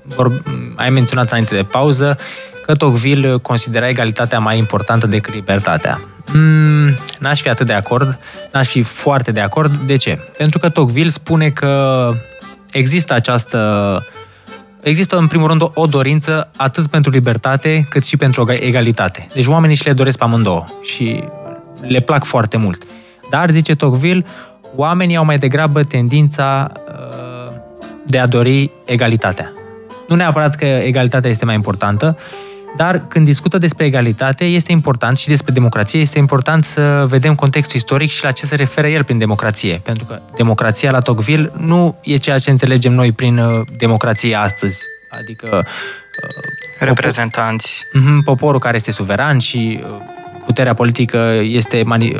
vor, 0.01 0.41
ai 0.75 0.89
menționat 0.89 1.29
înainte 1.29 1.55
de 1.55 1.63
pauză 1.63 2.17
că 2.65 2.75
Tocqueville 2.75 3.37
considera 3.37 3.89
egalitatea 3.89 4.39
mai 4.39 4.57
importantă 4.57 5.07
decât 5.07 5.33
libertatea. 5.33 5.99
Mm, 6.33 6.89
n-aș 7.19 7.41
fi 7.41 7.49
atât 7.49 7.65
de 7.65 7.73
acord, 7.73 8.19
n-aș 8.51 8.67
fi 8.67 8.81
foarte 8.81 9.31
de 9.31 9.39
acord. 9.39 9.75
De 9.75 9.95
ce? 9.95 10.19
Pentru 10.37 10.59
că 10.59 10.69
Tocqueville 10.69 11.09
spune 11.09 11.49
că 11.49 12.09
există 12.71 13.13
această 13.13 14.01
Există, 14.83 15.17
în 15.17 15.27
primul 15.27 15.47
rând, 15.47 15.61
o 15.73 15.85
dorință 15.85 16.51
atât 16.57 16.87
pentru 16.87 17.11
libertate, 17.11 17.85
cât 17.89 18.05
și 18.05 18.17
pentru 18.17 18.45
egalitate. 18.47 19.27
Deci 19.33 19.47
oamenii 19.47 19.75
și 19.75 19.85
le 19.85 19.93
doresc 19.93 20.17
pe 20.17 20.23
amândouă 20.23 20.65
și 20.81 21.23
le 21.81 21.99
plac 21.99 22.23
foarte 22.23 22.57
mult. 22.57 22.83
Dar, 23.29 23.49
zice 23.49 23.75
Tocqueville, 23.75 24.25
oamenii 24.75 25.15
au 25.15 25.25
mai 25.25 25.37
degrabă 25.37 25.83
tendința 25.83 26.71
uh, 26.73 26.82
de 28.05 28.19
a 28.19 28.27
dori 28.27 28.71
egalitatea. 28.85 29.51
Nu 30.07 30.15
neapărat 30.15 30.55
că 30.55 30.65
egalitatea 30.65 31.29
este 31.29 31.45
mai 31.45 31.55
importantă, 31.55 32.17
dar 32.75 33.07
când 33.07 33.25
discută 33.25 33.57
despre 33.57 33.85
egalitate, 33.85 34.45
este 34.45 34.71
important 34.71 35.17
și 35.17 35.27
despre 35.27 35.53
democrație, 35.53 35.99
este 35.99 36.17
important 36.17 36.63
să 36.63 37.05
vedem 37.07 37.35
contextul 37.35 37.75
istoric 37.75 38.09
și 38.09 38.23
la 38.23 38.31
ce 38.31 38.45
se 38.45 38.55
referă 38.55 38.87
el 38.87 39.03
prin 39.03 39.17
democrație. 39.17 39.81
Pentru 39.83 40.05
că 40.05 40.21
democrația 40.35 40.91
la 40.91 40.99
Tocqueville 40.99 41.51
nu 41.57 41.95
e 42.01 42.17
ceea 42.17 42.37
ce 42.37 42.49
înțelegem 42.49 42.93
noi 42.93 43.11
prin 43.11 43.37
uh, 43.37 43.61
democrație 43.77 44.35
astăzi. 44.35 44.83
Adică 45.09 45.55
uh, 45.57 45.65
reprezentanți. 46.79 47.87
Poporul, 47.91 48.13
mhm, 48.13 48.23
poporul 48.23 48.59
care 48.59 48.75
este 48.75 48.91
suveran 48.91 49.39
și 49.39 49.83
uh, 49.83 49.95
puterea 50.45 50.73
politică 50.73 51.39
este 51.41 51.83
mani, 51.85 52.15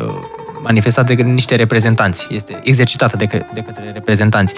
manifestată 0.63 1.13
de 1.13 1.21
niște 1.21 1.55
reprezentanți, 1.55 2.27
este 2.29 2.59
exercitată 2.63 3.17
de, 3.17 3.45
de 3.53 3.61
către 3.61 3.91
reprezentanți. 3.93 4.53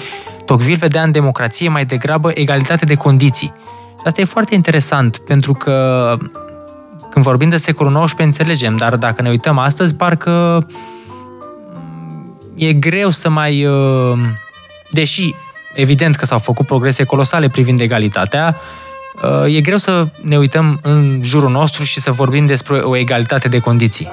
Tocqueville 0.45 0.79
vedea 0.79 1.03
în 1.03 1.11
democrație 1.11 1.69
mai 1.69 1.85
degrabă 1.85 2.31
egalitate 2.33 2.85
de 2.85 2.95
condiții. 2.95 3.53
Asta 4.05 4.21
e 4.21 4.25
foarte 4.25 4.55
interesant, 4.55 5.17
pentru 5.17 5.53
că 5.53 6.17
când 7.09 7.25
vorbim 7.25 7.49
de 7.49 7.57
secolul 7.57 8.03
XIX 8.03 8.23
înțelegem, 8.23 8.75
dar 8.75 8.95
dacă 8.95 9.21
ne 9.21 9.29
uităm 9.29 9.57
astăzi, 9.57 9.95
parcă 9.95 10.65
mm, 11.73 12.37
e 12.55 12.73
greu 12.73 13.09
să 13.09 13.29
mai... 13.29 13.65
Uh, 13.65 14.17
deși, 14.91 15.33
evident 15.73 16.15
că 16.15 16.25
s-au 16.25 16.39
făcut 16.39 16.65
progrese 16.65 17.03
colosale 17.03 17.47
privind 17.47 17.79
egalitatea, 17.79 18.55
uh, 19.45 19.55
e 19.55 19.61
greu 19.61 19.77
să 19.77 20.07
ne 20.21 20.37
uităm 20.37 20.79
în 20.81 21.19
jurul 21.23 21.51
nostru 21.51 21.83
și 21.83 21.99
să 21.99 22.11
vorbim 22.11 22.45
despre 22.45 22.77
o 22.77 22.95
egalitate 22.95 23.47
de 23.47 23.59
condiții. 23.59 24.09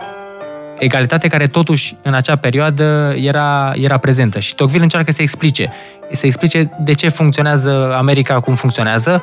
Egalitate 0.83 1.29
care 1.29 1.47
totuși 1.47 1.97
în 2.03 2.15
acea 2.15 2.37
perioadă 2.37 3.15
era, 3.17 3.73
era 3.75 3.99
prezentă. 3.99 4.39
Și 4.39 4.55
Tocqueville 4.55 4.83
încearcă 4.83 5.13
să 5.13 5.23
explice. 5.23 5.73
Să 6.11 6.27
explice 6.27 6.71
de 6.81 6.93
ce 6.93 7.09
funcționează 7.09 7.95
America 7.97 8.41
cum 8.41 8.55
funcționează 8.55 9.23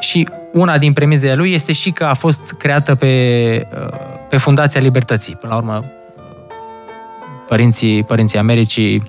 și 0.00 0.28
una 0.52 0.78
din 0.78 0.92
premizele 0.92 1.34
lui 1.34 1.52
este 1.52 1.72
și 1.72 1.90
că 1.90 2.04
a 2.04 2.14
fost 2.14 2.54
creată 2.58 2.94
pe, 2.94 3.66
uh, 3.74 3.98
pe 4.28 4.36
Fundația 4.36 4.80
Libertății. 4.80 5.34
Până 5.34 5.52
la 5.52 5.58
urmă, 5.58 5.84
părinții, 7.48 8.04
părinții 8.04 8.38
Americii, 8.38 9.02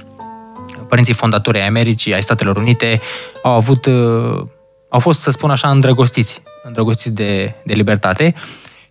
părinții 0.87 1.13
fondatori 1.13 1.59
ai 1.59 1.67
Americii, 1.67 2.13
ai 2.13 2.21
Statelor 2.21 2.55
Unite, 2.55 2.99
au 3.43 3.51
avut, 3.51 3.85
uh, 3.85 4.45
au 4.89 4.99
fost, 4.99 5.19
să 5.19 5.31
spun 5.31 5.49
așa, 5.49 5.69
îndrăgostiți, 5.69 6.41
îndrăgostiți 6.63 7.15
de, 7.15 7.53
de 7.63 7.73
libertate. 7.73 8.33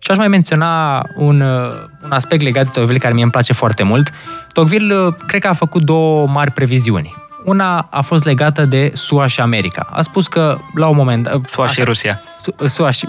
Și 0.03 0.11
aș 0.11 0.17
mai 0.17 0.27
menționa 0.27 1.01
un, 1.15 1.41
uh, 1.41 1.71
un 2.03 2.11
aspect 2.11 2.41
legat 2.41 2.63
de 2.63 2.69
Tocqueville 2.69 2.99
care 2.99 3.13
mie 3.13 3.23
îmi 3.23 3.31
place 3.31 3.53
foarte 3.53 3.83
mult. 3.83 4.11
Tocqueville 4.51 5.15
cred 5.27 5.41
că 5.41 5.47
a 5.47 5.53
făcut 5.53 5.83
două 5.83 6.27
mari 6.27 6.51
previziuni. 6.51 7.15
Una 7.43 7.87
a 7.91 8.01
fost 8.01 8.25
legată 8.25 8.65
de 8.65 8.91
SUA 8.93 9.27
și 9.27 9.39
America. 9.39 9.87
A 9.91 10.01
spus 10.01 10.27
că 10.27 10.57
la 10.75 10.87
un 10.87 10.95
moment... 10.95 11.29
SUA 11.45 11.67
și 11.67 11.83
Rusia. 11.83 12.21
SUA 12.65 12.91
și, 12.91 13.07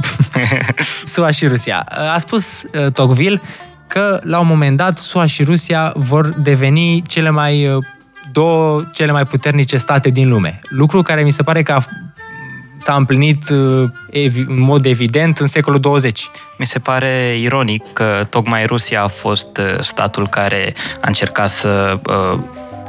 SUA 1.12 1.30
și 1.30 1.46
Rusia. 1.46 1.86
A 2.14 2.18
spus 2.18 2.62
uh, 2.62 2.92
Tocqueville 2.92 3.40
că 3.86 4.20
la 4.22 4.38
un 4.38 4.46
moment 4.46 4.76
dat 4.76 4.98
SUA 4.98 5.26
și 5.26 5.42
Rusia 5.44 5.92
vor 5.96 6.28
deveni 6.28 7.02
cele 7.02 7.30
mai 7.30 7.66
uh, 7.66 7.84
două 8.32 8.84
cele 8.92 9.12
mai 9.12 9.24
puternice 9.26 9.76
state 9.76 10.08
din 10.08 10.28
lume. 10.28 10.60
Lucru 10.68 11.02
care 11.02 11.22
mi 11.22 11.30
se 11.30 11.42
pare 11.42 11.62
că 11.62 11.72
a, 11.72 11.84
s-a 12.84 12.94
împlinit 12.94 13.48
uh, 13.48 13.90
în 14.46 14.60
mod 14.60 14.84
evident 14.84 15.38
în 15.38 15.46
secolul 15.46 15.80
20. 15.80 16.30
Mi 16.58 16.66
se 16.66 16.78
pare 16.78 17.36
ironic 17.40 17.92
că 17.92 18.26
tocmai 18.30 18.66
Rusia 18.66 19.02
a 19.02 19.06
fost 19.06 19.60
statul 19.80 20.28
care 20.28 20.72
a 20.94 21.06
încercat 21.06 21.50
să 21.50 21.98
uh, 22.06 22.40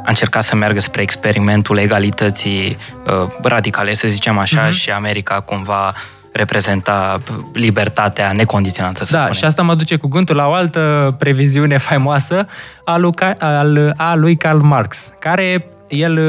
a 0.05 0.09
încercat 0.09 0.43
să 0.43 0.55
meargă 0.55 0.79
spre 0.79 1.01
experimentul 1.01 1.77
egalității 1.77 2.77
uh, 3.05 3.27
radicale, 3.41 3.93
să 3.93 4.07
zicem 4.07 4.37
așa, 4.37 4.67
uh-huh. 4.67 4.71
și 4.71 4.91
America 4.91 5.39
cumva 5.39 5.93
reprezenta 6.33 7.19
libertatea 7.53 8.31
necondiționată, 8.31 9.05
să 9.05 9.11
Da, 9.11 9.17
spunem. 9.17 9.33
și 9.33 9.45
asta 9.45 9.61
mă 9.61 9.75
duce 9.75 9.95
cu 9.95 10.07
gândul 10.07 10.35
la 10.35 10.47
o 10.47 10.53
altă 10.53 11.15
previziune 11.19 11.77
faimoasă 11.77 12.47
a 12.85 12.97
lui, 12.97 13.11
al, 13.39 13.93
a 13.97 14.15
lui 14.15 14.35
Karl 14.35 14.57
Marx, 14.57 15.11
care 15.19 15.65
el... 15.87 16.19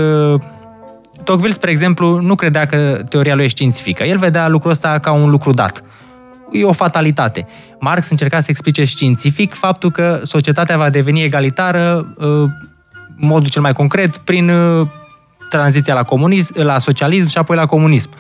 Uh, 1.27 1.33
Tocqueville, 1.33 1.53
spre 1.53 1.71
exemplu, 1.71 2.21
nu 2.21 2.35
credea 2.35 2.67
că 2.67 3.05
teoria 3.09 3.35
lui 3.35 3.45
e 3.45 3.49
științifică. 3.49 4.05
El 4.05 4.19
vedea 4.19 4.49
lucrul 4.49 4.71
ăsta 4.71 4.99
ca 4.99 5.13
un 5.13 5.31
lucru 5.31 5.53
dat. 5.53 5.83
E 6.53 6.65
o 6.65 6.73
fatalitate. 6.73 7.47
Marx 7.81 8.11
încerca 8.11 8.41
să 8.41 8.47
explice 8.49 8.85
științific 8.85 9.55
faptul 9.55 9.91
că 9.91 10.21
societatea 10.23 10.77
va 10.77 10.91
deveni 10.91 11.23
egalitară 11.23 12.15
uh, 12.19 12.51
modul 13.17 13.49
cel 13.49 13.63
mai 13.63 13.73
concret 13.73 14.17
prin 14.17 14.49
uh, 14.49 14.87
tranziția 15.51 15.95
la 15.95 16.03
comunism, 16.03 16.61
la 16.63 16.79
socialism 16.79 17.29
și 17.29 17.39
apoi 17.39 17.57
la 17.57 17.67
comunism. 17.67 18.11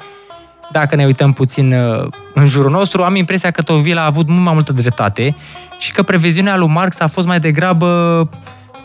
Dacă 0.73 0.97
ne 0.97 1.05
uităm 1.05 1.33
puțin 1.33 1.73
uh, 1.73 2.09
în 2.35 2.47
jurul 2.47 2.71
nostru, 2.71 3.03
am 3.03 3.15
impresia 3.15 3.51
că 3.51 3.63
Tocqueville 3.63 4.01
a 4.01 4.05
avut 4.05 4.29
mult 4.29 4.43
mai 4.43 4.55
multă 4.55 4.73
dreptate 4.73 5.37
și 5.79 5.93
că 5.93 6.03
previziunea 6.03 6.57
lui 6.57 6.69
Marx 6.69 7.01
a 7.01 7.07
fost 7.07 7.27
mai 7.27 7.41
degrabă, 7.41 7.89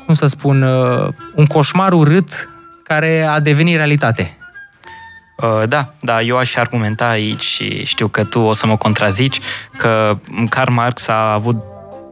cum 0.05 0.13
să 0.13 0.27
spun, 0.27 0.61
uh, 0.61 1.07
un 1.35 1.45
coșmar 1.45 1.93
urât 1.93 2.49
care 2.91 3.23
a 3.23 3.39
devenit 3.39 3.75
realitate. 3.75 4.35
Da, 5.65 5.93
da, 5.99 6.21
eu 6.21 6.37
aș 6.37 6.55
argumenta 6.55 7.09
aici 7.09 7.41
și 7.41 7.85
știu 7.85 8.07
că 8.07 8.23
tu 8.23 8.39
o 8.39 8.53
să 8.53 8.67
mă 8.67 8.77
contrazici 8.77 9.39
că 9.77 10.17
Karl 10.49 10.71
Marx 10.71 11.07
a 11.07 11.33
avut 11.33 11.55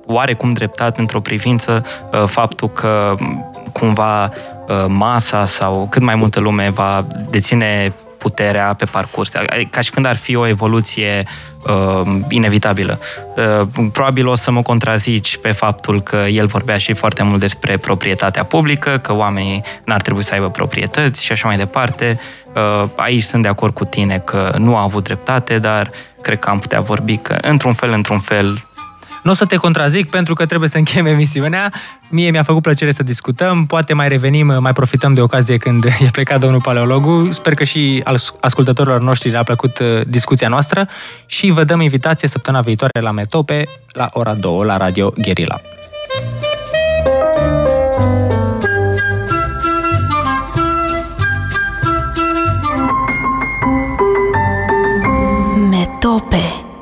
oarecum 0.06 0.50
dreptat 0.52 0.98
într-o 0.98 1.20
privință 1.20 1.86
faptul 2.26 2.70
că 2.70 3.16
cumva 3.74 4.24
uh, 4.24 4.86
masa 4.88 5.46
sau 5.46 5.88
cât 5.90 6.02
mai 6.02 6.16
multă 6.16 6.40
lume 6.40 6.70
va 6.70 7.06
deține 7.30 7.94
puterea 8.20 8.74
pe 8.74 8.86
parcurs, 8.86 9.32
ca 9.70 9.82
și 9.82 9.92
când 9.92 10.06
ar 10.06 10.16
fi 10.16 10.36
o 10.36 10.48
evoluție 10.48 11.24
uh, 11.64 12.02
inevitabilă. 12.30 13.00
Uh, 13.36 13.68
probabil 13.92 14.28
o 14.28 14.36
să 14.36 14.52
mă 14.52 14.62
contrazici 14.62 15.38
pe 15.38 15.52
faptul 15.52 16.02
că 16.02 16.16
el 16.16 16.46
vorbea 16.46 16.78
și 16.78 16.94
foarte 16.94 17.24
mult 17.24 17.40
despre 17.40 17.78
proprietatea 17.78 18.44
publică, 18.44 18.98
că 18.98 19.14
oamenii 19.14 19.62
n-ar 19.86 20.02
trebui 20.02 20.24
să 20.24 20.34
aibă 20.34 20.50
proprietăți 20.50 21.26
și 21.26 21.32
așa 21.32 21.48
mai 21.48 21.58
departe. 21.58 22.20
Uh, 22.56 22.90
aici 22.96 23.24
sunt 23.24 23.42
de 23.42 23.48
acord 23.48 23.74
cu 23.74 23.86
tine 23.86 24.20
că 24.20 24.56
nu 24.58 24.76
a 24.76 24.82
avut 24.82 25.04
dreptate, 25.04 25.60
dar 25.60 25.90
cred 26.22 26.40
că 26.40 26.50
am 26.50 26.60
putea 26.60 26.82
vorbi 26.82 27.18
că, 27.18 27.38
într-un 27.42 27.74
fel, 27.74 27.92
într-un 27.92 28.20
fel, 28.20 28.68
nu 29.24 29.32
o 29.32 29.34
să 29.34 29.46
te 29.46 29.56
contrazic 29.56 30.10
pentru 30.10 30.34
că 30.34 30.46
trebuie 30.46 30.70
să 30.70 30.78
încheiem 30.78 31.06
emisiunea. 31.06 31.74
Mie 32.10 32.32
mi-a 32.32 32.44
făcut 32.44 32.62
plăcere 32.62 32.92
să 32.92 33.04
discutăm. 33.04 33.66
Poate 33.66 33.94
mai 33.94 34.08
revenim, 34.08 34.58
mai 34.60 34.74
profităm 34.74 35.14
de 35.14 35.22
ocazie 35.22 35.58
când 35.58 35.86
e 36.06 36.10
plecat 36.12 36.40
domnul 36.40 36.62
paleologu. 36.62 37.32
Sper 37.32 37.54
că 37.54 37.64
și 37.64 38.04
ascultătorilor 38.40 39.02
noștri 39.02 39.30
le-a 39.30 39.44
plăcut 39.44 39.80
uh, 39.80 40.02
discuția 40.08 40.48
noastră 40.48 40.88
și 41.26 41.50
vă 41.50 41.64
dăm 41.64 41.82
invitație 41.82 42.28
săptămâna 42.28 42.64
viitoare 42.64 43.00
la 43.02 43.12
Metope 43.12 43.64
la 43.92 44.10
ora 44.14 44.34
2 44.34 44.64
la 44.64 44.78
Radio 44.78 45.14
Guerilla. 45.18 45.62
Metope 55.70 56.49